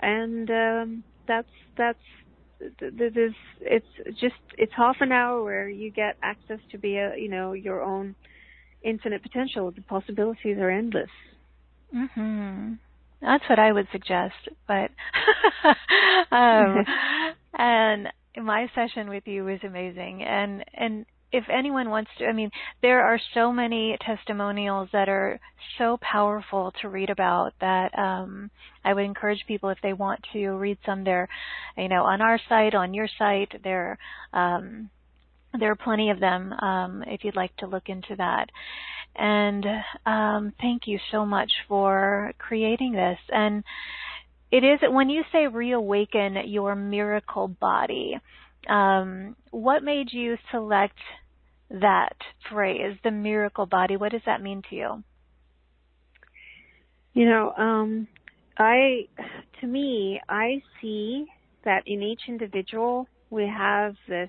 and 0.00 0.50
um, 0.50 1.04
that's 1.26 1.48
that's 1.76 1.98
there's 2.80 3.34
it's 3.60 3.86
just 4.20 4.34
it's 4.58 4.72
half 4.76 4.96
an 5.00 5.12
hour 5.12 5.42
where 5.42 5.68
you 5.68 5.90
get 5.90 6.16
access 6.22 6.60
to 6.70 6.78
be 6.78 6.96
a 6.96 7.16
you 7.16 7.28
know 7.28 7.52
your 7.52 7.82
own 7.82 8.14
infinite 8.82 9.22
potential. 9.22 9.70
The 9.70 9.82
possibilities 9.82 10.58
are 10.58 10.70
endless. 10.70 11.10
Mhm. 11.94 12.78
That's 13.20 13.44
what 13.48 13.58
I 13.58 13.72
would 13.72 13.88
suggest. 13.92 14.34
But 14.66 14.90
um, 16.34 16.84
and 17.58 18.08
my 18.36 18.68
session 18.74 19.08
with 19.08 19.26
you 19.26 19.44
was 19.44 19.60
amazing, 19.64 20.22
and 20.22 20.64
and 20.74 21.06
if 21.32 21.44
anyone 21.50 21.90
wants 21.90 22.10
to, 22.18 22.26
I 22.26 22.32
mean, 22.32 22.50
there 22.82 23.02
are 23.02 23.18
so 23.34 23.52
many 23.52 23.96
testimonials 24.00 24.88
that 24.92 25.08
are 25.08 25.40
so 25.76 25.98
powerful 26.00 26.72
to 26.80 26.88
read 26.88 27.10
about 27.10 27.52
that 27.60 27.96
um, 27.98 28.50
I 28.84 28.94
would 28.94 29.04
encourage 29.04 29.44
people 29.48 29.70
if 29.70 29.78
they 29.82 29.92
want 29.92 30.20
to 30.32 30.50
read 30.52 30.78
some 30.86 31.04
there, 31.04 31.28
you 31.76 31.88
know, 31.88 32.04
on 32.04 32.20
our 32.20 32.38
site, 32.48 32.74
on 32.74 32.94
your 32.94 33.08
site, 33.18 33.60
there. 33.62 33.98
Um, 34.32 34.90
there 35.58 35.70
are 35.70 35.76
plenty 35.76 36.10
of 36.10 36.20
them 36.20 36.52
um, 36.52 37.02
if 37.06 37.24
you'd 37.24 37.36
like 37.36 37.56
to 37.56 37.66
look 37.66 37.88
into 37.88 38.14
that. 38.16 38.50
And 39.16 39.64
um, 40.04 40.52
thank 40.60 40.82
you 40.86 40.98
so 41.10 41.24
much 41.24 41.50
for 41.68 42.32
creating 42.38 42.92
this. 42.92 43.18
And 43.30 43.64
it 44.50 44.62
is 44.64 44.80
when 44.88 45.10
you 45.10 45.22
say 45.32 45.46
reawaken 45.46 46.36
your 46.46 46.74
miracle 46.74 47.48
body. 47.48 48.18
Um, 48.68 49.36
what 49.50 49.82
made 49.82 50.08
you 50.12 50.36
select 50.50 50.98
that 51.70 52.16
phrase, 52.50 52.96
the 53.04 53.10
miracle 53.10 53.66
body? 53.66 53.96
What 53.96 54.12
does 54.12 54.22
that 54.26 54.42
mean 54.42 54.62
to 54.70 54.76
you? 54.76 55.04
You 57.14 57.24
know, 57.26 57.52
um, 57.56 58.08
I, 58.58 59.08
to 59.60 59.66
me, 59.66 60.20
I 60.28 60.62
see 60.80 61.26
that 61.64 61.82
in 61.86 62.02
each 62.02 62.22
individual 62.28 63.08
we 63.30 63.46
have 63.46 63.94
this 64.08 64.28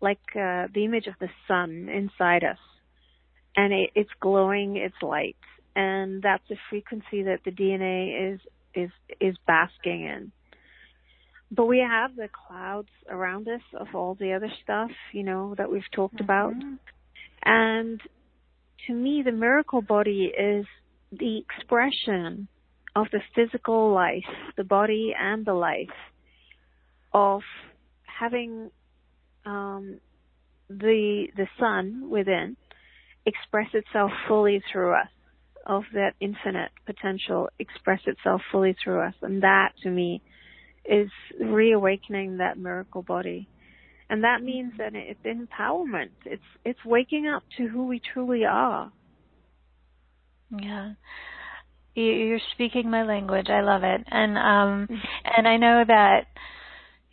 like 0.00 0.20
uh, 0.34 0.68
the 0.74 0.84
image 0.84 1.06
of 1.06 1.14
the 1.20 1.28
sun 1.48 1.88
inside 1.88 2.44
us 2.44 2.58
and 3.56 3.72
it, 3.72 3.90
it's 3.94 4.10
glowing 4.20 4.76
it's 4.76 5.02
light. 5.02 5.36
And 5.74 6.22
that's 6.22 6.42
the 6.48 6.56
frequency 6.70 7.22
that 7.24 7.40
the 7.44 7.50
DNA 7.50 8.34
is 8.34 8.40
is 8.74 8.90
is 9.20 9.36
basking 9.46 10.04
in. 10.04 10.32
But 11.50 11.66
we 11.66 11.78
have 11.78 12.16
the 12.16 12.28
clouds 12.46 12.88
around 13.08 13.48
us 13.48 13.62
of 13.78 13.88
all 13.94 14.14
the 14.14 14.32
other 14.32 14.50
stuff 14.62 14.90
you 15.12 15.22
know 15.22 15.54
that 15.56 15.70
we've 15.70 15.90
talked 15.92 16.16
mm-hmm. 16.16 16.24
about. 16.24 16.54
And 17.44 18.00
to 18.86 18.92
me 18.92 19.22
the 19.24 19.32
miracle 19.32 19.82
body 19.82 20.32
is 20.36 20.66
the 21.12 21.38
expression 21.38 22.48
of 22.94 23.06
the 23.12 23.20
physical 23.34 23.92
life 23.92 24.24
the 24.56 24.64
body 24.64 25.14
and 25.18 25.44
the 25.44 25.54
life 25.54 25.88
of 27.12 27.42
having 28.04 28.70
um, 29.44 30.00
the 30.68 31.28
the 31.36 31.46
sun 31.58 32.08
within 32.10 32.56
express 33.26 33.68
itself 33.74 34.10
fully 34.28 34.62
through 34.70 34.94
us, 34.94 35.08
of 35.66 35.82
that 35.94 36.14
infinite 36.20 36.70
potential 36.86 37.48
express 37.58 38.00
itself 38.06 38.40
fully 38.52 38.76
through 38.82 39.00
us, 39.00 39.14
and 39.22 39.42
that 39.42 39.72
to 39.82 39.90
me 39.90 40.22
is 40.84 41.10
reawakening 41.40 42.38
that 42.38 42.56
miracle 42.56 43.02
body, 43.02 43.48
and 44.08 44.24
that 44.24 44.42
means 44.42 44.72
that 44.78 44.94
it's 44.94 45.20
empowerment. 45.24 46.10
It's 46.24 46.42
it's 46.64 46.84
waking 46.84 47.26
up 47.26 47.42
to 47.58 47.66
who 47.66 47.86
we 47.86 48.00
truly 48.14 48.44
are. 48.44 48.92
Yeah 50.50 50.92
you're 51.96 52.40
speaking 52.52 52.90
my 52.90 53.02
language. 53.02 53.48
I 53.48 53.62
love 53.62 53.82
it. 53.82 54.02
And 54.06 54.36
um 54.36 54.86
mm-hmm. 54.86 54.94
and 55.36 55.48
I 55.48 55.56
know 55.56 55.82
that 55.86 56.26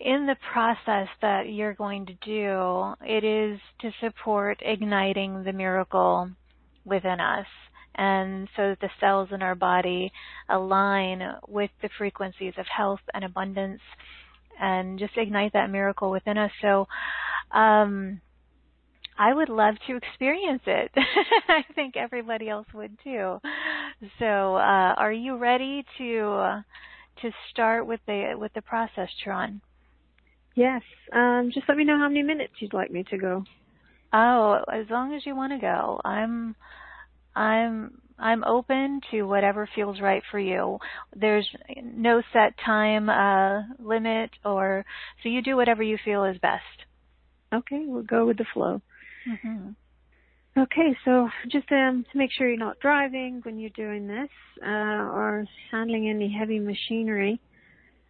in 0.04 0.26
the 0.26 0.36
process 0.52 1.08
that 1.22 1.50
you're 1.50 1.74
going 1.74 2.06
to 2.06 2.14
do, 2.26 2.94
it 3.02 3.24
is 3.24 3.60
to 3.80 3.92
support 4.02 4.60
igniting 4.62 5.44
the 5.44 5.54
miracle 5.54 6.30
within 6.84 7.22
us. 7.22 7.46
And 7.96 8.50
so 8.56 8.70
that 8.70 8.80
the 8.82 8.90
cells 9.00 9.30
in 9.32 9.42
our 9.42 9.56
body 9.56 10.12
align 10.50 11.22
with 11.48 11.72
the 11.82 11.90
frequencies 11.98 12.54
of 12.58 12.66
health 12.66 13.00
and 13.14 13.24
abundance 13.24 13.82
and 14.60 15.00
just 15.00 15.14
ignite 15.16 15.54
that 15.54 15.70
miracle 15.70 16.12
within 16.12 16.38
us. 16.38 16.52
So, 16.62 16.88
um, 17.52 18.20
I 19.18 19.32
would 19.34 19.50
love 19.50 19.76
to 19.88 19.96
experience 19.96 20.64
it. 20.66 20.92
I 21.48 21.64
think 21.76 21.96
everybody 21.96 22.50
else 22.50 22.66
would 22.74 22.98
too. 23.04 23.40
So, 24.20 24.56
uh, 24.56 24.96
are 24.98 25.14
you 25.14 25.38
ready 25.38 25.86
to 26.00 26.32
uh, 26.32 26.62
to 27.22 27.32
start 27.52 27.86
with 27.86 28.00
the 28.08 28.34
with 28.36 28.54
the 28.54 28.64
process, 28.64 29.10
Charan? 29.24 29.62
Yes. 30.56 30.82
Um, 31.12 31.52
just 31.54 31.68
let 31.68 31.78
me 31.78 31.84
know 31.84 31.98
how 31.98 32.08
many 32.08 32.24
minutes 32.24 32.54
you'd 32.60 32.74
like 32.74 32.92
me 32.92 33.04
to 33.10 33.18
go. 33.18 33.44
Oh, 34.12 34.64
as 34.72 34.86
long 34.90 35.14
as 35.14 35.26
you 35.26 35.36
want 35.36 35.54
to 35.54 35.60
go. 35.60 36.00
I'm 36.06 36.56
I'm 37.36 38.00
I'm 38.20 38.44
open 38.44 39.02
to 39.12 39.24
whatever 39.24 39.68
feels 39.76 40.00
right 40.00 40.22
for 40.30 40.40
you. 40.40 40.78
There's 41.16 41.48
no 41.84 42.22
set 42.32 42.54
time 42.64 43.10
uh 43.10 43.64
limit 43.80 44.30
or 44.46 44.86
so 45.22 45.30
you 45.30 45.42
do 45.42 45.56
whatever 45.56 45.82
you 45.82 45.98
feel 46.04 46.24
is 46.26 46.38
best. 46.38 46.62
Okay, 47.54 47.84
we'll 47.86 48.04
go 48.04 48.26
with 48.26 48.38
the 48.38 48.46
flow. 48.54 48.82
Mm-hmm. 49.28 49.70
Okay, 50.56 50.96
so 51.04 51.30
just 51.52 51.72
um, 51.72 52.06
to 52.12 52.18
make 52.18 52.32
sure 52.32 52.48
you're 52.48 52.58
not 52.58 52.80
driving 52.80 53.42
when 53.44 53.58
you're 53.58 53.72
doing 53.72 54.08
this 54.08 54.30
uh, 54.64 54.70
or 54.70 55.46
handling 55.72 56.08
any 56.08 56.32
heavy 56.32 56.60
machinery, 56.60 57.40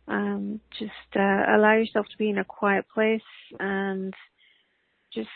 um, 0.07 0.59
just 0.77 0.91
uh, 1.15 1.55
allow 1.55 1.73
yourself 1.73 2.05
to 2.11 2.17
be 2.17 2.29
in 2.29 2.39
a 2.39 2.43
quiet 2.43 2.85
place 2.93 3.21
and 3.59 4.13
just 5.13 5.29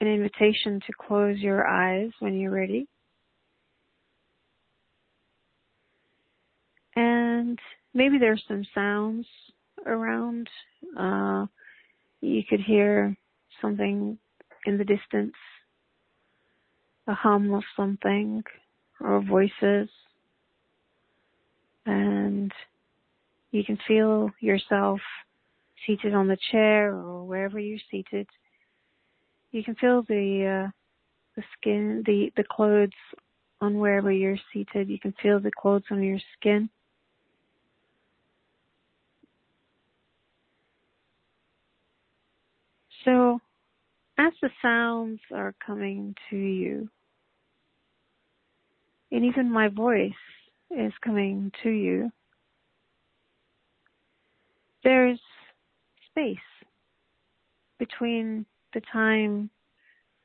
an 0.00 0.06
invitation 0.06 0.80
to 0.86 0.92
close 0.98 1.38
your 1.38 1.66
eyes 1.66 2.10
when 2.20 2.38
you're 2.38 2.50
ready. 2.50 2.86
And 6.94 7.58
maybe 7.94 8.18
there's 8.18 8.42
some 8.48 8.64
sounds 8.74 9.26
around. 9.86 10.48
Uh, 10.98 11.46
you 12.20 12.42
could 12.48 12.60
hear 12.60 13.16
something 13.60 14.18
in 14.66 14.78
the 14.78 14.84
distance, 14.84 15.34
a 17.06 17.14
hum 17.14 17.54
of 17.54 17.62
something, 17.76 18.42
or 19.00 19.22
voices. 19.22 19.88
And 21.86 22.52
you 23.50 23.64
can 23.64 23.78
feel 23.86 24.30
yourself 24.40 25.00
seated 25.86 26.14
on 26.14 26.28
the 26.28 26.38
chair 26.50 26.94
or 26.94 27.24
wherever 27.24 27.58
you're 27.58 27.78
seated. 27.90 28.26
You 29.52 29.64
can 29.64 29.74
feel 29.76 30.02
the 30.02 30.66
uh, 30.66 30.70
the 31.36 31.42
skin, 31.56 32.02
the 32.06 32.30
the 32.36 32.44
clothes 32.44 32.90
on 33.60 33.78
wherever 33.78 34.12
you're 34.12 34.38
seated. 34.52 34.88
You 34.88 34.98
can 34.98 35.14
feel 35.22 35.40
the 35.40 35.50
clothes 35.50 35.84
on 35.90 36.02
your 36.02 36.18
skin. 36.38 36.68
So, 43.04 43.40
as 44.18 44.32
the 44.42 44.50
sounds 44.60 45.20
are 45.32 45.54
coming 45.64 46.14
to 46.28 46.36
you, 46.36 46.90
and 49.10 49.24
even 49.24 49.50
my 49.50 49.68
voice 49.68 50.12
is 50.70 50.92
coming 51.02 51.50
to 51.62 51.70
you, 51.70 52.10
there's 54.84 55.20
space 56.10 56.36
between 57.78 58.44
the 58.74 58.80
time 58.92 59.50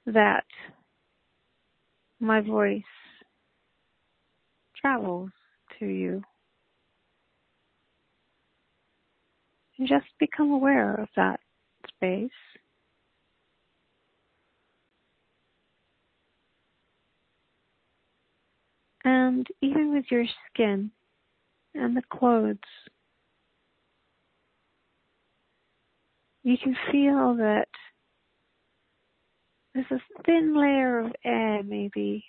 that 0.05 0.45
my 2.19 2.41
voice 2.41 2.81
travels 4.79 5.29
to 5.79 5.85
you. 5.85 6.21
And 9.77 9.87
just 9.87 10.05
become 10.19 10.51
aware 10.51 10.95
of 10.95 11.07
that 11.15 11.39
space. 11.87 12.29
And 19.03 19.45
even 19.61 19.93
with 19.93 20.05
your 20.09 20.25
skin 20.49 20.91
and 21.73 21.97
the 21.97 22.03
clothes 22.09 22.57
you 26.43 26.57
can 26.57 26.75
feel 26.91 27.35
that 27.35 27.67
there's 29.73 29.85
a 29.91 30.23
thin 30.25 30.55
layer 30.55 30.99
of 30.99 31.11
air 31.23 31.63
maybe 31.63 32.23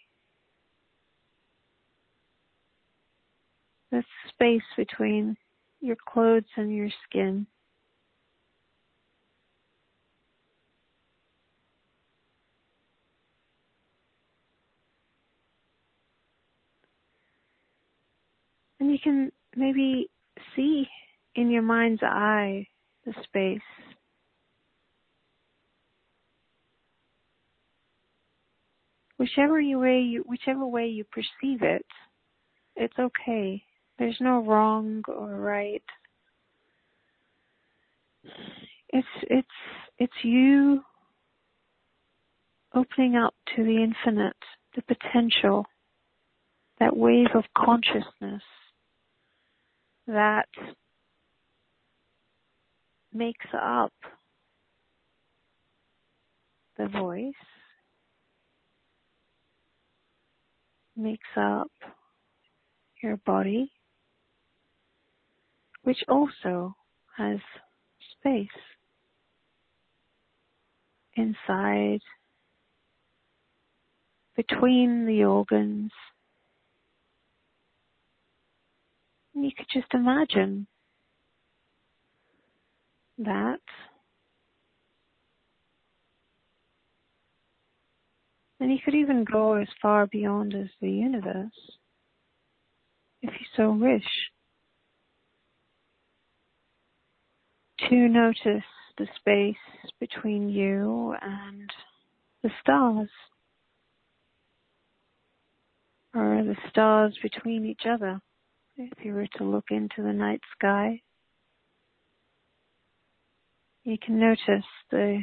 that's 3.91 4.07
space 4.29 4.63
between 4.77 5.37
your 5.81 5.97
clothes 6.09 6.45
and 6.57 6.75
your 6.75 6.89
skin. 7.05 7.47
And 18.81 18.91
you 18.91 18.99
can 18.99 19.31
maybe 19.55 20.09
see 20.57 20.89
in 21.37 21.51
your 21.51 21.63
mind's 21.63 22.03
eye 22.03 22.67
the 23.07 23.15
space 23.23 23.61
whichever 29.25 29.55
way 29.79 30.01
you 30.01 30.23
whichever 30.27 30.67
way 30.67 30.87
you 30.87 31.05
perceive 31.05 31.63
it, 31.63 31.87
it's 32.77 32.99
okay. 32.99 33.63
There's 33.99 34.17
no 34.21 34.45
wrong 34.45 35.03
or 35.09 35.37
right. 35.37 35.83
It's 38.91 39.09
it's 39.23 39.49
it's 39.99 40.13
you 40.23 40.83
opening 42.75 43.17
up 43.17 43.35
to 43.57 43.65
the 43.65 43.83
infinite, 43.83 44.37
the 44.77 44.83
potential, 44.83 45.65
that 46.81 46.95
wave 46.95 47.29
of 47.35 47.45
consciousness 47.57 48.43
that 50.07 50.49
makes 53.13 53.47
up 53.55 53.93
the 56.77 56.89
voice 56.89 57.33
makes 60.97 61.29
up 61.37 61.71
your 63.03 63.17
body, 63.19 63.71
which 65.83 66.03
also 66.09 66.75
has 67.17 67.39
space 68.19 68.49
inside, 71.17 72.01
between 74.37 75.07
the 75.07 75.25
organs. 75.25 75.93
You 79.35 79.51
could 79.57 79.67
just 79.73 79.93
imagine 79.95 80.67
that. 83.19 83.61
And 88.61 88.71
you 88.71 88.79
could 88.85 88.95
even 88.95 89.25
go 89.25 89.55
as 89.55 89.69
far 89.83 90.07
beyond 90.07 90.55
as 90.55 90.69
the 90.81 90.91
universe, 90.91 91.79
if 93.21 93.31
you 93.31 93.47
so 93.57 93.73
wish, 93.73 94.05
to 97.89 98.09
notice 98.09 98.65
the 98.97 99.09
space 99.17 99.57
between 99.99 100.49
you 100.49 101.15
and 101.21 101.69
the 102.43 102.51
stars, 102.61 103.11
or 106.15 106.43
the 106.45 106.57
stars 106.71 107.19
between 107.23 107.67
each 107.67 107.83
other, 107.91 108.21
if 108.77 109.05
you 109.05 109.15
were 109.15 109.27
to 109.37 109.45
look 109.45 109.67
into 109.71 110.03
the 110.03 110.13
night 110.13 110.41
sky 110.57 111.01
you 113.85 113.99
can 113.99 114.19
notice 114.19 114.65
the 114.91 115.23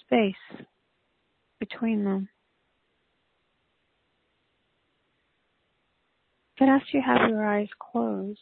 space 0.00 0.66
between 1.60 2.04
them. 2.04 2.28
But 6.58 6.68
after 6.68 6.88
you 6.94 7.02
have 7.06 7.30
your 7.30 7.46
eyes 7.46 7.68
closed 7.78 8.40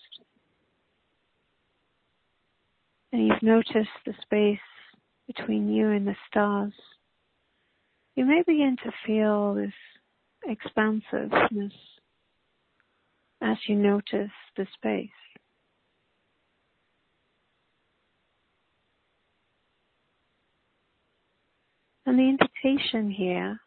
and 3.12 3.26
you've 3.26 3.42
noticed 3.42 3.90
the 4.06 4.14
space 4.22 4.58
between 5.26 5.68
you 5.68 5.90
and 5.90 6.06
the 6.06 6.16
stars, 6.30 6.72
you 8.14 8.24
may 8.24 8.42
begin 8.46 8.76
to 8.84 8.92
feel 9.06 9.54
this 9.54 9.72
expansiveness 10.46 11.72
as 13.42 13.56
you 13.68 13.76
notice 13.76 14.30
the 14.56 14.66
space. 14.74 15.10
And 22.06 22.18
the 22.18 22.22
invitation 22.22 23.10
here 23.10 23.60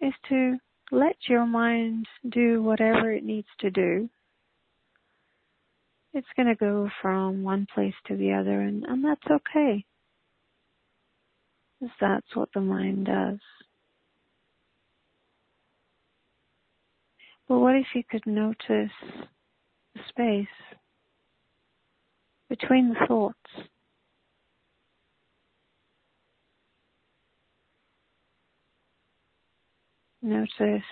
is 0.00 0.12
to 0.28 0.58
let 0.90 1.16
your 1.28 1.46
mind 1.46 2.06
do 2.30 2.62
whatever 2.62 3.12
it 3.12 3.24
needs 3.24 3.48
to 3.60 3.70
do. 3.70 4.08
It's 6.14 6.26
going 6.36 6.48
to 6.48 6.54
go 6.54 6.88
from 7.02 7.42
one 7.42 7.66
place 7.74 7.94
to 8.06 8.16
the 8.16 8.32
other, 8.32 8.62
and, 8.62 8.84
and 8.84 9.04
that's 9.04 9.26
okay. 9.30 9.84
Because 11.78 11.94
that's 12.00 12.34
what 12.34 12.48
the 12.54 12.60
mind 12.60 13.06
does. 13.06 13.38
But 17.46 17.58
what 17.58 17.76
if 17.76 17.86
you 17.94 18.02
could 18.10 18.26
notice 18.26 18.56
the 18.68 20.00
space 20.08 20.46
between 22.48 22.90
the 22.90 23.06
thoughts? 23.06 23.68
Notice 30.20 30.82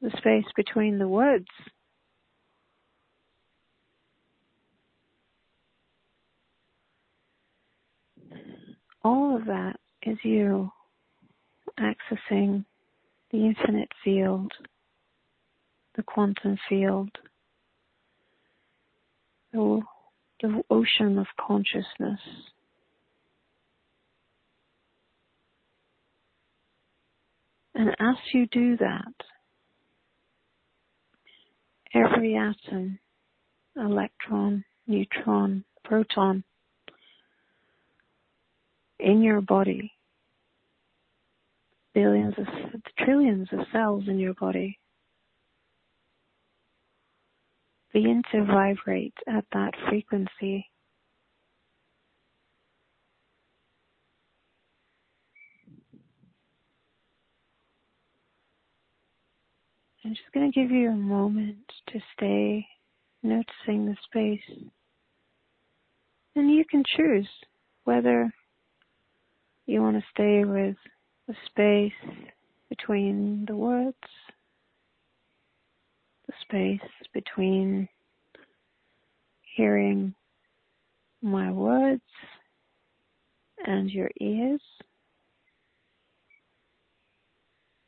the 0.00 0.10
space 0.18 0.44
between 0.54 0.98
the 0.98 1.08
words. 1.08 1.48
All 9.02 9.36
of 9.36 9.46
that 9.46 9.76
is 10.02 10.18
you 10.22 10.70
accessing 11.78 12.64
the 13.30 13.46
infinite 13.46 13.90
field, 14.04 14.52
the 15.96 16.02
quantum 16.02 16.58
field, 16.68 17.10
the, 19.52 19.80
the 20.42 20.62
ocean 20.70 21.18
of 21.18 21.26
consciousness. 21.40 22.20
And 27.78 27.90
as 28.00 28.16
you 28.32 28.46
do 28.46 28.78
that, 28.78 29.12
every 31.92 32.34
atom, 32.34 32.98
electron, 33.76 34.64
neutron, 34.86 35.62
proton 35.84 36.42
in 38.98 39.22
your 39.22 39.42
body, 39.42 39.92
billions 41.92 42.32
of 42.38 42.46
trillions 43.04 43.48
of 43.52 43.58
cells 43.72 44.04
in 44.08 44.18
your 44.18 44.32
body 44.34 44.78
begin 47.92 48.22
to 48.32 48.42
vibrate 48.42 49.14
at 49.28 49.44
that 49.52 49.72
frequency 49.90 50.66
I'm 60.06 60.14
just 60.14 60.32
going 60.32 60.52
to 60.52 60.60
give 60.60 60.70
you 60.70 60.90
a 60.90 60.94
moment 60.94 61.56
to 61.88 61.98
stay 62.16 62.64
noticing 63.24 63.86
the 63.86 63.96
space. 64.04 64.60
And 66.36 66.48
you 66.48 66.64
can 66.64 66.84
choose 66.96 67.28
whether 67.82 68.32
you 69.66 69.82
want 69.82 69.96
to 69.96 70.04
stay 70.14 70.44
with 70.44 70.76
the 71.26 71.34
space 71.46 72.14
between 72.68 73.46
the 73.48 73.56
words, 73.56 73.96
the 76.28 76.34
space 76.42 76.88
between 77.12 77.88
hearing 79.56 80.14
my 81.20 81.50
words 81.50 82.00
and 83.66 83.90
your 83.90 84.10
ears, 84.20 84.62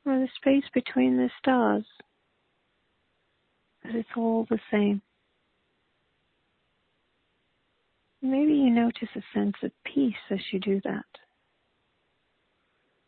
or 0.05 0.19
the 0.19 0.29
space 0.37 0.65
between 0.75 1.17
the 1.17 1.31
stars 1.41 1.85
but 3.89 3.97
it's 3.97 4.09
all 4.17 4.47
the 4.51 4.59
same. 4.71 5.01
Maybe 8.21 8.53
you 8.53 8.71
notice 8.71 9.09
a 9.17 9.23
sense 9.33 9.55
of 9.63 9.71
peace 9.85 10.15
as 10.31 10.41
you 10.53 10.61
do 10.61 10.81
that. 10.85 11.07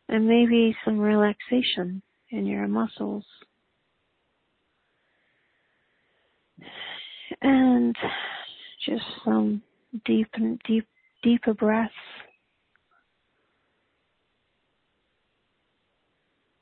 And 0.09 0.27
maybe 0.27 0.75
some 0.83 0.97
relaxation 0.97 2.01
in 2.31 2.47
your 2.47 2.67
muscles. 2.67 3.25
And 7.41 7.95
just 8.85 9.03
some 9.23 9.61
deep 10.05 10.29
and 10.33 10.59
deep, 10.67 10.87
deeper 11.21 11.53
breaths. 11.53 11.93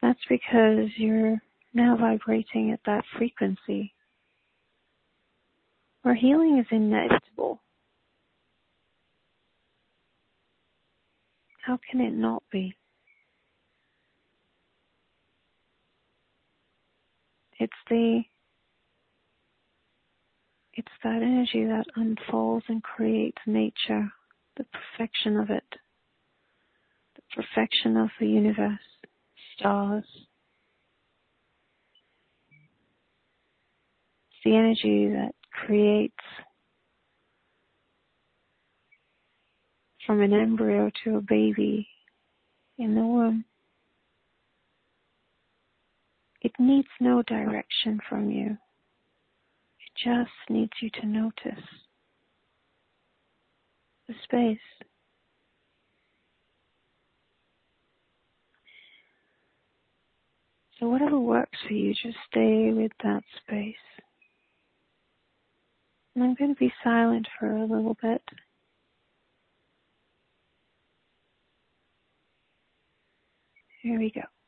That's 0.02 0.20
because 0.28 0.90
you're 0.98 1.42
now 1.74 1.96
vibrating 1.98 2.72
at 2.72 2.80
that 2.86 3.04
frequency 3.18 3.94
where 6.02 6.16
healing 6.16 6.60
is 6.60 6.68
inevitable. 6.72 7.62
How 11.66 11.80
can 11.90 12.02
it 12.02 12.14
not 12.14 12.44
be? 12.52 12.76
It's 17.60 17.74
the 17.90 18.22
it's 20.74 20.88
that 21.04 21.22
energy 21.22 21.66
that 21.66 21.86
unfolds 21.98 22.66
and 22.70 22.82
creates 22.82 23.42
nature, 23.46 24.10
the 24.56 24.66
perfection 24.66 25.36
of 25.38 25.50
it, 25.50 25.66
the 27.16 27.22
perfection 27.36 27.98
of 27.98 28.10
the 28.18 28.28
universe, 28.28 28.80
stars. 29.58 30.06
It's 34.32 34.40
the 34.46 34.56
energy 34.56 35.10
that 35.10 35.36
creates 35.66 36.14
from 40.06 40.22
an 40.22 40.34
embryo 40.34 40.90
to 41.04 41.18
a 41.18 41.22
baby 41.22 41.88
in 42.78 42.96
the 42.96 43.02
womb. 43.02 43.46
It 46.42 46.54
needs 46.58 46.88
no 47.00 47.22
direction 47.24 48.00
from 48.08 48.30
you. 48.32 48.58
It 49.80 49.92
just 50.04 50.32
needs 50.50 50.72
you 50.82 50.90
to 51.02 51.06
notice 51.06 51.64
the 54.08 54.14
space. 54.24 54.58
So 60.80 60.88
whatever 60.88 61.20
works 61.20 61.58
for 61.68 61.74
you, 61.74 61.94
just 61.94 62.18
stay 62.32 62.72
with 62.72 62.94
that 63.04 63.22
space. 63.44 63.76
And 66.20 66.28
I'm 66.28 66.36
going 66.36 66.54
to 66.54 66.60
be 66.60 66.74
silent 66.84 67.30
for 67.40 67.50
a 67.50 67.66
little 67.66 67.96
bit. 68.02 68.22
Here 73.82 73.98
we 73.98 74.12
go. 74.12 74.39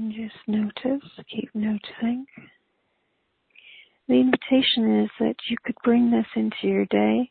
And 0.00 0.14
just 0.14 0.48
notice, 0.48 1.06
keep 1.30 1.50
noticing. 1.54 2.24
The 4.08 4.14
invitation 4.14 5.02
is 5.02 5.10
that 5.20 5.34
you 5.50 5.58
could 5.62 5.74
bring 5.84 6.10
this 6.10 6.24
into 6.34 6.56
your 6.62 6.86
day. 6.86 7.30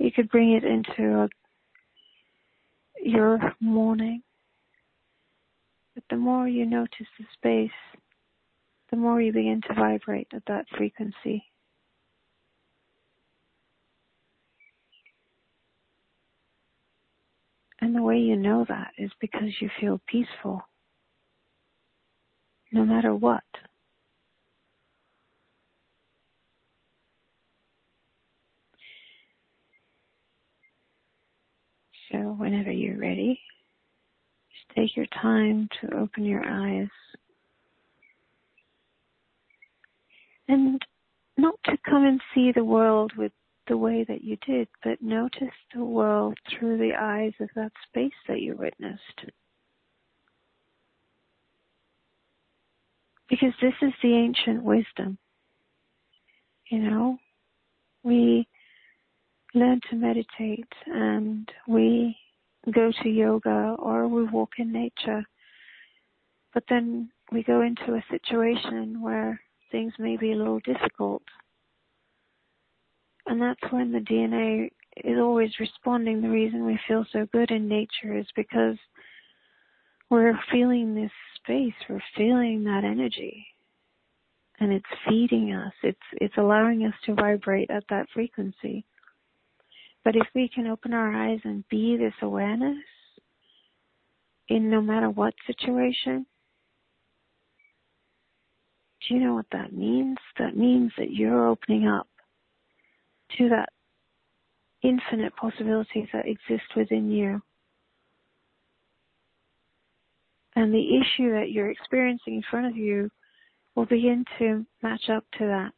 You 0.00 0.10
could 0.10 0.28
bring 0.30 0.54
it 0.54 0.64
into 0.64 1.20
a, 1.20 1.28
your 3.00 3.54
morning. 3.60 4.24
But 5.94 6.02
the 6.10 6.16
more 6.16 6.48
you 6.48 6.66
notice 6.66 7.06
the 7.20 7.24
space, 7.34 8.00
the 8.90 8.96
more 8.96 9.22
you 9.22 9.32
begin 9.32 9.60
to 9.68 9.74
vibrate 9.74 10.26
at 10.34 10.42
that 10.48 10.66
frequency. 10.76 11.44
And 17.80 17.94
the 17.94 18.02
way 18.02 18.18
you 18.18 18.34
know 18.34 18.66
that 18.68 18.90
is 18.98 19.12
because 19.20 19.50
you 19.60 19.70
feel 19.80 20.00
peaceful 20.08 20.64
no 22.74 22.84
matter 22.84 23.14
what. 23.14 23.44
So 32.10 32.18
whenever 32.18 32.72
you're 32.72 32.98
ready, 32.98 33.40
just 34.50 34.76
take 34.76 34.96
your 34.96 35.06
time 35.22 35.68
to 35.80 35.96
open 35.96 36.24
your 36.24 36.44
eyes. 36.44 36.88
And 40.48 40.82
not 41.36 41.54
to 41.66 41.78
come 41.88 42.04
and 42.04 42.20
see 42.34 42.50
the 42.52 42.64
world 42.64 43.12
with 43.16 43.32
the 43.68 43.76
way 43.76 44.04
that 44.08 44.24
you 44.24 44.36
did, 44.46 44.66
but 44.82 45.00
notice 45.00 45.48
the 45.74 45.84
world 45.84 46.36
through 46.50 46.78
the 46.78 46.92
eyes 47.00 47.32
of 47.40 47.48
that 47.54 47.72
space 47.88 48.12
that 48.26 48.40
you 48.40 48.56
witnessed. 48.56 49.30
Because 53.28 53.52
this 53.60 53.74
is 53.82 53.92
the 54.02 54.14
ancient 54.14 54.62
wisdom. 54.62 55.18
You 56.70 56.78
know, 56.78 57.18
we 58.02 58.46
learn 59.54 59.80
to 59.90 59.96
meditate 59.96 60.72
and 60.86 61.48
we 61.66 62.16
go 62.72 62.90
to 63.02 63.08
yoga 63.08 63.76
or 63.78 64.08
we 64.08 64.24
walk 64.24 64.50
in 64.58 64.72
nature. 64.72 65.24
But 66.52 66.64
then 66.68 67.10
we 67.32 67.42
go 67.42 67.62
into 67.62 67.94
a 67.94 68.04
situation 68.10 69.00
where 69.00 69.40
things 69.72 69.92
may 69.98 70.16
be 70.16 70.32
a 70.32 70.36
little 70.36 70.60
difficult. 70.60 71.22
And 73.26 73.40
that's 73.40 73.72
when 73.72 73.90
the 73.90 73.98
DNA 74.00 74.70
is 75.02 75.18
always 75.18 75.50
responding. 75.58 76.20
The 76.20 76.28
reason 76.28 76.64
we 76.64 76.78
feel 76.86 77.04
so 77.12 77.26
good 77.32 77.50
in 77.50 77.68
nature 77.68 78.16
is 78.16 78.26
because 78.36 78.76
we're 80.14 80.38
feeling 80.50 80.94
this 80.94 81.10
space, 81.36 81.74
we're 81.88 82.02
feeling 82.16 82.64
that 82.64 82.84
energy. 82.84 83.46
And 84.60 84.72
it's 84.72 84.86
feeding 85.08 85.52
us. 85.52 85.72
It's 85.82 85.98
it's 86.12 86.36
allowing 86.38 86.86
us 86.86 86.94
to 87.06 87.14
vibrate 87.14 87.70
at 87.70 87.84
that 87.90 88.06
frequency. 88.14 88.84
But 90.04 90.16
if 90.16 90.26
we 90.34 90.48
can 90.48 90.68
open 90.68 90.94
our 90.94 91.12
eyes 91.12 91.40
and 91.44 91.64
be 91.68 91.96
this 91.96 92.14
awareness 92.22 92.78
in 94.48 94.70
no 94.70 94.80
matter 94.80 95.10
what 95.10 95.34
situation, 95.46 96.24
do 99.08 99.14
you 99.14 99.20
know 99.20 99.34
what 99.34 99.46
that 99.52 99.72
means? 99.72 100.18
That 100.38 100.56
means 100.56 100.92
that 100.98 101.10
you're 101.10 101.48
opening 101.48 101.88
up 101.88 102.06
to 103.38 103.48
that 103.48 103.70
infinite 104.82 105.34
possibilities 105.36 106.08
that 106.12 106.26
exist 106.26 106.76
within 106.76 107.10
you. 107.10 107.42
And 110.56 110.72
the 110.72 110.96
issue 110.96 111.32
that 111.32 111.50
you're 111.50 111.70
experiencing 111.70 112.36
in 112.36 112.42
front 112.50 112.66
of 112.66 112.76
you 112.76 113.10
will 113.74 113.86
begin 113.86 114.24
to 114.38 114.64
match 114.82 115.08
up 115.08 115.24
to 115.38 115.46
that 115.46 115.72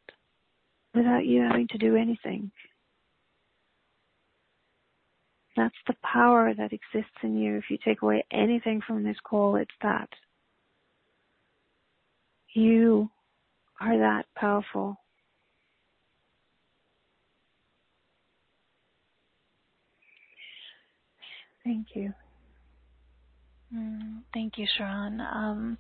without 0.95 1.25
you 1.25 1.43
having 1.43 1.69
to 1.69 1.79
do 1.79 1.97
anything. 1.97 2.51
That's 5.57 5.75
the 5.87 5.95
power 6.03 6.53
that 6.55 6.73
exists 6.75 7.17
in 7.23 7.39
you. 7.39 7.57
If 7.57 7.65
you 7.71 7.79
take 7.83 8.03
away 8.03 8.25
anything 8.31 8.83
from 8.87 9.03
this 9.03 9.17
call, 9.25 9.57
it's 9.57 9.71
that. 9.83 10.09
You 12.53 13.11
are 13.81 13.99
that 13.99 14.27
powerful. 14.35 14.99
Thank 21.65 21.89
you. 21.95 22.13
Mm, 23.75 24.23
thank 24.33 24.59
you, 24.59 24.67
Charan. 24.77 25.21
Um, 25.21 25.79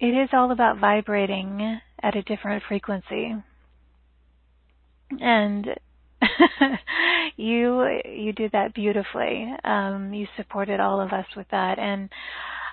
it 0.00 0.06
is 0.14 0.28
all 0.32 0.52
about 0.52 0.78
vibrating 0.78 1.80
at 2.02 2.16
a 2.16 2.22
different 2.22 2.62
frequency. 2.68 3.34
And 5.20 5.66
you 7.36 8.00
you 8.04 8.32
did 8.32 8.52
that 8.52 8.74
beautifully. 8.74 9.52
Um, 9.64 10.12
you 10.12 10.26
supported 10.36 10.80
all 10.80 11.00
of 11.00 11.12
us 11.12 11.26
with 11.36 11.46
that. 11.50 11.78
And 11.78 12.10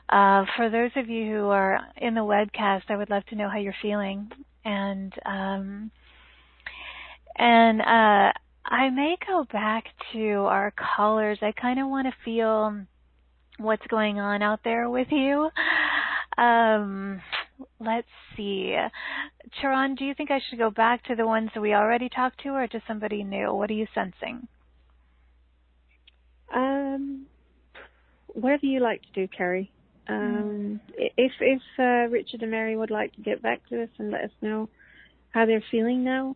uh, 0.09 0.45
for 0.55 0.69
those 0.69 0.91
of 0.95 1.09
you 1.09 1.31
who 1.31 1.49
are 1.49 1.79
in 1.97 2.13
the 2.13 2.21
webcast, 2.21 2.83
I 2.89 2.97
would 2.97 3.09
love 3.09 3.25
to 3.27 3.35
know 3.35 3.49
how 3.49 3.57
you're 3.57 3.73
feeling. 3.81 4.29
And 4.63 5.13
um, 5.25 5.91
and 7.37 7.81
uh, 7.81 8.31
I 8.65 8.89
may 8.89 9.15
go 9.25 9.45
back 9.51 9.85
to 10.13 10.33
our 10.45 10.71
callers. 10.71 11.39
I 11.41 11.51
kind 11.59 11.79
of 11.79 11.87
want 11.87 12.07
to 12.07 12.13
feel 12.23 12.85
what's 13.57 13.85
going 13.87 14.19
on 14.19 14.41
out 14.41 14.59
there 14.63 14.89
with 14.89 15.07
you. 15.11 15.49
Um, 16.37 17.21
let's 17.79 18.07
see. 18.35 18.75
Charan, 19.61 19.95
do 19.95 20.03
you 20.05 20.13
think 20.13 20.31
I 20.31 20.41
should 20.49 20.59
go 20.59 20.69
back 20.69 21.03
to 21.05 21.15
the 21.15 21.25
ones 21.25 21.49
that 21.53 21.61
we 21.61 21.73
already 21.73 22.09
talked 22.09 22.41
to 22.43 22.49
or 22.49 22.67
to 22.67 22.81
somebody 22.87 23.23
new? 23.23 23.53
What 23.53 23.69
are 23.69 23.73
you 23.73 23.87
sensing? 23.95 24.47
Um, 26.53 27.25
whatever 28.27 28.65
you 28.65 28.81
like 28.81 29.01
to 29.01 29.11
do, 29.13 29.27
Cari. 29.27 29.71
Um, 30.07 30.79
if 30.97 31.31
if 31.39 31.61
uh, 31.79 32.11
Richard 32.11 32.41
and 32.41 32.51
Mary 32.51 32.77
would 32.77 32.91
like 32.91 33.15
to 33.15 33.21
get 33.21 33.41
back 33.41 33.67
to 33.69 33.81
us 33.83 33.89
and 33.97 34.11
let 34.11 34.25
us 34.25 34.31
know 34.41 34.69
how 35.31 35.45
they're 35.45 35.63
feeling 35.71 36.03
now, 36.03 36.35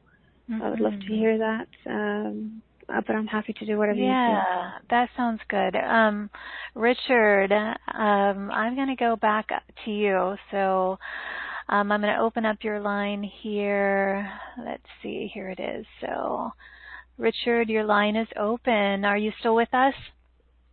mm-hmm. 0.49 0.61
I 0.61 0.69
would 0.71 0.79
love 0.79 0.93
to 0.93 0.97
mm-hmm. 0.97 1.13
hear 1.13 1.37
that. 1.37 1.67
Um, 1.85 2.63
uh, 2.93 3.01
but 3.05 3.15
I'm 3.15 3.27
happy 3.27 3.53
to 3.53 3.65
do 3.65 3.77
whatever 3.77 3.99
yeah, 3.99 4.27
you 4.27 4.33
Yeah, 4.33 4.71
that 4.89 5.09
sounds 5.15 5.41
good. 5.49 5.75
Um, 5.75 6.29
Richard, 6.75 7.51
um, 7.51 8.51
I'm 8.51 8.75
going 8.75 8.87
to 8.87 8.95
go 8.95 9.15
back 9.15 9.49
to 9.85 9.91
you. 9.91 10.35
So 10.51 10.97
um, 11.69 11.91
I'm 11.91 12.01
going 12.01 12.13
to 12.13 12.21
open 12.21 12.45
up 12.45 12.57
your 12.61 12.79
line 12.79 13.23
here. 13.41 14.27
Let's 14.65 14.83
see, 15.03 15.29
here 15.31 15.49
it 15.49 15.59
is. 15.59 15.85
So, 16.01 16.49
Richard, 17.17 17.69
your 17.69 17.83
line 17.83 18.15
is 18.15 18.27
open. 18.39 19.05
Are 19.05 19.17
you 19.17 19.31
still 19.39 19.55
with 19.55 19.71
us? 19.73 19.93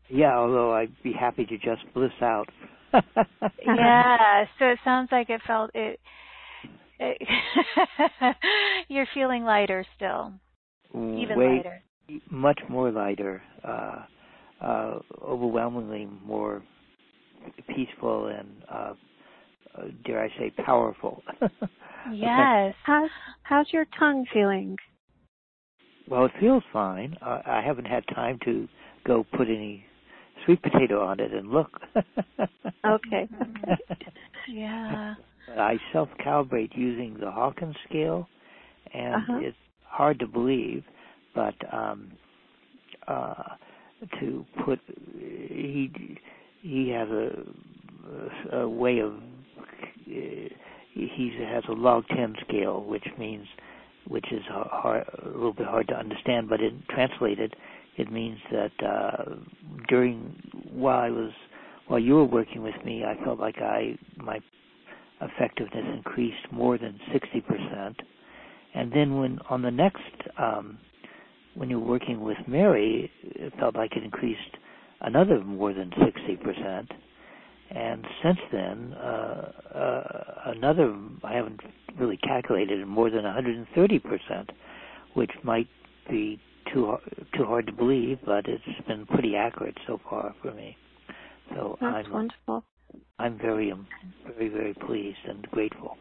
Yeah, 0.09 0.37
although 0.39 0.73
I'd 0.73 1.03
be 1.03 1.13
happy 1.13 1.45
to 1.45 1.59
just 1.59 1.83
bliss 1.93 2.13
out. 2.23 2.49
yeah, 2.95 4.45
so 4.59 4.67
it 4.67 4.79
sounds 4.85 5.11
like 5.13 5.29
it 5.29 5.43
felt 5.47 5.71
it. 5.75 6.01
it 6.99 7.19
you're 8.89 9.09
feeling 9.13 9.45
lighter 9.45 9.85
still, 9.97 10.33
even 10.95 11.37
Way, 11.37 11.57
lighter. 11.57 11.83
Much 12.31 12.61
more 12.69 12.91
lighter, 12.91 13.43
uh, 13.65 14.05
uh, 14.61 14.99
overwhelmingly 15.23 16.09
more 16.25 16.63
peaceful 17.75 18.29
and, 18.29 18.49
uh, 18.71 18.95
uh 19.77 19.85
dare 20.05 20.23
I 20.23 20.29
say, 20.39 20.53
powerful. 20.65 21.23
yes. 22.13 22.75
How's 22.85 23.11
how's 23.43 23.73
your 23.73 23.87
tongue 23.99 24.25
feeling? 24.33 24.77
Well, 26.09 26.27
it 26.27 26.33
feels 26.39 26.63
fine. 26.73 27.17
Uh, 27.21 27.41
I 27.45 27.63
haven't 27.65 27.87
had 27.87 28.05
time 28.15 28.39
to 28.45 28.69
go 29.05 29.25
put 29.37 29.49
any 29.49 29.85
sweet 30.45 30.63
potato 30.63 31.05
on 31.05 31.21
it 31.21 31.33
and 31.33 31.51
look. 31.51 31.81
okay. 32.87 33.29
yeah. 34.49 35.15
I 35.57 35.79
self 35.93 36.09
calibrate 36.25 36.77
using 36.77 37.17
the 37.19 37.31
Hawkins 37.31 37.77
scale, 37.89 38.29
and 38.93 39.15
uh-huh. 39.17 39.39
it's 39.43 39.57
hard 39.85 40.19
to 40.21 40.27
believe, 40.27 40.85
but 41.37 41.55
um, 41.73 42.11
uh, 43.07 43.35
to 44.21 44.45
put 44.65 44.81
he 45.19 46.19
he 46.63 46.89
has 46.91 47.09
a, 47.09 48.57
a 48.57 48.69
way 48.69 48.99
of 48.99 49.15
he 50.07 51.33
has 51.49 51.63
a 51.69 51.73
log 51.73 52.05
10 52.09 52.37
scale, 52.49 52.83
which 52.83 53.07
means 53.19 53.47
which 54.09 54.27
is 54.33 54.43
hard, 54.49 55.05
a 55.25 55.29
little 55.29 55.53
bit 55.53 55.67
hard 55.67 55.89
to 55.89 55.95
understand, 55.95 56.49
but 56.49 56.61
in 56.61 56.83
translated, 56.91 57.55
it 57.97 58.11
means 58.11 58.39
that 58.53 58.73
uh, 58.85 59.25
during 59.89 60.37
while 60.73 60.99
I 60.99 61.11
was 61.11 61.31
while 61.89 62.01
you 62.01 62.15
were 62.15 62.25
working 62.25 62.63
with 62.63 62.75
me, 62.85 63.05
I 63.05 63.23
felt 63.25 63.39
like 63.39 63.59
I 63.59 63.97
my 64.17 64.41
effectiveness 65.21 65.85
increased 65.97 66.53
more 66.53 66.79
than 66.79 66.99
60%. 67.13 67.95
And 68.75 68.93
then 68.93 69.19
when 69.19 69.39
on 69.49 69.63
the 69.63 69.71
next 69.71 70.03
um, 70.39 70.79
when 71.57 71.71
you 71.71 71.81
were 71.81 71.87
working 71.87 72.21
with 72.21 72.37
Mary, 72.47 73.11
it 73.23 73.53
felt 73.59 73.75
like 73.75 73.97
it 73.97 74.05
increased 74.05 74.57
another 75.01 75.41
more 75.43 75.73
than 75.73 75.91
60%. 75.91 76.87
And 77.71 78.05
since 78.23 78.39
then, 78.53 78.93
uh, 78.95 79.53
uh, 79.75 80.53
another 80.57 80.97
I 81.25 81.33
haven't 81.35 81.61
really 81.99 82.17
calculated 82.19 82.87
more 82.87 83.11
than 83.11 83.25
130 83.25 83.99
percent, 83.99 84.51
which 85.15 85.33
might 85.43 85.67
be 86.09 86.41
too 86.73 86.97
too 87.37 87.45
hard 87.45 87.67
to 87.67 87.73
believe, 87.73 88.19
but 88.25 88.47
it's 88.47 88.87
been 88.87 89.05
pretty 89.07 89.35
accurate 89.35 89.77
so 89.87 90.01
far 90.09 90.35
for 90.43 90.53
me. 90.55 90.77
So 91.55 91.77
That's 91.81 92.07
I'm 92.07 92.13
wonderful. 92.13 92.65
I'm 93.19 93.37
very 93.39 93.73
um, 93.73 93.89
very 94.27 94.49
very 94.49 94.75
pleased 94.75 95.19
and 95.29 95.43
grateful. 95.51 95.97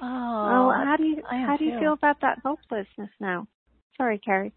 Oh, 0.00 0.06
Oh, 0.06 0.72
how 0.72 0.96
do 0.96 1.04
you 1.04 1.22
how 1.28 1.56
do 1.58 1.64
you 1.66 1.78
feel 1.78 1.92
about 1.92 2.16
that 2.22 2.38
hopelessness 2.42 3.10
now? 3.20 3.46
Sorry, 3.98 4.18
Cari. 4.18 4.52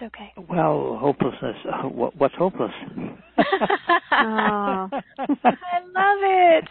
It's 0.00 0.14
okay. 0.14 0.32
Well, 0.48 0.96
hopelessness. 1.00 1.56
Uh, 1.66 1.88
what, 1.88 2.16
what's 2.16 2.34
hopeless? 2.36 2.70
Oh. 4.12 4.88
I 4.92 5.80
love 5.94 6.18
it. 6.22 6.64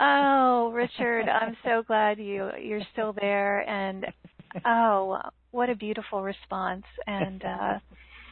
Oh, 0.00 0.72
Richard, 0.74 1.28
I'm 1.28 1.56
so 1.64 1.82
glad 1.86 2.18
you 2.18 2.50
you're 2.60 2.82
still 2.92 3.14
there 3.18 3.68
and 3.68 4.06
oh, 4.66 5.18
what 5.52 5.70
a 5.70 5.74
beautiful 5.74 6.22
response 6.22 6.84
and 7.06 7.42
uh 7.44 7.78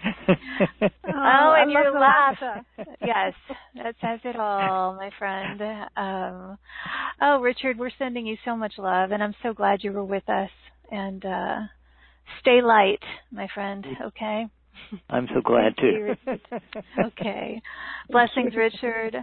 Oh, 0.82 0.88
Oh, 1.06 1.54
and 1.58 1.70
I 1.70 1.72
your 1.72 1.92
love 1.92 2.00
laugh. 2.00 2.64
yes, 3.04 3.34
that 3.76 3.94
says 4.00 4.20
it 4.24 4.36
all, 4.36 4.94
my 4.94 5.10
friend. 5.18 5.60
Um, 5.96 6.58
oh, 7.20 7.40
Richard, 7.40 7.78
we're 7.78 7.90
sending 7.98 8.26
you 8.26 8.36
so 8.44 8.56
much 8.56 8.74
love, 8.78 9.10
and 9.10 9.22
I'm 9.22 9.34
so 9.42 9.52
glad 9.52 9.82
you 9.82 9.92
were 9.92 10.04
with 10.04 10.28
us. 10.28 10.50
And 10.90 11.24
uh, 11.24 11.58
stay 12.40 12.62
light, 12.62 13.02
my 13.30 13.48
friend. 13.54 13.84
Okay. 14.08 14.46
I'm 15.10 15.28
so 15.34 15.40
glad 15.40 15.74
Thank 15.76 15.94
you, 15.94 16.16
to. 16.26 17.06
Okay. 17.06 17.60
Blessings, 18.08 18.54
Richard. 18.56 19.16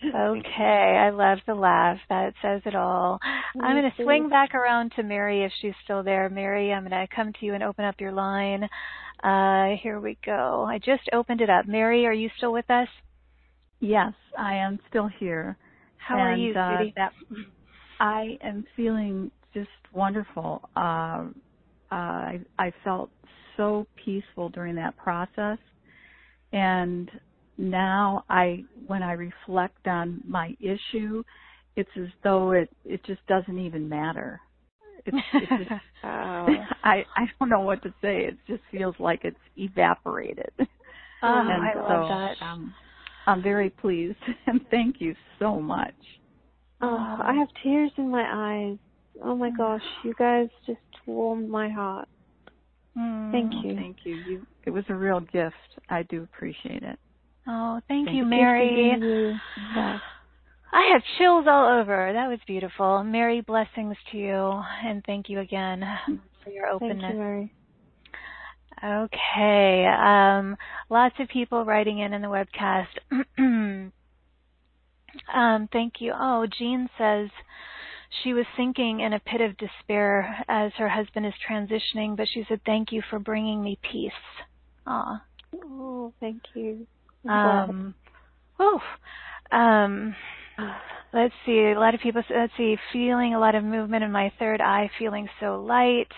Okay, 0.00 0.96
I 1.00 1.10
love 1.10 1.38
the 1.46 1.54
laugh. 1.54 1.98
That 2.08 2.32
says 2.40 2.62
it 2.64 2.76
all. 2.76 3.18
I'm 3.60 3.76
going 3.76 3.90
to 3.90 4.02
swing 4.02 4.28
back 4.28 4.54
around 4.54 4.92
to 4.94 5.02
Mary 5.02 5.42
if 5.42 5.50
she's 5.60 5.74
still 5.82 6.04
there. 6.04 6.28
Mary, 6.30 6.72
I'm 6.72 6.88
going 6.88 6.92
to 6.92 7.08
come 7.14 7.32
to 7.32 7.46
you 7.46 7.54
and 7.54 7.64
open 7.64 7.84
up 7.84 7.96
your 8.00 8.12
line. 8.12 8.68
Uh, 9.24 9.74
here 9.82 9.98
we 9.98 10.16
go. 10.24 10.64
I 10.68 10.78
just 10.78 11.02
opened 11.12 11.40
it 11.40 11.50
up. 11.50 11.66
Mary, 11.66 12.06
are 12.06 12.12
you 12.12 12.30
still 12.36 12.52
with 12.52 12.70
us? 12.70 12.86
Yes, 13.80 14.12
I 14.38 14.54
am 14.54 14.78
still 14.88 15.08
here. 15.18 15.56
How 15.96 16.18
are 16.18 16.32
and, 16.32 16.42
you, 16.42 16.52
uh. 16.52 16.84
That, 16.94 17.12
I 17.98 18.38
am 18.40 18.64
feeling 18.76 19.32
just 19.52 19.68
wonderful. 19.92 20.68
Uh, 20.76 21.24
uh, 21.90 21.94
I, 21.94 22.40
I 22.58 22.72
felt 22.84 23.10
so 23.56 23.86
peaceful 24.04 24.48
during 24.50 24.74
that 24.76 24.96
process, 24.96 25.58
and 26.52 27.10
now 27.56 28.24
I, 28.28 28.64
when 28.86 29.02
I 29.02 29.12
reflect 29.12 29.86
on 29.86 30.22
my 30.26 30.56
issue, 30.60 31.22
it's 31.76 31.90
as 31.96 32.08
though 32.24 32.52
it 32.52 32.68
it 32.84 33.04
just 33.04 33.24
doesn't 33.26 33.58
even 33.58 33.88
matter. 33.88 34.40
It's, 35.06 35.16
it 35.34 35.48
just, 35.58 35.70
oh. 36.04 36.46
I 36.84 37.04
I 37.16 37.26
don't 37.38 37.48
know 37.48 37.60
what 37.60 37.82
to 37.82 37.90
say. 38.02 38.24
It 38.24 38.36
just 38.46 38.62
feels 38.70 38.94
like 38.98 39.20
it's 39.24 39.36
evaporated. 39.56 40.50
Oh, 40.58 40.66
and 41.22 41.50
I 41.50 41.72
so, 41.74 41.80
love 41.80 42.08
that. 42.08 42.44
Um, 42.44 42.74
I'm 43.26 43.42
very 43.42 43.70
pleased, 43.70 44.18
and 44.46 44.60
thank 44.70 45.00
you 45.00 45.14
so 45.38 45.60
much. 45.60 45.94
Oh, 46.80 47.18
I 47.20 47.34
have 47.34 47.48
tears 47.62 47.90
in 47.96 48.10
my 48.10 48.24
eyes. 48.24 48.78
Oh 49.22 49.34
my 49.34 49.50
gosh, 49.50 49.82
you 50.04 50.14
guys 50.18 50.48
just 50.66 50.78
warmed 51.06 51.48
my 51.48 51.68
heart. 51.68 52.08
Mm. 52.96 53.32
Thank 53.32 53.64
you. 53.64 53.74
Thank 53.74 53.96
you. 54.04 54.14
You. 54.14 54.46
It 54.64 54.70
was 54.70 54.84
a 54.88 54.94
real 54.94 55.20
gift. 55.20 55.54
I 55.88 56.02
do 56.04 56.22
appreciate 56.22 56.82
it. 56.82 56.98
Oh, 57.46 57.80
thank, 57.88 58.06
Thank 58.06 58.16
you, 58.16 58.24
you. 58.24 58.28
Mary. 58.28 58.90
Thank 58.92 59.02
you. 59.02 59.34
Yes. 59.74 60.00
I 60.70 60.90
have 60.92 61.02
chills 61.16 61.46
all 61.48 61.80
over. 61.80 62.12
That 62.12 62.28
was 62.28 62.38
beautiful. 62.46 63.02
Mary, 63.02 63.40
blessings 63.40 63.96
to 64.12 64.18
you, 64.18 64.62
and 64.84 65.02
thank 65.06 65.30
you 65.30 65.40
again 65.40 65.82
for 66.44 66.50
your 66.50 66.66
openness. 66.66 67.00
Thank 67.00 67.14
openness. 67.14 67.14
you, 67.14 67.18
Mary. 67.18 67.52
Okay. 68.84 69.86
Um, 69.86 70.56
lots 70.90 71.14
of 71.18 71.28
people 71.28 71.64
writing 71.64 72.00
in 72.00 72.12
in 72.12 72.22
the 72.22 72.28
webcast. 72.28 72.86
um, 75.34 75.68
thank 75.72 75.94
you. 76.00 76.12
Oh, 76.14 76.46
Jean 76.58 76.88
says 76.98 77.28
she 78.22 78.32
was 78.32 78.46
sinking 78.56 79.00
in 79.00 79.12
a 79.12 79.20
pit 79.20 79.40
of 79.40 79.56
despair 79.56 80.44
as 80.48 80.72
her 80.78 80.88
husband 80.88 81.26
is 81.26 81.34
transitioning, 81.48 82.16
but 82.16 82.28
she 82.28 82.44
said, 82.48 82.60
"Thank 82.64 82.92
you 82.92 83.02
for 83.10 83.18
bringing 83.18 83.62
me 83.62 83.78
peace." 83.82 84.12
Aw. 84.86 85.22
Oh, 85.64 86.12
thank 86.20 86.42
you. 86.54 86.86
Um, 87.28 87.94
oh, 88.58 88.80
um, 89.52 90.14
let's 91.12 91.34
see. 91.44 91.72
A 91.74 91.78
lot 91.78 91.94
of 91.94 92.00
people. 92.00 92.22
Let's 92.30 92.52
see. 92.56 92.76
Feeling 92.92 93.34
a 93.34 93.38
lot 93.38 93.54
of 93.54 93.64
movement 93.64 94.04
in 94.04 94.12
my 94.12 94.32
third 94.38 94.60
eye. 94.60 94.90
Feeling 94.98 95.28
so 95.40 95.60
light. 95.60 96.12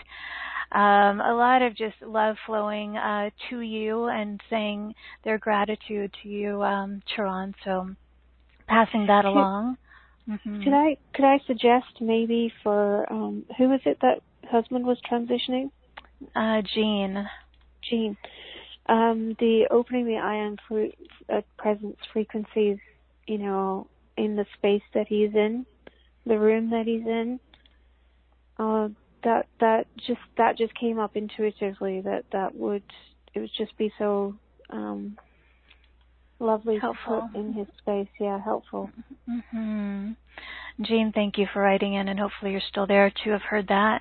Um, 0.73 1.21
a 1.21 1.35
lot 1.35 1.63
of 1.63 1.75
just 1.77 2.01
love 2.01 2.37
flowing 2.47 2.97
uh, 2.97 3.31
to 3.49 3.61
you 3.61 4.05
and 4.05 4.41
saying 4.49 4.95
their 5.25 5.37
gratitude 5.37 6.15
to 6.23 6.29
you, 6.29 6.63
um, 6.63 7.03
Charan. 7.15 7.55
So 7.65 7.91
passing 8.69 9.07
that 9.09 9.25
along. 9.25 9.79
Mhm. 10.29 10.63
Could 10.65 10.73
I 10.73 10.97
could 11.15 11.25
I 11.25 11.39
suggest 11.47 12.01
maybe 12.01 12.53
for 12.63 13.11
um 13.13 13.45
who 13.57 13.69
was 13.69 13.81
it 13.85 13.99
that 14.01 14.23
husband 14.49 14.87
was 14.87 14.99
transitioning? 15.11 15.71
Uh, 16.35 16.63
Jean. 16.63 17.29
Jean. 17.83 18.17
Um, 18.87 19.37
the 19.39 19.69
opening 19.71 20.07
the 20.07 20.17
ion 20.17 20.57
fre- 20.67 21.33
uh, 21.33 21.43
presence 21.59 21.97
frequencies, 22.13 22.79
you 23.27 23.39
know, 23.39 23.87
in 24.17 24.37
the 24.37 24.47
space 24.57 24.83
that 24.95 25.07
he's 25.09 25.35
in, 25.35 25.65
the 26.27 26.39
room 26.39 26.71
that 26.71 26.87
he's 26.87 27.07
in. 27.07 27.41
Uh, 28.59 28.89
that 29.23 29.47
that 29.61 29.87
just 30.07 30.21
that 30.37 30.57
just 30.59 30.75
came 30.75 30.99
up 30.99 31.17
intuitively 31.17 32.01
that 32.01 32.25
that 32.33 32.55
would 32.55 32.83
it 33.35 33.41
would 33.41 33.51
just 33.57 33.77
be 33.77 33.93
so 33.99 34.35
um 34.71 35.17
lovely 36.41 36.79
Helpful. 36.79 37.31
in 37.35 37.53
his 37.53 37.67
space. 37.79 38.09
Yeah, 38.19 38.43
helpful. 38.43 38.91
hmm 39.53 40.13
Jean, 40.81 41.13
thank 41.13 41.37
you 41.37 41.47
for 41.53 41.61
writing 41.61 41.95
in, 41.95 42.09
and 42.09 42.19
hopefully 42.19 42.53
you're 42.53 42.63
still 42.71 42.87
there 42.87 43.13
to 43.25 43.31
have 43.31 43.43
heard 43.43 43.69
that. 43.69 44.01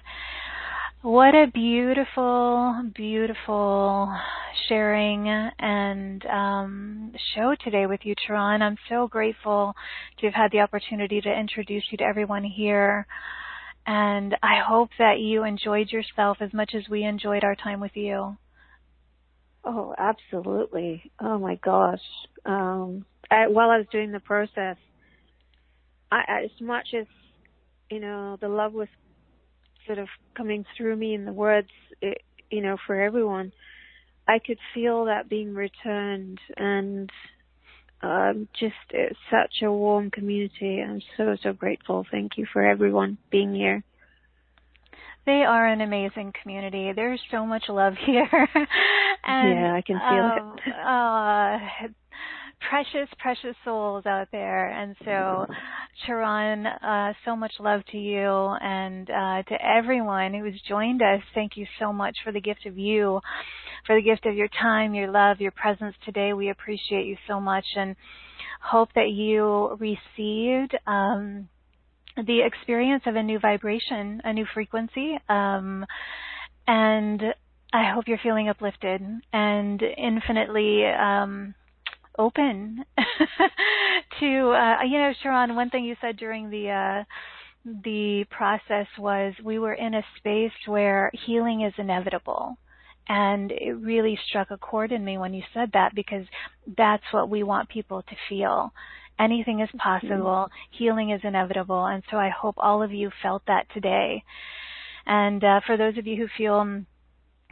What 1.02 1.34
a 1.34 1.48
beautiful, 1.54 2.92
beautiful 2.94 4.14
sharing 4.68 5.30
and 5.30 6.26
um, 6.26 7.14
show 7.34 7.56
today 7.64 7.86
with 7.86 8.02
you, 8.04 8.16
Charan. 8.28 8.62
I'm 8.62 8.78
so 8.90 9.08
grateful 9.08 9.74
to 10.20 10.26
have 10.26 10.34
had 10.34 10.52
the 10.52 10.60
opportunity 10.60 11.22
to 11.22 11.32
introduce 11.32 11.86
you 11.90 11.98
to 12.00 12.04
everyone 12.04 12.44
here. 12.44 13.08
And 13.88 14.36
I 14.44 14.60
hope 14.60 14.90
that 15.00 15.20
you 15.20 15.46
enjoyed 15.46 15.90
yourself 15.90 16.38
as 16.42 16.54
much 16.54 16.72
as 16.76 16.84
we 16.90 17.06
enjoyed 17.06 17.46
our 17.46 17.56
time 17.56 17.80
with 17.80 17.96
you. 17.96 18.38
Oh, 19.72 19.94
absolutely. 20.00 21.12
Oh 21.22 21.38
my 21.38 21.56
gosh. 21.64 22.02
Um, 22.44 23.06
I, 23.30 23.48
while 23.48 23.70
I 23.70 23.78
was 23.78 23.86
doing 23.92 24.12
the 24.12 24.20
process, 24.20 24.78
I, 26.12 26.42
as 26.44 26.50
much 26.60 26.88
as 27.00 27.06
you 27.92 28.00
know, 28.00 28.36
the 28.42 28.48
love 28.48 28.74
was 28.74 28.88
sort 29.86 30.00
of 30.00 30.08
coming 30.36 30.66
through 30.76 30.96
me 30.96 31.14
in 31.14 31.26
the 31.26 31.34
words, 31.34 31.70
it, 32.02 32.18
you 32.50 32.62
know, 32.62 32.78
for 32.88 33.00
everyone. 33.00 33.52
I 34.28 34.40
could 34.40 34.58
feel 34.74 35.06
that 35.06 35.30
being 35.30 35.54
returned, 35.54 36.40
and 36.58 37.12
um, 38.02 38.48
just 38.60 38.74
it's 38.90 39.20
such 39.30 39.62
a 39.62 39.72
warm 39.72 40.10
community. 40.10 40.82
I'm 40.82 41.02
so 41.16 41.36
so 41.44 41.54
grateful. 41.54 42.08
Thank 42.10 42.38
you 42.38 42.48
for 42.52 42.66
everyone 42.66 43.20
being 43.30 43.54
here. 43.54 43.84
They 45.26 45.44
are 45.44 45.68
an 45.68 45.82
amazing 45.82 46.34
community. 46.42 46.92
There's 46.96 47.22
so 47.32 47.46
much 47.46 47.64
love 47.70 47.94
here. 48.06 48.28
and 49.24 49.52
Yeah, 49.52 49.74
I 49.74 49.82
can 49.82 50.00
feel 50.10 50.26
um, 50.26 50.56
it. 50.66 50.74
uh, 50.86 51.88
precious, 52.70 53.10
precious 53.20 53.56
souls 53.64 54.06
out 54.06 54.28
there. 54.32 54.70
And 54.70 54.96
so, 55.06 55.46
Charan, 56.06 56.66
uh, 56.66 57.14
so 57.26 57.36
much 57.36 57.54
love 57.60 57.82
to 57.92 57.98
you 57.98 58.28
and 58.62 59.10
uh, 59.10 59.44
to 59.44 59.56
everyone 59.64 60.34
who 60.34 60.46
has 60.46 60.60
joined 60.68 61.02
us. 61.02 61.22
Thank 61.34 61.58
you 61.58 61.66
so 61.80 61.92
much 61.94 62.18
for 62.24 62.32
the 62.32 62.42
gift 62.42 62.66
of 62.66 62.78
you, 62.78 63.20
for 63.86 63.96
the 63.96 64.02
gift 64.02 64.26
of 64.26 64.36
your 64.36 64.50
time, 64.62 64.94
your 64.94 65.12
love, 65.12 65.40
your 65.42 65.52
presence 65.52 65.96
today. 66.06 66.34
We 66.34 66.50
appreciate 66.50 67.06
you 67.06 67.18
so 67.28 67.40
much 67.40 67.66
and 67.76 67.96
hope 68.62 68.90
that 68.96 69.10
you 69.10 69.78
received. 69.80 70.76
Um, 70.88 71.48
the 72.26 72.42
experience 72.42 73.04
of 73.06 73.16
a 73.16 73.24
new 73.24 73.40
vibration, 73.40 74.22
a 74.24 74.34
new 74.34 74.46
frequency, 74.54 75.18
um, 75.30 75.86
and 76.68 77.22
I 77.74 77.92
hope 77.92 78.08
you're 78.08 78.20
feeling 78.22 78.50
uplifted 78.50 79.02
and 79.32 79.82
infinitely 79.82 80.86
um, 80.86 81.54
open 82.18 82.84
to, 84.20 84.50
uh, 84.52 84.84
you 84.84 84.98
know, 84.98 85.14
Charan. 85.22 85.56
One 85.56 85.70
thing 85.70 85.86
you 85.86 85.96
said 86.02 86.18
during 86.18 86.50
the 86.50 86.70
uh, 86.70 87.04
the 87.84 88.26
process 88.30 88.88
was 88.98 89.34
we 89.44 89.60
were 89.60 89.74
in 89.74 89.94
a 89.94 90.04
space 90.18 90.52
where 90.66 91.12
healing 91.26 91.62
is 91.62 91.74
inevitable. 91.78 92.58
And 93.08 93.52
it 93.52 93.76
really 93.82 94.20
struck 94.28 94.52
a 94.52 94.58
chord 94.58 94.92
in 94.92 95.04
me 95.04 95.18
when 95.18 95.34
you 95.34 95.42
said 95.54 95.72
that 95.74 95.96
because 95.96 96.26
that's 96.78 97.04
what 97.12 97.30
we 97.30 97.42
want 97.42 97.70
people 97.70 98.04
to 98.04 98.16
feel 98.30 98.72
anything 99.20 99.60
is 99.60 99.70
possible. 99.78 100.50
Healing 100.72 101.12
is 101.12 101.22
inevitable. 101.24 101.86
And 101.86 102.04
so 102.10 102.18
I 102.18 102.30
hope 102.30 102.56
all 102.58 102.82
of 102.82 102.92
you 102.92 103.12
felt 103.22 103.44
that 103.48 103.68
today. 103.74 104.24
And 105.06 105.44
uh, 105.44 105.62
for 105.66 105.78
those 105.78 105.98
of 105.98 106.08
you 106.08 106.16
who 106.16 106.28
feel 106.38 106.86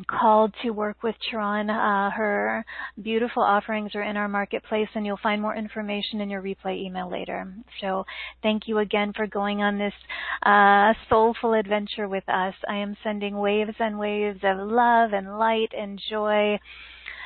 called 0.05 0.53
to 0.61 0.69
work 0.71 1.01
with 1.01 1.15
Charan. 1.31 1.69
Uh, 1.69 2.11
her 2.11 2.63
beautiful 3.01 3.41
offerings 3.41 3.95
are 3.95 4.03
in 4.03 4.15
our 4.17 4.27
marketplace, 4.27 4.89
and 4.93 5.05
you'll 5.05 5.19
find 5.23 5.41
more 5.41 5.55
information 5.55 6.21
in 6.21 6.29
your 6.29 6.41
replay 6.41 6.77
email 6.77 7.09
later. 7.09 7.51
So, 7.81 8.05
thank 8.43 8.67
you 8.67 8.77
again 8.79 9.13
for 9.15 9.25
going 9.25 9.61
on 9.61 9.77
this 9.77 9.93
uh, 10.43 10.93
soulful 11.09 11.53
adventure 11.53 12.07
with 12.07 12.27
us. 12.29 12.53
I 12.67 12.75
am 12.75 12.95
sending 13.03 13.37
waves 13.37 13.75
and 13.79 13.97
waves 13.97 14.39
of 14.43 14.57
love 14.59 15.13
and 15.13 15.39
light 15.39 15.71
and 15.75 15.99
joy 16.09 16.59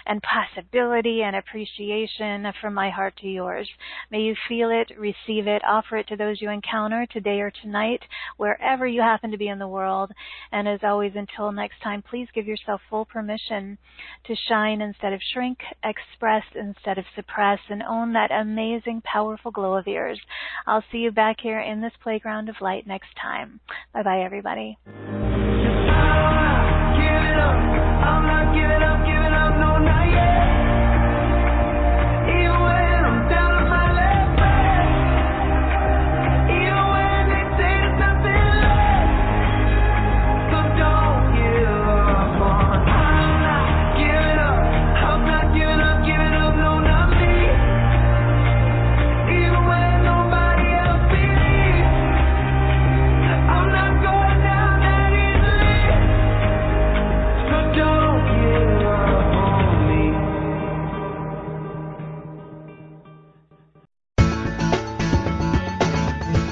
and 0.06 0.22
possibility 0.22 1.22
and 1.24 1.36
appreciation 1.36 2.52
from 2.60 2.74
my 2.74 2.90
heart 2.90 3.16
to 3.18 3.28
yours. 3.28 3.70
May 4.12 4.22
you 4.22 4.36
feel 4.48 4.70
it, 4.70 4.92
receive 4.98 5.48
it, 5.48 5.62
offer 5.68 5.98
it 5.98 6.08
to 6.08 6.16
those 6.16 6.42
you 6.42 6.50
encounter 6.50 7.06
today 7.12 7.40
or 7.40 7.52
tonight, 7.62 8.02
wherever 8.38 8.88
you 8.88 9.02
happen 9.02 9.32
to 9.32 9.38
be 9.38 9.48
in 9.48 9.60
the 9.60 9.68
world. 9.68 10.12
And 10.52 10.68
as 10.68 10.80
always, 10.84 11.14
until 11.16 11.52
next 11.52 11.82
time, 11.82 12.04
please 12.08 12.28
give 12.34 12.48
yourself 12.48 12.82
full 12.90 13.06
permission 13.06 13.78
to 14.26 14.36
shine 14.48 14.82
instead 14.82 15.14
of 15.14 15.22
shrink, 15.34 15.60
express 15.84 16.44
instead 16.56 16.98
of 16.98 17.06
suppress, 17.16 17.60
and 17.70 17.84
own 17.84 18.14
that 18.14 18.32
amazing, 18.32 19.02
powerful 19.04 19.52
glow 19.52 19.76
of 19.76 19.88
yours. 19.88 20.20
I'll 20.68 20.84
see 20.92 21.00
you 21.00 21.12
back 21.12 21.38
here 21.42 21.60
in 21.60 21.82
this 21.82 21.94
playground 22.02 22.50
of 22.50 22.56
light 22.62 22.88
next 22.88 23.10
time. 23.22 23.60
Bye 23.94 24.04
bye, 24.04 24.22
everybody. 24.24 24.78